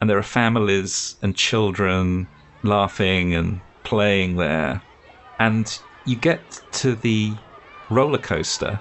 And 0.00 0.08
there 0.08 0.18
are 0.18 0.22
families 0.22 1.16
and 1.22 1.36
children 1.36 2.26
laughing 2.62 3.34
and 3.34 3.60
playing 3.84 4.36
there. 4.36 4.82
And 5.38 5.78
you 6.06 6.16
get 6.16 6.60
to 6.72 6.94
the 6.94 7.34
roller 7.90 8.18
coaster 8.18 8.80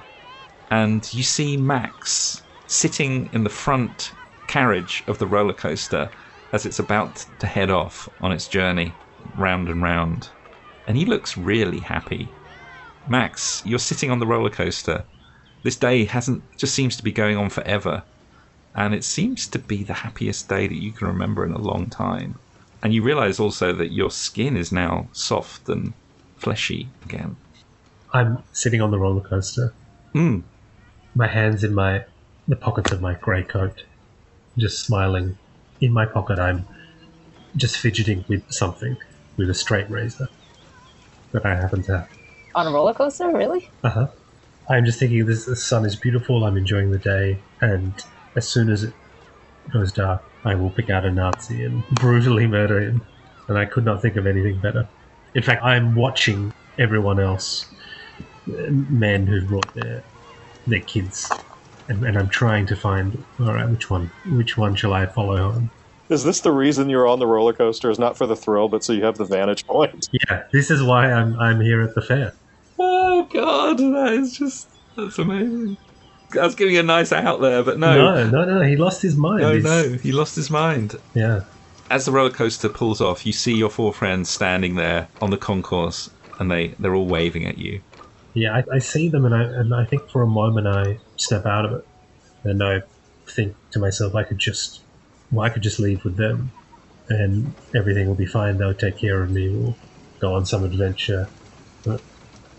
and 0.74 1.14
you 1.14 1.22
see 1.22 1.56
Max 1.56 2.42
sitting 2.66 3.30
in 3.32 3.44
the 3.44 3.58
front 3.66 4.14
carriage 4.48 5.04
of 5.08 5.20
the 5.20 5.28
roller 5.28 5.54
coaster 5.54 6.10
as 6.52 6.66
it's 6.66 6.80
about 6.80 7.28
to 7.38 7.46
head 7.46 7.70
off 7.70 8.10
on 8.22 8.32
its 8.32 8.48
journey 8.48 8.96
round 9.38 9.70
and 9.70 9.84
round. 9.84 10.30
And 10.88 10.98
he 10.98 11.06
looks 11.06 11.38
really 11.38 11.80
happy. 11.82 12.28
Max, 13.08 13.62
you're 13.64 13.78
sitting 13.78 14.10
on 14.10 14.18
the 14.18 14.26
roller 14.26 14.50
coaster. 14.50 15.06
This 15.62 15.76
day 15.76 16.06
hasn't 16.06 16.42
just 16.58 16.74
seems 16.74 16.98
to 16.98 17.04
be 17.04 17.12
going 17.12 17.38
on 17.38 17.52
forever. 17.52 18.02
And 18.74 18.96
it 18.96 19.04
seems 19.04 19.48
to 19.50 19.60
be 19.60 19.84
the 19.84 19.94
happiest 19.94 20.50
day 20.50 20.66
that 20.66 20.82
you 20.82 20.92
can 20.92 21.06
remember 21.06 21.46
in 21.46 21.52
a 21.52 21.62
long 21.62 21.88
time. 21.88 22.40
And 22.82 22.96
you 22.96 23.04
realize 23.04 23.40
also 23.40 23.74
that 23.74 23.92
your 23.92 24.10
skin 24.10 24.58
is 24.58 24.72
now 24.72 25.08
soft 25.12 25.70
and 25.70 25.94
fleshy 26.36 26.90
again. 27.06 27.36
I'm 28.12 28.42
sitting 28.54 28.82
on 28.82 28.90
the 28.90 28.98
roller 28.98 29.22
coaster. 29.22 29.72
Mm. 30.16 30.42
My 31.16 31.28
hands 31.28 31.64
in 31.64 31.74
my 31.74 32.06
the 32.48 32.56
pockets 32.56 32.92
of 32.92 33.02
my 33.02 33.14
grey 33.14 33.44
coat, 33.44 33.84
just 34.58 34.86
smiling. 34.86 35.38
In 35.80 35.94
my 35.94 36.06
pocket, 36.06 36.40
I'm 36.40 36.66
just 37.56 37.78
fidgeting 37.78 38.26
with 38.28 38.52
something, 38.52 38.98
with 39.38 39.50
a 39.50 39.54
straight 39.54 39.90
razor 39.90 40.28
that 41.32 41.46
I 41.46 41.56
happen 41.56 41.84
to 41.84 42.00
have. 42.00 42.10
On 42.56 42.68
a 42.68 42.72
roller 42.72 42.94
coaster, 42.94 43.30
really? 43.30 43.70
Uh 43.84 43.90
huh. 43.90 44.08
I'm 44.70 44.86
just 44.86 45.00
thinking 45.00 45.26
this 45.26 45.46
the 45.46 45.56
sun 45.56 45.86
is 45.86 45.96
beautiful. 45.96 46.46
I'm 46.46 46.58
enjoying 46.58 46.92
the 46.92 47.00
day, 47.00 47.40
and 47.62 47.94
as 48.36 48.48
soon 48.48 48.70
as 48.70 48.84
it 48.84 48.94
goes 49.72 49.92
dark, 49.92 50.24
I 50.46 50.56
will 50.56 50.70
pick 50.70 50.90
out 50.90 51.06
a 51.06 51.12
Nazi 51.12 51.64
and 51.66 51.88
brutally 51.92 52.48
murder 52.48 52.80
him. 52.80 53.02
And 53.48 53.58
I 53.58 53.66
could 53.66 53.84
not 53.84 54.02
think 54.02 54.16
of 54.16 54.26
anything 54.26 54.60
better. 54.60 54.88
In 55.36 55.44
fact, 55.44 55.64
I'm 55.64 55.96
watching 55.96 56.54
everyone 56.80 57.20
else, 57.20 57.66
uh, 58.48 58.70
men 58.70 59.28
who've 59.28 59.48
brought 59.48 59.74
their 59.74 60.04
their 60.68 60.82
kids, 60.82 61.30
and, 61.90 62.04
and 62.06 62.18
I'm 62.18 62.30
trying 62.30 62.66
to 62.68 62.76
find 62.76 63.24
all 63.40 63.54
right, 63.54 63.70
which 63.70 63.90
one, 63.90 64.10
which 64.36 64.58
one 64.58 64.76
shall 64.76 64.94
I 64.94 65.06
follow 65.08 65.38
home? 65.38 65.70
Is 66.10 66.24
this 66.24 66.42
the 66.42 66.52
reason 66.52 66.90
you're 66.90 67.08
on 67.08 67.20
the 67.20 67.28
roller 67.28 67.54
coaster? 67.54 67.90
Is 67.90 67.98
not 68.00 68.18
for 68.18 68.28
the 68.28 68.36
thrill, 68.36 68.68
but 68.70 68.84
so 68.84 68.94
you 68.94 69.04
have 69.06 69.18
the 69.18 69.26
vantage 69.26 69.66
point. 69.66 70.08
Yeah, 70.30 70.44
this 70.52 70.70
is 70.70 70.84
why 70.84 71.12
I'm 71.12 71.38
I'm 71.40 71.62
here 71.62 71.82
at 71.82 71.96
the 71.96 72.02
fair. 72.02 72.34
Oh 72.80 73.28
God, 73.34 73.78
that 73.78 74.14
is 74.14 74.34
just 74.38 74.68
that's 74.98 75.18
amazing. 75.18 75.78
I 76.40 76.46
was 76.46 76.56
giving 76.56 76.78
a 76.78 76.84
nice 76.84 77.12
out 77.12 77.42
there, 77.42 77.64
but 77.64 77.78
no, 77.80 77.96
No, 77.96 78.30
no, 78.30 78.60
no, 78.60 78.62
he 78.68 78.76
lost 78.76 79.02
his 79.02 79.16
mind. 79.16 79.42
no, 79.42 79.52
He's- 79.54 79.64
no, 79.64 79.98
he 80.02 80.12
lost 80.12 80.36
his 80.36 80.50
mind. 80.50 80.96
Yeah. 81.14 81.42
As 81.92 82.06
the 82.06 82.12
roller 82.12 82.32
coaster 82.32 82.70
pulls 82.70 83.02
off, 83.02 83.26
you 83.26 83.32
see 83.34 83.54
your 83.54 83.70
four 83.70 83.94
friends 83.94 84.30
standing 84.30 84.76
there 84.76 85.10
on 85.22 85.30
the 85.30 85.38
concourse, 85.38 86.10
and 86.40 86.50
they 86.52 86.76
they're 86.80 86.96
all 86.96 87.08
waving 87.08 87.46
at 87.46 87.58
you. 87.60 87.82
Yeah, 88.34 88.56
I, 88.56 88.76
I 88.76 88.80
see 88.80 89.10
them, 89.10 89.26
and 89.26 89.36
I 89.36 89.44
and 89.44 89.74
I 89.76 89.86
think 89.86 90.10
for 90.10 90.24
a 90.24 90.28
moment 90.28 90.68
I 90.68 91.00
step 91.18 91.46
out 91.46 91.66
of 91.66 91.74
it, 91.74 91.88
and 92.44 92.64
I 92.64 92.82
think 93.28 93.56
to 93.72 93.80
myself, 93.80 94.16
I 94.16 94.24
could 94.24 94.40
just, 94.40 94.82
well, 95.32 95.46
I 95.46 95.50
could 95.50 95.62
just 95.62 95.80
leave 95.80 96.04
with 96.04 96.18
them, 96.18 96.52
and 97.10 97.54
everything 97.76 98.08
will 98.08 98.16
be 98.16 98.26
fine. 98.26 98.58
They'll 98.58 98.74
take 98.74 98.98
care 98.98 99.22
of 99.22 99.30
me. 99.30 99.50
We'll 99.50 99.78
go 100.20 100.34
on 100.34 100.46
some 100.46 100.64
adventure, 100.64 101.30
but, 101.86 102.02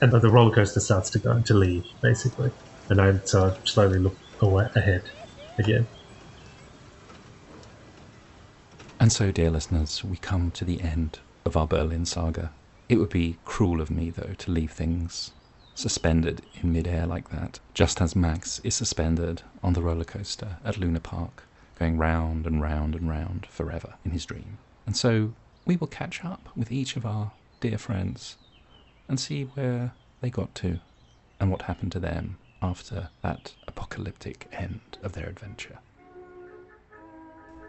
and 0.00 0.12
the 0.12 0.30
roller 0.30 0.54
coaster 0.54 0.80
starts 0.80 1.10
to 1.10 1.18
go 1.18 1.40
to 1.40 1.54
leave 1.54 1.84
basically, 2.00 2.52
and 2.88 3.00
I 3.00 3.18
so 3.24 3.46
I 3.46 3.56
slowly 3.64 3.98
look 3.98 4.16
away 4.40 4.68
ahead 4.76 5.02
again. 5.58 5.88
And 9.00 9.12
so, 9.12 9.32
dear 9.32 9.50
listeners, 9.50 10.04
we 10.04 10.16
come 10.16 10.52
to 10.52 10.64
the 10.64 10.80
end 10.80 11.18
of 11.44 11.56
our 11.56 11.66
Berlin 11.66 12.06
saga. 12.06 12.52
It 12.88 12.96
would 12.96 13.10
be 13.10 13.38
cruel 13.44 13.80
of 13.80 13.90
me, 13.90 14.10
though, 14.10 14.34
to 14.38 14.50
leave 14.50 14.70
things 14.70 15.32
suspended 15.74 16.42
in 16.62 16.72
midair 16.72 17.06
like 17.06 17.30
that, 17.30 17.58
just 17.74 18.00
as 18.00 18.14
Max 18.16 18.60
is 18.64 18.74
suspended 18.74 19.42
on 19.62 19.72
the 19.72 19.82
roller 19.82 20.04
coaster 20.04 20.58
at 20.64 20.78
Luna 20.78 21.00
Park, 21.00 21.44
going 21.78 21.98
round 21.98 22.46
and 22.46 22.62
round 22.62 22.94
and 22.94 23.08
round 23.08 23.46
forever 23.46 23.94
in 24.04 24.12
his 24.12 24.24
dream. 24.24 24.58
And 24.86 24.96
so, 24.96 25.34
we 25.66 25.76
will 25.76 25.86
catch 25.86 26.24
up 26.24 26.48
with 26.56 26.70
each 26.70 26.96
of 26.96 27.06
our 27.06 27.32
dear 27.60 27.78
friends 27.78 28.36
and 29.08 29.18
see 29.18 29.44
where 29.44 29.92
they 30.20 30.30
got 30.30 30.54
to 30.56 30.80
and 31.40 31.50
what 31.50 31.62
happened 31.62 31.92
to 31.92 32.00
them 32.00 32.38
after 32.62 33.08
that 33.22 33.54
apocalyptic 33.66 34.48
end 34.52 34.80
of 35.02 35.12
their 35.12 35.28
adventure. 35.28 35.78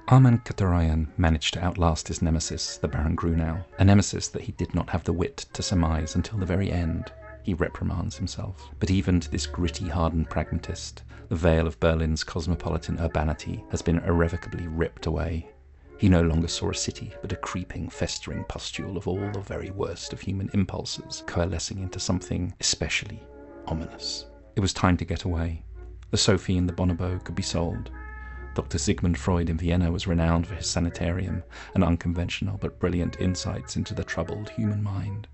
Arman 0.07 0.43
Katarayan 0.45 1.07
managed 1.17 1.55
to 1.55 1.63
outlast 1.63 2.07
his 2.07 2.21
nemesis, 2.21 2.77
the 2.77 2.87
Baron 2.87 3.15
Grunau, 3.15 3.63
a 3.79 3.83
nemesis 3.83 4.27
that 4.27 4.43
he 4.43 4.51
did 4.51 4.75
not 4.75 4.91
have 4.91 5.03
the 5.03 5.13
wit 5.13 5.47
to 5.53 5.63
surmise 5.63 6.13
until 6.15 6.37
the 6.37 6.45
very 6.45 6.71
end. 6.71 7.11
He 7.45 7.53
reprimands 7.53 8.17
himself. 8.17 8.71
But 8.79 8.89
even 8.89 9.19
to 9.19 9.29
this 9.29 9.45
gritty, 9.45 9.87
hardened 9.87 10.31
pragmatist, 10.31 11.03
the 11.29 11.35
veil 11.35 11.67
of 11.67 11.79
Berlin's 11.79 12.23
cosmopolitan 12.23 12.99
urbanity 12.99 13.63
has 13.69 13.83
been 13.83 13.99
irrevocably 13.99 14.67
ripped 14.67 15.05
away. 15.05 15.51
He 15.99 16.09
no 16.09 16.23
longer 16.23 16.47
saw 16.47 16.71
a 16.71 16.73
city, 16.73 17.13
but 17.21 17.31
a 17.33 17.35
creeping, 17.35 17.87
festering 17.87 18.45
pustule 18.45 18.97
of 18.97 19.07
all 19.07 19.29
the 19.29 19.41
very 19.41 19.69
worst 19.69 20.11
of 20.11 20.21
human 20.21 20.49
impulses 20.53 21.21
coalescing 21.27 21.77
into 21.77 21.99
something 21.99 22.51
especially 22.59 23.21
ominous. 23.67 24.25
It 24.55 24.61
was 24.61 24.73
time 24.73 24.97
to 24.97 25.05
get 25.05 25.21
away. 25.21 25.63
The 26.09 26.17
Sophie 26.17 26.57
and 26.57 26.67
the 26.67 26.73
Bonobo 26.73 27.23
could 27.23 27.35
be 27.35 27.43
sold. 27.43 27.91
Dr. 28.55 28.79
Sigmund 28.79 29.19
Freud 29.19 29.51
in 29.51 29.59
Vienna 29.59 29.91
was 29.91 30.07
renowned 30.07 30.47
for 30.47 30.55
his 30.55 30.65
sanitarium 30.65 31.43
and 31.75 31.83
unconventional 31.83 32.57
but 32.57 32.79
brilliant 32.79 33.21
insights 33.21 33.75
into 33.75 33.93
the 33.93 34.03
troubled 34.03 34.49
human 34.49 34.81
mind. 34.81 35.27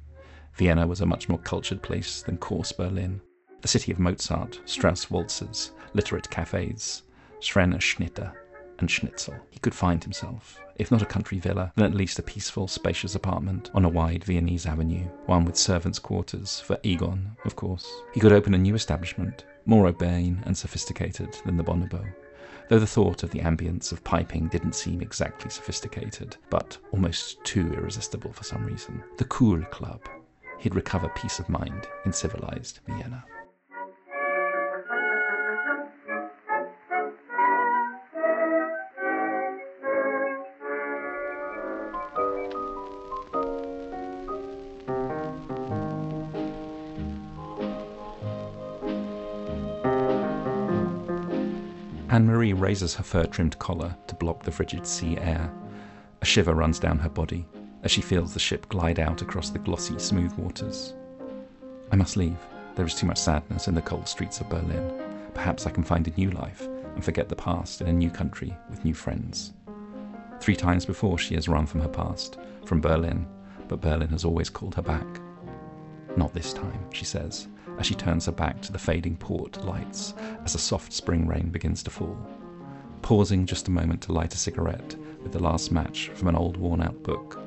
Vienna 0.56 0.86
was 0.86 1.02
a 1.02 1.06
much 1.06 1.30
more 1.30 1.40
cultured 1.40 1.82
place 1.82 2.22
than 2.22 2.38
coarse 2.38 2.72
Berlin, 2.72 3.22
the 3.62 3.68
city 3.68 3.92
of 3.92 4.00
Mozart, 4.00 4.60
Strauss 4.66 5.10
waltzes, 5.10 5.72
literate 5.94 6.30
cafes, 6.30 7.04
Schreiner 7.40 7.80
Schnitter, 7.80 8.34
and 8.80 8.90
Schnitzel. 8.90 9.36
He 9.50 9.60
could 9.60 9.74
find 9.74 10.04
himself, 10.04 10.60
if 10.76 10.92
not 10.92 11.02
a 11.02 11.06
country 11.06 11.40
villa, 11.40 11.72
then 11.76 11.86
at 11.86 11.96
least 11.96 12.20
a 12.20 12.24
peaceful, 12.24 12.68
spacious 12.68 13.16
apartment 13.16 13.70
on 13.74 13.86
a 13.86 13.90
wide 13.90 14.24
Viennese 14.24 14.66
avenue, 14.66 15.06
one 15.26 15.46
with 15.46 15.58
servants' 15.58 16.00
quarters 16.00 16.60
for 16.60 16.80
Egon, 16.84 17.36
of 17.46 17.56
course. 17.56 17.88
He 18.14 18.20
could 18.20 18.34
open 18.34 18.54
a 18.54 18.58
new 18.58 18.76
establishment, 18.76 19.46
more 19.66 19.88
urbane 19.88 20.42
and 20.46 20.58
sophisticated 20.58 21.38
than 21.46 21.58
the 21.58 21.64
Bonobo 21.64 22.06
though 22.72 22.80
the 22.80 22.88
thought 22.88 23.22
of 23.22 23.32
the 23.32 23.40
ambience 23.40 23.92
of 23.92 24.02
piping 24.06 24.48
didn't 24.48 24.76
seem 24.76 25.02
exactly 25.02 25.50
sophisticated, 25.50 26.38
but 26.50 26.78
almost 26.94 27.44
too 27.44 27.74
irresistible 27.74 28.32
for 28.32 28.46
some 28.46 28.64
reason. 28.66 29.04
The 29.18 29.26
Cool 29.26 29.62
Club. 29.66 30.00
He'd 30.62 30.76
recover 30.76 31.10
peace 31.16 31.40
of 31.40 31.50
mind 31.50 31.88
in 32.06 32.14
civilized 32.14 32.82
Vienna. 32.86 33.26
Anne 52.10 52.28
Marie 52.28 52.54
raises 52.54 52.94
her 52.94 53.04
fur 53.04 53.26
trimmed 53.26 53.58
collar 53.58 53.98
to 54.06 54.14
block 54.14 54.44
the 54.44 54.52
frigid 54.52 54.86
sea 54.86 55.18
air. 55.18 55.52
A 56.22 56.26
shiver 56.26 56.54
runs 56.54 56.78
down 56.78 57.00
her 57.00 57.10
body 57.10 57.48
as 57.84 57.92
she 57.92 58.02
feels 58.02 58.34
the 58.34 58.40
ship 58.40 58.68
glide 58.70 59.00
out 59.00 59.22
across 59.22 59.50
the 59.50 59.60
glossy, 59.60 59.98
smooth 60.00 60.34
waters. 60.34 60.94
I 61.92 61.96
must 61.96 62.18
leave. 62.18 62.38
There 62.76 62.86
is 62.86 62.96
too 62.96 63.08
much 63.08 63.18
sadness 63.18 63.68
in 63.68 63.76
the 63.76 63.82
cold 63.82 64.08
streets 64.08 64.40
of 64.40 64.50
Berlin. 64.50 64.94
Perhaps 65.34 65.66
I 65.68 65.72
can 65.72 65.84
find 65.84 66.08
a 66.08 66.18
new 66.18 66.32
life 66.32 66.68
and 66.96 67.04
forget 67.04 67.30
the 67.30 67.36
past 67.36 67.82
in 67.82 67.88
a 67.88 67.94
new 67.94 68.10
country 68.10 68.56
with 68.70 68.86
new 68.86 68.94
friends. 68.94 69.54
Three 70.40 70.56
times 70.56 70.86
before 70.86 71.18
she 71.18 71.36
has 71.36 71.48
run 71.48 71.66
from 71.66 71.82
her 71.82 71.90
past, 71.90 72.38
from 72.66 72.82
Berlin, 72.82 73.28
but 73.68 73.82
Berlin 73.82 74.10
has 74.10 74.26
always 74.26 74.50
called 74.50 74.76
her 74.76 74.82
back. 74.82 75.06
Not 76.18 76.34
this 76.34 76.54
time, 76.54 76.92
she 76.92 77.06
says, 77.06 77.48
as 77.78 77.86
she 77.86 77.96
turns 77.96 78.26
her 78.26 78.32
back 78.32 78.62
to 78.62 78.72
the 78.72 78.80
fading 78.80 79.18
port 79.18 79.64
lights 79.66 80.14
as 80.44 80.56
a 80.56 80.60
soft 80.60 80.94
spring 80.94 81.28
rain 81.28 81.50
begins 81.50 81.84
to 81.84 81.90
fall. 81.90 82.18
Pausing 83.02 83.46
just 83.46 83.68
a 83.68 83.72
moment 83.72 84.02
to 84.04 84.14
light 84.14 84.34
a 84.34 84.38
cigarette 84.38 84.96
with 85.24 85.32
the 85.32 85.40
last 85.40 85.72
match 85.72 86.10
from 86.14 86.28
an 86.28 86.36
old 86.36 86.58
worn 86.58 86.82
out 86.82 87.02
book. 87.04 87.41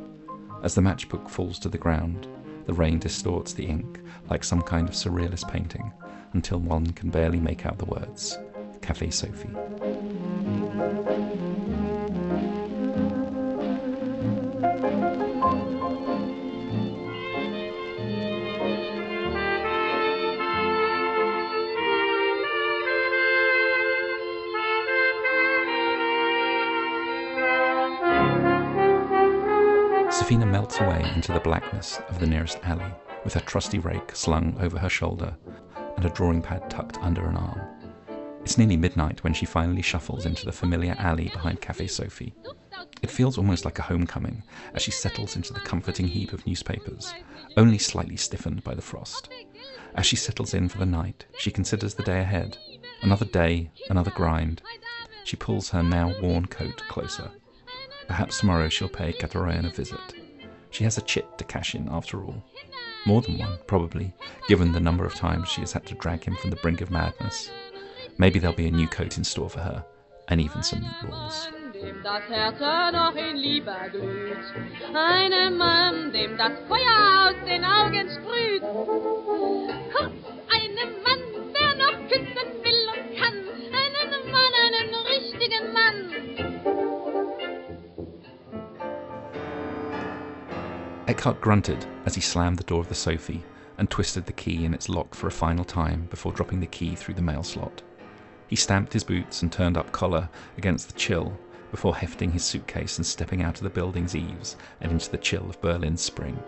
As 0.65 0.75
the 0.75 0.81
matchbook 0.81 1.29
falls 1.29 1.59
to 1.59 1.69
the 1.69 1.77
ground, 1.77 2.27
the 2.65 2.73
rain 2.73 2.99
distorts 2.99 3.53
the 3.53 3.67
ink 3.67 4.01
like 4.31 4.43
some 4.43 4.63
kind 4.63 4.89
of 4.89 4.95
surrealist 4.95 5.47
painting 5.47 5.93
until 6.33 6.59
one 6.59 6.87
can 6.93 7.11
barely 7.11 7.39
make 7.39 7.67
out 7.67 7.77
the 7.77 7.85
words 7.85 8.39
Cafe 8.81 9.11
Sophie. 9.11 9.51
Away 30.81 31.09
into 31.15 31.33
the 31.33 31.39
blackness 31.39 32.01
of 32.09 32.19
the 32.19 32.27
nearest 32.27 32.59
alley, 32.65 32.93
with 33.23 33.35
her 33.35 33.41
trusty 33.41 33.79
rake 33.79 34.17
slung 34.17 34.57
over 34.61 34.77
her 34.77 34.89
shoulder 34.89 35.37
and 35.97 36.05
a 36.05 36.11
drawing 36.11 36.43
pad 36.43 36.69
tucked 36.69 36.99
under 36.99 37.27
an 37.27 37.37
arm. 37.37 37.61
It's 38.41 38.59
nearly 38.59 38.77
midnight 38.77 39.23
when 39.23 39.35
she 39.35 39.47
finally 39.47 39.83
shuffles 39.83 40.27
into 40.27 40.45
the 40.45 40.53
familiar 40.53 40.97
alley 40.99 41.29
behind 41.29 41.61
Cafe 41.61 41.87
Sophie. 41.87 42.35
It 43.03 43.11
feels 43.11 43.39
almost 43.39 43.65
like 43.65 43.79
a 43.79 43.83
homecoming 43.83 44.43
as 44.75 44.83
she 44.83 44.91
settles 44.91 45.37
into 45.37 45.53
the 45.53 45.61
comforting 45.61 46.09
heap 46.09 46.33
of 46.33 46.45
newspapers, 46.45 47.15
only 47.57 47.79
slightly 47.79 48.17
stiffened 48.17 48.65
by 48.65 48.75
the 48.75 48.83
frost. 48.83 49.29
As 49.95 50.05
she 50.07 50.17
settles 50.17 50.55
in 50.55 50.69
for 50.69 50.79
the 50.79 50.87
night, 50.87 51.25
she 51.39 51.53
considers 51.53 51.95
the 51.95 52.03
day 52.03 52.21
ahead. 52.21 52.59
Another 53.01 53.27
day, 53.27 53.71
another 53.91 54.11
grind. 54.11 54.61
She 55.23 55.37
pulls 55.37 55.71
her 55.71 55.85
now 55.85 56.21
worn 56.21 56.47
coat 56.47 56.83
closer. 56.89 57.31
Perhaps 58.09 58.41
tomorrow 58.41 58.69
she'll 58.69 58.89
pay 58.89 59.13
Katarayan 59.13 59.67
a 59.67 59.71
visit. 59.71 60.24
She 60.75 60.83
has 60.83 60.99
a 60.99 61.03
chit 61.03 61.39
to 61.39 61.45
cash 61.45 61.77
in 61.77 61.89
after 61.89 62.25
all. 62.25 62.43
More 63.07 63.23
than 63.23 63.39
one, 63.39 63.59
probably, 63.69 64.13
given 64.49 64.73
the 64.73 64.81
number 64.81 65.05
of 65.05 65.15
times 65.15 65.49
she 65.49 65.61
has 65.61 65.73
had 65.73 65.87
to 65.87 65.95
drag 65.95 66.25
him 66.25 66.35
from 66.35 66.51
the 66.51 66.57
brink 66.57 66.81
of 66.81 66.91
madness. 66.91 67.49
Maybe 68.19 68.41
there'll 68.41 68.57
be 68.57 68.67
a 68.67 68.73
new 68.73 68.89
coat 68.89 69.17
in 69.17 69.23
store 69.23 69.49
for 69.49 69.61
her, 69.61 69.85
and 70.27 70.41
even 70.41 70.65
some 70.65 70.81
meatballs. 70.81 71.47
dem 71.75 72.03
das 72.03 72.23
Herz 72.29 72.59
noch 72.93 73.15
in 73.15 73.37
Liebe 73.37 73.73
glüht. 73.93 74.37
Einem 74.93 75.59
Mann, 75.59 76.13
dem 76.13 76.37
das 76.37 76.53
Feuer 76.67 77.29
aus 77.29 77.37
den 77.47 77.65
Augen 77.65 78.09
sprüht. 78.11 78.63
Einem 80.57 80.91
Mann, 81.05 81.23
der 81.55 81.75
noch 81.77 81.99
küssen 82.09 82.51
will 82.65 82.89
und 82.95 83.17
kann. 83.17 83.37
Einen 83.83 84.33
Mann, 84.33 84.53
einen 84.65 84.95
richtigen 85.07 85.73
Mann. 85.73 86.34
Eckhardt 91.07 91.41
grunted 91.43 91.85
as 92.07 92.15
he 92.15 92.21
slammed 92.23 92.57
the 92.57 92.65
door 92.65 92.81
of 92.81 92.89
the 92.89 92.95
Sophie 92.95 93.45
and 93.77 93.91
twisted 93.91 94.25
the 94.25 94.33
key 94.33 94.65
in 94.65 94.73
its 94.73 94.89
lock 94.89 95.15
for 95.15 95.27
a 95.27 95.33
final 95.33 95.65
time 95.65 96.07
before 96.09 96.33
dropping 96.33 96.61
the 96.61 96.67
key 96.67 96.95
through 96.95 97.15
the 97.15 97.21
mail 97.21 97.43
slot. 97.43 97.83
He 98.49 98.57
stamped 98.57 98.93
his 98.95 99.05
boots 99.05 99.43
and 99.43 99.53
turned 99.53 99.77
up 99.77 99.93
collar 99.93 100.31
against 100.57 100.87
the 100.87 100.99
chill 100.99 101.37
before 101.71 101.97
hefting 101.97 102.31
his 102.31 102.45
suitcase 102.45 102.97
and 102.97 103.07
stepping 103.07 103.43
out 103.43 103.59
of 103.59 103.65
the 103.65 103.71
building's 103.71 104.17
eaves 104.17 104.57
and 104.81 104.93
into 104.93 105.11
the 105.11 105.19
chill 105.19 105.45
of 105.51 105.61
Berlin's 105.61 106.01
spring. 106.01 106.43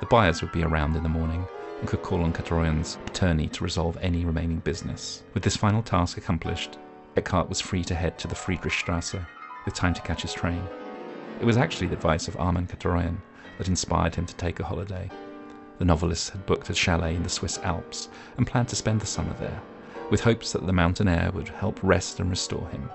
The 0.00 0.06
buyers 0.06 0.42
would 0.42 0.52
be 0.52 0.64
around 0.64 0.94
in 0.94 1.02
the 1.02 1.08
morning 1.08 1.46
and 1.80 1.88
could 1.88 2.02
call 2.02 2.22
on 2.22 2.32
Katroyan's 2.32 2.98
attorney 3.06 3.48
to 3.48 3.64
resolve 3.64 3.96
any 4.02 4.24
remaining 4.24 4.58
business. 4.58 5.22
With 5.32 5.44
this 5.44 5.56
final 5.56 5.82
task 5.82 6.18
accomplished, 6.18 6.76
Eckhardt 7.16 7.48
was 7.48 7.60
free 7.60 7.84
to 7.84 7.94
head 7.94 8.18
to 8.18 8.28
the 8.28 8.34
Friedrichstrasse 8.34 9.24
with 9.64 9.74
time 9.74 9.94
to 9.94 10.02
catch 10.02 10.22
his 10.22 10.34
train. 10.34 10.62
It 11.40 11.46
was 11.46 11.56
actually 11.56 11.86
the 11.86 11.94
advice 11.94 12.28
of 12.28 12.36
Armin 12.36 12.66
Katroyan 12.66 13.18
that 13.58 13.68
inspired 13.68 14.14
him 14.14 14.24
to 14.24 14.34
take 14.36 14.60
a 14.60 14.64
holiday. 14.64 15.10
The 15.78 15.84
novelist 15.84 16.30
had 16.30 16.46
booked 16.46 16.70
a 16.70 16.74
chalet 16.74 17.14
in 17.14 17.22
the 17.22 17.28
Swiss 17.28 17.58
Alps 17.58 18.08
and 18.36 18.46
planned 18.46 18.68
to 18.68 18.76
spend 18.76 19.00
the 19.00 19.06
summer 19.06 19.34
there, 19.34 19.60
with 20.10 20.22
hopes 20.22 20.52
that 20.52 20.66
the 20.66 20.72
mountain 20.72 21.08
air 21.08 21.30
would 21.32 21.48
help 21.48 21.78
rest 21.82 22.18
and 22.18 22.30
restore 22.30 22.66
him. 22.68 22.90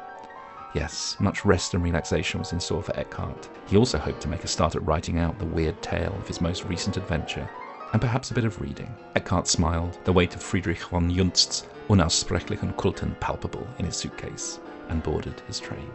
Yes, 0.74 1.16
much 1.20 1.46
rest 1.46 1.76
and 1.76 1.84
relaxation 1.84 2.40
was 2.40 2.52
in 2.52 2.60
store 2.60 2.82
for 2.82 2.98
Eckhardt. 2.98 3.48
He 3.68 3.78
also 3.78 4.00
hoped 4.00 4.22
to 4.22 4.28
make 4.28 4.44
a 4.44 4.48
start 4.48 4.76
at 4.76 4.86
writing 4.86 5.20
out 5.20 5.38
the 5.38 5.46
weird 5.46 5.80
tale 5.84 6.16
of 6.16 6.28
his 6.28 6.42
most 6.42 6.66
recent 6.66 6.98
adventure, 6.98 7.48
and 7.92 8.02
perhaps 8.02 8.32
a 8.32 8.34
bit 8.34 8.44
of 8.44 8.60
reading. 8.60 8.94
Eckhardt 9.16 9.48
smiled, 9.48 10.00
the 10.04 10.14
weight 10.14 10.34
of 10.34 10.42
Friedrich 10.42 10.82
von 10.82 11.12
Junzt's 11.12 11.68
unaussprechlichen 11.90 12.74
Kulten 12.76 13.18
palpable 13.20 13.68
in 13.78 13.86
his 13.86 13.96
suitcase, 13.96 14.60
and 14.90 15.04
boarded 15.04 15.42
his 15.48 15.60
train. 15.60 15.90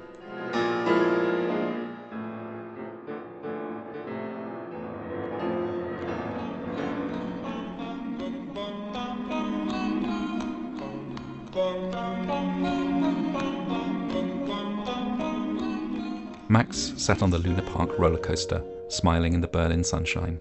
Max 16.50 16.94
sat 16.96 17.22
on 17.22 17.28
the 17.28 17.36
Luna 17.36 17.60
Park 17.60 17.98
roller 17.98 18.16
coaster, 18.18 18.64
smiling 18.88 19.34
in 19.34 19.42
the 19.42 19.48
Berlin 19.48 19.84
sunshine. 19.84 20.40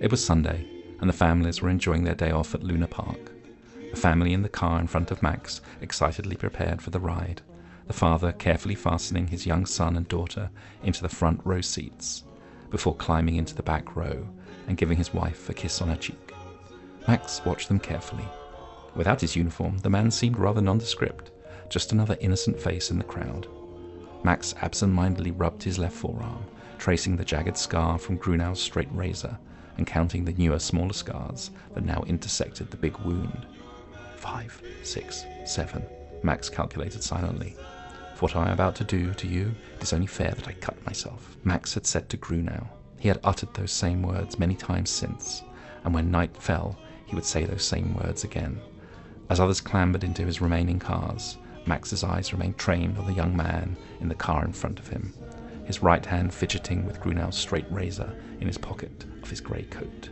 It 0.00 0.08
was 0.08 0.24
Sunday, 0.24 0.64
and 1.00 1.08
the 1.08 1.14
families 1.14 1.60
were 1.60 1.68
enjoying 1.68 2.04
their 2.04 2.14
day 2.14 2.30
off 2.30 2.54
at 2.54 2.62
Luna 2.62 2.86
Park. 2.86 3.32
The 3.90 3.96
family 3.96 4.34
in 4.34 4.42
the 4.42 4.48
car 4.48 4.78
in 4.78 4.86
front 4.86 5.10
of 5.10 5.20
Max 5.20 5.60
excitedly 5.80 6.36
prepared 6.36 6.80
for 6.80 6.90
the 6.90 7.00
ride, 7.00 7.42
the 7.88 7.92
father 7.92 8.30
carefully 8.30 8.76
fastening 8.76 9.26
his 9.26 9.44
young 9.44 9.66
son 9.66 9.96
and 9.96 10.06
daughter 10.06 10.48
into 10.84 11.02
the 11.02 11.08
front 11.08 11.40
row 11.42 11.60
seats, 11.60 12.22
before 12.70 12.94
climbing 12.94 13.34
into 13.34 13.56
the 13.56 13.64
back 13.64 13.96
row 13.96 14.24
and 14.68 14.76
giving 14.76 14.96
his 14.96 15.12
wife 15.12 15.48
a 15.48 15.54
kiss 15.54 15.82
on 15.82 15.88
her 15.88 15.96
cheek. 15.96 16.32
Max 17.08 17.44
watched 17.44 17.66
them 17.66 17.80
carefully. 17.80 18.28
Without 18.94 19.20
his 19.20 19.34
uniform, 19.34 19.78
the 19.78 19.90
man 19.90 20.12
seemed 20.12 20.38
rather 20.38 20.60
nondescript, 20.60 21.32
just 21.68 21.90
another 21.90 22.16
innocent 22.20 22.60
face 22.60 22.92
in 22.92 22.98
the 22.98 23.02
crowd. 23.02 23.48
Max 24.24 24.54
absent-mindedly 24.60 25.32
rubbed 25.32 25.62
his 25.62 25.78
left 25.78 25.94
forearm, 25.96 26.44
tracing 26.78 27.16
the 27.16 27.24
jagged 27.24 27.56
scar 27.56 27.98
from 27.98 28.18
Grunau's 28.18 28.60
straight 28.60 28.88
razor 28.92 29.38
and 29.76 29.86
counting 29.86 30.24
the 30.24 30.32
newer, 30.32 30.58
smaller 30.58 30.92
scars 30.92 31.50
that 31.74 31.84
now 31.84 32.04
intersected 32.06 32.70
the 32.70 32.76
big 32.76 32.96
wound. 32.98 33.46
Five, 34.16 34.62
six, 34.82 35.24
seven, 35.44 35.84
Max 36.22 36.48
calculated 36.48 37.02
silently. 37.02 37.56
For 38.14 38.26
what 38.26 38.36
I 38.36 38.46
am 38.46 38.52
about 38.52 38.76
to 38.76 38.84
do 38.84 39.12
to 39.14 39.26
you, 39.26 39.52
it 39.76 39.82
is 39.82 39.92
only 39.92 40.06
fair 40.06 40.30
that 40.30 40.46
I 40.46 40.52
cut 40.52 40.84
myself. 40.86 41.36
Max 41.42 41.74
had 41.74 41.86
said 41.86 42.08
to 42.10 42.16
Grunau. 42.16 42.68
He 42.98 43.08
had 43.08 43.18
uttered 43.24 43.52
those 43.54 43.72
same 43.72 44.02
words 44.02 44.38
many 44.38 44.54
times 44.54 44.90
since, 44.90 45.42
and 45.84 45.92
when 45.92 46.10
night 46.12 46.36
fell, 46.36 46.78
he 47.06 47.16
would 47.16 47.24
say 47.24 47.44
those 47.44 47.64
same 47.64 47.94
words 47.94 48.22
again. 48.22 48.60
As 49.28 49.40
others 49.40 49.60
clambered 49.60 50.04
into 50.04 50.24
his 50.24 50.40
remaining 50.40 50.78
cars, 50.78 51.38
Max's 51.66 52.04
eyes 52.04 52.32
remained 52.32 52.58
trained 52.58 52.98
on 52.98 53.06
the 53.06 53.12
young 53.12 53.36
man 53.36 53.76
in 54.00 54.08
the 54.08 54.14
car 54.14 54.44
in 54.44 54.52
front 54.52 54.78
of 54.78 54.88
him, 54.88 55.12
his 55.64 55.82
right 55.82 56.04
hand 56.04 56.34
fidgeting 56.34 56.84
with 56.84 57.00
Grunau's 57.00 57.36
straight 57.36 57.70
razor 57.70 58.14
in 58.40 58.46
his 58.46 58.58
pocket 58.58 59.04
of 59.22 59.30
his 59.30 59.40
grey 59.40 59.62
coat. 59.64 60.10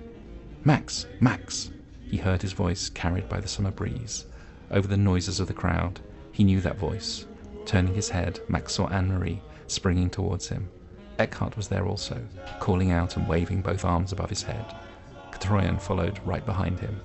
Max! 0.65 1.07
Max! 1.21 1.71
He 2.03 2.17
heard 2.17 2.43
his 2.43 2.53
voice 2.53 2.89
carried 2.91 3.29
by 3.29 3.41
the 3.41 3.49
summer 3.49 3.71
breeze. 3.71 4.27
Over 4.71 4.87
the 4.87 4.97
noises 4.97 5.41
of 5.41 5.49
the 5.49 5.55
crowd, 5.55 6.01
he 6.33 6.45
knew 6.45 6.61
that 6.61 6.79
voice. 6.79 7.27
Turning 7.67 7.95
his 7.95 8.09
head, 8.09 8.41
Max 8.49 8.75
saw 8.75 8.89
Anne 8.89 9.09
Marie 9.09 9.41
springing 9.67 10.11
towards 10.11 10.49
him. 10.49 10.69
Eckhardt 11.19 11.57
was 11.57 11.69
there 11.69 11.87
also, 11.87 12.21
calling 12.59 12.91
out 12.91 13.17
and 13.17 13.29
waving 13.29 13.63
both 13.63 13.85
arms 13.85 14.13
above 14.13 14.31
his 14.31 14.43
head. 14.43 14.75
Katroyan 15.31 15.81
followed 15.81 16.19
right 16.25 16.45
behind 16.45 16.81
him. 16.81 17.01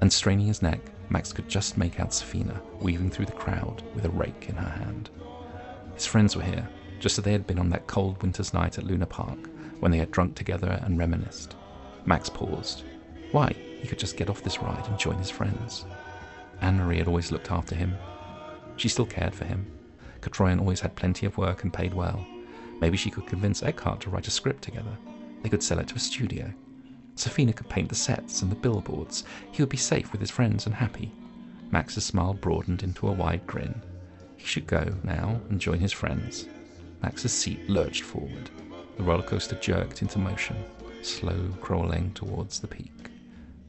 And 0.00 0.12
straining 0.12 0.46
his 0.46 0.62
neck, 0.62 0.80
Max 1.12 1.30
could 1.30 1.46
just 1.46 1.76
make 1.76 2.00
out 2.00 2.08
Sefina 2.08 2.58
weaving 2.80 3.10
through 3.10 3.26
the 3.26 3.32
crowd 3.32 3.82
with 3.94 4.06
a 4.06 4.10
rake 4.10 4.46
in 4.48 4.54
her 4.54 4.70
hand. 4.70 5.10
His 5.94 6.06
friends 6.06 6.34
were 6.34 6.42
here, 6.42 6.66
just 7.00 7.18
as 7.18 7.24
they 7.24 7.32
had 7.32 7.46
been 7.46 7.58
on 7.58 7.68
that 7.68 7.86
cold 7.86 8.22
winter's 8.22 8.54
night 8.54 8.78
at 8.78 8.84
Luna 8.84 9.04
Park, 9.04 9.38
when 9.80 9.92
they 9.92 9.98
had 9.98 10.10
drunk 10.10 10.34
together 10.34 10.80
and 10.82 10.98
reminisced. 10.98 11.54
Max 12.06 12.30
paused. 12.30 12.84
Why? 13.30 13.54
He 13.80 13.86
could 13.86 13.98
just 13.98 14.16
get 14.16 14.30
off 14.30 14.42
this 14.42 14.60
ride 14.60 14.86
and 14.88 14.98
join 14.98 15.18
his 15.18 15.28
friends. 15.28 15.84
Anne 16.62 16.78
Marie 16.78 16.96
had 16.96 17.08
always 17.08 17.30
looked 17.30 17.50
after 17.50 17.74
him. 17.74 17.94
She 18.76 18.88
still 18.88 19.04
cared 19.04 19.34
for 19.34 19.44
him. 19.44 19.70
Katroyan 20.22 20.60
always 20.60 20.80
had 20.80 20.96
plenty 20.96 21.26
of 21.26 21.36
work 21.36 21.62
and 21.62 21.74
paid 21.74 21.92
well. 21.92 22.24
Maybe 22.80 22.96
she 22.96 23.10
could 23.10 23.26
convince 23.26 23.62
Eckhardt 23.62 24.00
to 24.00 24.10
write 24.10 24.28
a 24.28 24.30
script 24.30 24.62
together. 24.62 24.96
They 25.42 25.50
could 25.50 25.62
sell 25.62 25.78
it 25.78 25.88
to 25.88 25.96
a 25.96 25.98
studio. 25.98 26.54
Sefina 27.14 27.52
could 27.54 27.68
paint 27.68 27.88
the 27.88 27.94
sets 27.94 28.42
and 28.42 28.50
the 28.50 28.56
billboards. 28.56 29.24
He 29.50 29.62
would 29.62 29.68
be 29.68 29.76
safe 29.76 30.12
with 30.12 30.20
his 30.20 30.30
friends 30.30 30.66
and 30.66 30.74
happy. 30.74 31.12
Max's 31.70 32.04
smile 32.04 32.34
broadened 32.34 32.82
into 32.82 33.08
a 33.08 33.12
wide 33.12 33.46
grin. 33.46 33.82
He 34.36 34.46
should 34.46 34.66
go 34.66 34.96
now 35.02 35.40
and 35.48 35.60
join 35.60 35.78
his 35.78 35.92
friends. 35.92 36.46
Max's 37.02 37.32
seat 37.32 37.68
lurched 37.68 38.02
forward. 38.02 38.50
The 38.96 39.02
roller 39.02 39.22
coaster 39.22 39.56
jerked 39.56 40.02
into 40.02 40.18
motion, 40.18 40.56
slow 41.02 41.54
crawling 41.60 42.12
towards 42.12 42.60
the 42.60 42.66
peak. 42.66 43.10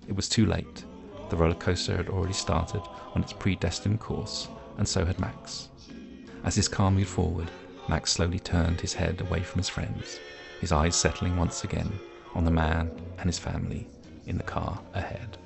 It 0.07 0.15
was 0.15 0.29
too 0.29 0.45
late. 0.45 0.85
The 1.29 1.37
roller 1.37 1.55
coaster 1.55 1.97
had 1.97 2.09
already 2.09 2.33
started 2.33 2.81
on 3.15 3.23
its 3.23 3.33
predestined 3.33 3.99
course, 3.99 4.47
and 4.77 4.87
so 4.87 5.05
had 5.05 5.19
Max. 5.19 5.69
As 6.43 6.55
his 6.55 6.67
car 6.67 6.91
moved 6.91 7.09
forward, 7.09 7.49
Max 7.87 8.11
slowly 8.11 8.39
turned 8.39 8.81
his 8.81 8.93
head 8.93 9.21
away 9.21 9.41
from 9.43 9.59
his 9.59 9.69
friends, 9.69 10.19
his 10.61 10.71
eyes 10.71 10.95
settling 10.95 11.35
once 11.37 11.63
again 11.63 11.91
on 12.35 12.43
the 12.45 12.51
man 12.51 12.91
and 13.19 13.27
his 13.27 13.39
family 13.39 13.87
in 14.25 14.37
the 14.37 14.43
car 14.43 14.79
ahead. 14.93 15.37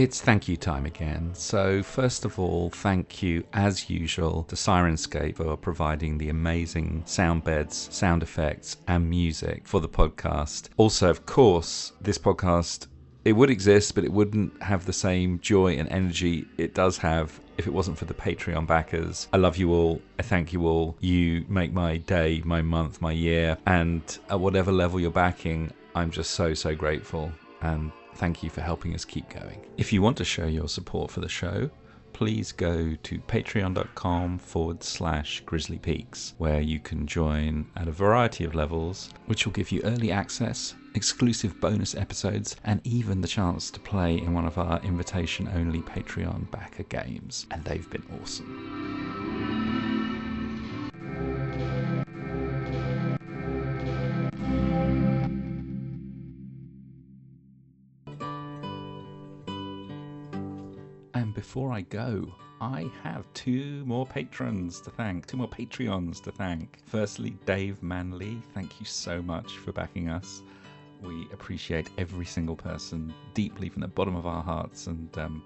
It's 0.00 0.22
thank 0.22 0.48
you 0.48 0.56
time 0.56 0.86
again. 0.86 1.34
So, 1.34 1.82
first 1.82 2.24
of 2.24 2.38
all, 2.38 2.70
thank 2.70 3.22
you 3.22 3.44
as 3.52 3.90
usual 3.90 4.44
to 4.44 4.56
Syrinscape 4.56 5.36
for 5.36 5.58
providing 5.58 6.16
the 6.16 6.30
amazing 6.30 7.02
sound 7.04 7.44
beds, 7.44 7.86
sound 7.92 8.22
effects, 8.22 8.78
and 8.88 9.10
music 9.10 9.68
for 9.68 9.78
the 9.78 9.90
podcast. 9.90 10.70
Also, 10.78 11.10
of 11.10 11.26
course, 11.26 11.92
this 12.00 12.16
podcast 12.16 12.86
it 13.26 13.34
would 13.34 13.50
exist, 13.50 13.94
but 13.94 14.04
it 14.04 14.10
wouldn't 14.10 14.62
have 14.62 14.86
the 14.86 14.92
same 14.94 15.38
joy 15.40 15.74
and 15.74 15.86
energy 15.90 16.46
it 16.56 16.72
does 16.72 16.96
have 16.96 17.38
if 17.58 17.66
it 17.66 17.74
wasn't 17.74 17.98
for 17.98 18.06
the 18.06 18.14
Patreon 18.14 18.66
backers. 18.66 19.28
I 19.34 19.36
love 19.36 19.58
you 19.58 19.70
all. 19.74 20.00
I 20.18 20.22
thank 20.22 20.54
you 20.54 20.66
all. 20.66 20.96
You 21.00 21.44
make 21.46 21.74
my 21.74 21.98
day, 21.98 22.40
my 22.46 22.62
month, 22.62 23.02
my 23.02 23.12
year, 23.12 23.58
and 23.66 24.00
at 24.30 24.40
whatever 24.40 24.72
level 24.72 24.98
you're 24.98 25.10
backing, 25.10 25.70
I'm 25.94 26.10
just 26.10 26.30
so, 26.30 26.54
so 26.54 26.74
grateful. 26.74 27.30
and 27.60 27.92
thank 28.14 28.42
you 28.42 28.50
for 28.50 28.60
helping 28.60 28.94
us 28.94 29.04
keep 29.04 29.28
going. 29.28 29.64
If 29.76 29.92
you 29.92 30.02
want 30.02 30.16
to 30.18 30.24
show 30.24 30.46
your 30.46 30.68
support 30.68 31.10
for 31.10 31.20
the 31.20 31.28
show, 31.28 31.70
please 32.12 32.52
go 32.52 32.94
to 33.02 33.18
patreon.com 33.20 34.38
forward 34.38 34.82
slash 34.82 35.40
grizzly 35.46 35.78
peaks, 35.78 36.34
where 36.38 36.60
you 36.60 36.78
can 36.78 37.06
join 37.06 37.66
at 37.76 37.88
a 37.88 37.92
variety 37.92 38.44
of 38.44 38.54
levels, 38.54 39.10
which 39.26 39.46
will 39.46 39.52
give 39.52 39.72
you 39.72 39.80
early 39.84 40.12
access, 40.12 40.74
exclusive 40.94 41.58
bonus 41.60 41.94
episodes, 41.94 42.56
and 42.64 42.80
even 42.84 43.20
the 43.20 43.28
chance 43.28 43.70
to 43.70 43.80
play 43.80 44.18
in 44.18 44.34
one 44.34 44.44
of 44.44 44.58
our 44.58 44.80
invitation 44.82 45.48
only 45.54 45.80
Patreon 45.80 46.50
backer 46.50 46.82
games. 46.84 47.46
And 47.50 47.64
they've 47.64 47.88
been 47.88 48.04
awesome. 48.20 50.09
Before 61.40 61.72
I 61.72 61.80
go, 61.80 62.30
I 62.60 62.90
have 63.02 63.24
two 63.32 63.82
more 63.86 64.04
patrons 64.04 64.78
to 64.82 64.90
thank, 64.90 65.24
two 65.24 65.38
more 65.38 65.48
Patreons 65.48 66.22
to 66.24 66.30
thank. 66.30 66.76
Firstly, 66.84 67.30
Dave 67.46 67.82
Manley, 67.82 68.42
thank 68.52 68.78
you 68.78 68.84
so 68.84 69.22
much 69.22 69.56
for 69.56 69.72
backing 69.72 70.10
us. 70.10 70.42
We 71.00 71.28
appreciate 71.32 71.88
every 71.96 72.26
single 72.26 72.56
person 72.56 73.14
deeply 73.32 73.70
from 73.70 73.80
the 73.80 73.88
bottom 73.88 74.16
of 74.16 74.26
our 74.26 74.42
hearts. 74.42 74.86
And 74.86 75.16
um, 75.16 75.42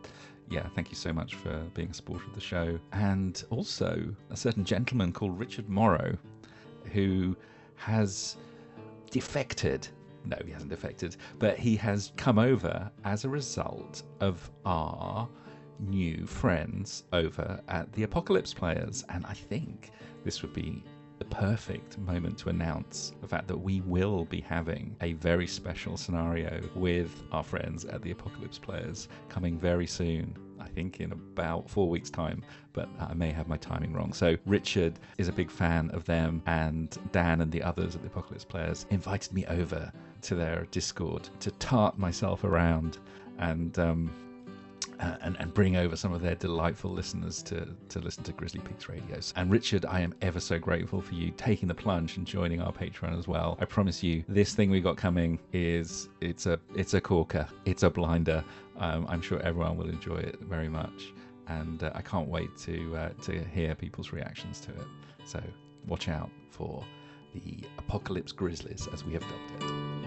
yeah, 0.51 0.66
thank 0.74 0.90
you 0.90 0.97
so 0.97 1.12
much 1.12 1.36
for 1.36 1.62
being 1.74 1.90
a 1.90 1.95
supporter 1.95 2.26
of 2.26 2.34
the 2.34 2.40
show. 2.40 2.76
And 2.90 3.40
also, 3.51 4.12
a 4.30 4.36
certain 4.36 4.64
gentleman 4.64 5.12
called 5.12 5.38
Richard 5.38 5.68
Morrow, 5.68 6.18
who 6.92 7.36
has 7.76 8.36
defected. 9.12 9.86
No, 10.24 10.38
he 10.45 10.51
hasn't 10.51 10.72
defected, 10.72 11.14
but 11.38 11.57
he 11.57 11.76
has 11.76 12.12
come 12.16 12.40
over 12.40 12.90
as 13.05 13.24
a 13.24 13.28
result 13.28 14.03
of 14.20 14.51
our 14.66 15.28
new 15.89 16.26
friends 16.26 17.05
over 17.12 17.61
at 17.68 17.93
the 17.93 18.03
Apocalypse 18.03 18.55
Players. 18.55 19.05
And 19.09 19.24
I 19.26 19.35
think 19.35 19.91
this 20.24 20.43
would 20.43 20.53
be 20.53 20.82
the 21.18 21.24
perfect 21.26 21.99
moment 21.99 22.37
to 22.39 22.49
announce 22.49 23.12
the 23.20 23.28
fact 23.28 23.47
that 23.49 23.57
we 23.57 23.80
will 23.82 24.24
be 24.24 24.41
having 24.41 24.97
a 25.01 25.12
very 25.14 25.47
special 25.47 25.97
scenario 25.97 26.61
with 26.74 27.22
our 27.32 27.45
friends 27.45 27.85
at 27.85 28.03
the 28.03 28.11
Apocalypse 28.11 28.59
Players 28.59 29.09
coming 29.28 29.59
very 29.59 29.87
soon. 29.87 30.37
I 30.61 30.68
think 30.68 31.01
in 31.01 31.12
about 31.12 31.68
four 31.68 31.89
weeks' 31.89 32.11
time, 32.11 32.43
but 32.72 32.89
I 32.99 33.12
may 33.14 33.30
have 33.32 33.49
my 33.49 33.57
timing 33.59 33.93
wrong. 33.93 34.12
So, 34.12 34.37
Richard 34.47 34.99
is 35.18 35.28
a 35.28 35.32
big 35.32 35.51
fan 35.51 35.91
of 35.91 36.05
them, 36.05 36.43
and 36.47 36.97
Dan 37.12 37.43
and 37.43 37.53
the 37.53 37.62
others 37.62 37.95
at 37.95 38.01
the 38.01 38.09
Apocalypse 38.09 38.45
Players 38.45 38.87
invited 38.91 39.32
me 39.32 39.45
over 39.47 39.93
to 40.22 40.35
their 40.35 40.66
Discord 40.70 41.28
to 41.41 41.51
tart 41.53 41.99
myself 41.99 42.45
around 42.45 42.99
and 43.39 43.78
um, 43.78 44.11
uh, 45.01 45.16
and, 45.22 45.36
and 45.38 45.53
bring 45.53 45.76
over 45.76 45.97
some 45.97 46.12
of 46.12 46.22
their 46.22 46.34
delightful 46.34 46.90
listeners 46.90 47.42
to, 47.45 47.68
to 47.88 47.99
listen 48.01 48.22
to 48.24 48.32
Grizzly 48.32 48.61
Peaks 48.61 48.88
Radios. 48.88 49.32
And 49.36 49.51
Richard, 49.51 49.84
I 49.86 50.01
am 50.01 50.14
ever 50.22 50.40
so 50.40 50.59
grateful 50.59 51.01
for 51.01 51.14
you 51.14 51.30
taking 51.36 51.68
the 51.68 51.74
plunge 51.74 52.16
and 52.16 52.26
joining 52.26 52.61
our 52.61 52.72
Patreon 52.72 53.18
as 53.18 53.28
well. 53.28 53.57
I 53.61 53.64
promise 53.64 54.03
you, 54.03 54.24
this 54.28 54.55
thing 54.55 54.70
we 54.70 54.80
got 54.80 54.97
coming 54.97 55.38
is 55.53 56.09
it's 56.20 56.47
a 56.47 56.59
it's 56.76 56.95
a 56.95 57.01
corker, 57.01 57.47
it's 57.64 57.82
a 57.82 57.90
blinder. 57.90 58.45
Um, 58.78 59.07
I'm 59.09 59.22
sure 59.22 59.40
everyone 59.40 59.76
will 59.76 59.88
enjoy 59.88 60.16
it 60.16 60.38
very 60.40 60.68
much, 60.68 61.12
and 61.49 61.82
uh, 61.82 61.92
I 61.95 62.03
can't 62.03 62.28
wait 62.28 62.57
to 62.59 62.97
uh, 62.97 63.09
to 63.22 63.45
hear 63.45 63.74
people's 63.74 64.12
reactions 64.12 64.61
to 64.61 64.70
it. 64.72 64.86
So 65.24 65.42
watch 65.86 66.09
out 66.09 66.30
for 66.51 66.84
the 67.34 67.59
Apocalypse 67.78 68.32
Grizzlies, 68.32 68.88
as 68.92 69.05
we 69.05 69.12
have 69.14 69.22
dubbed 69.22 69.62
it. 69.62 70.04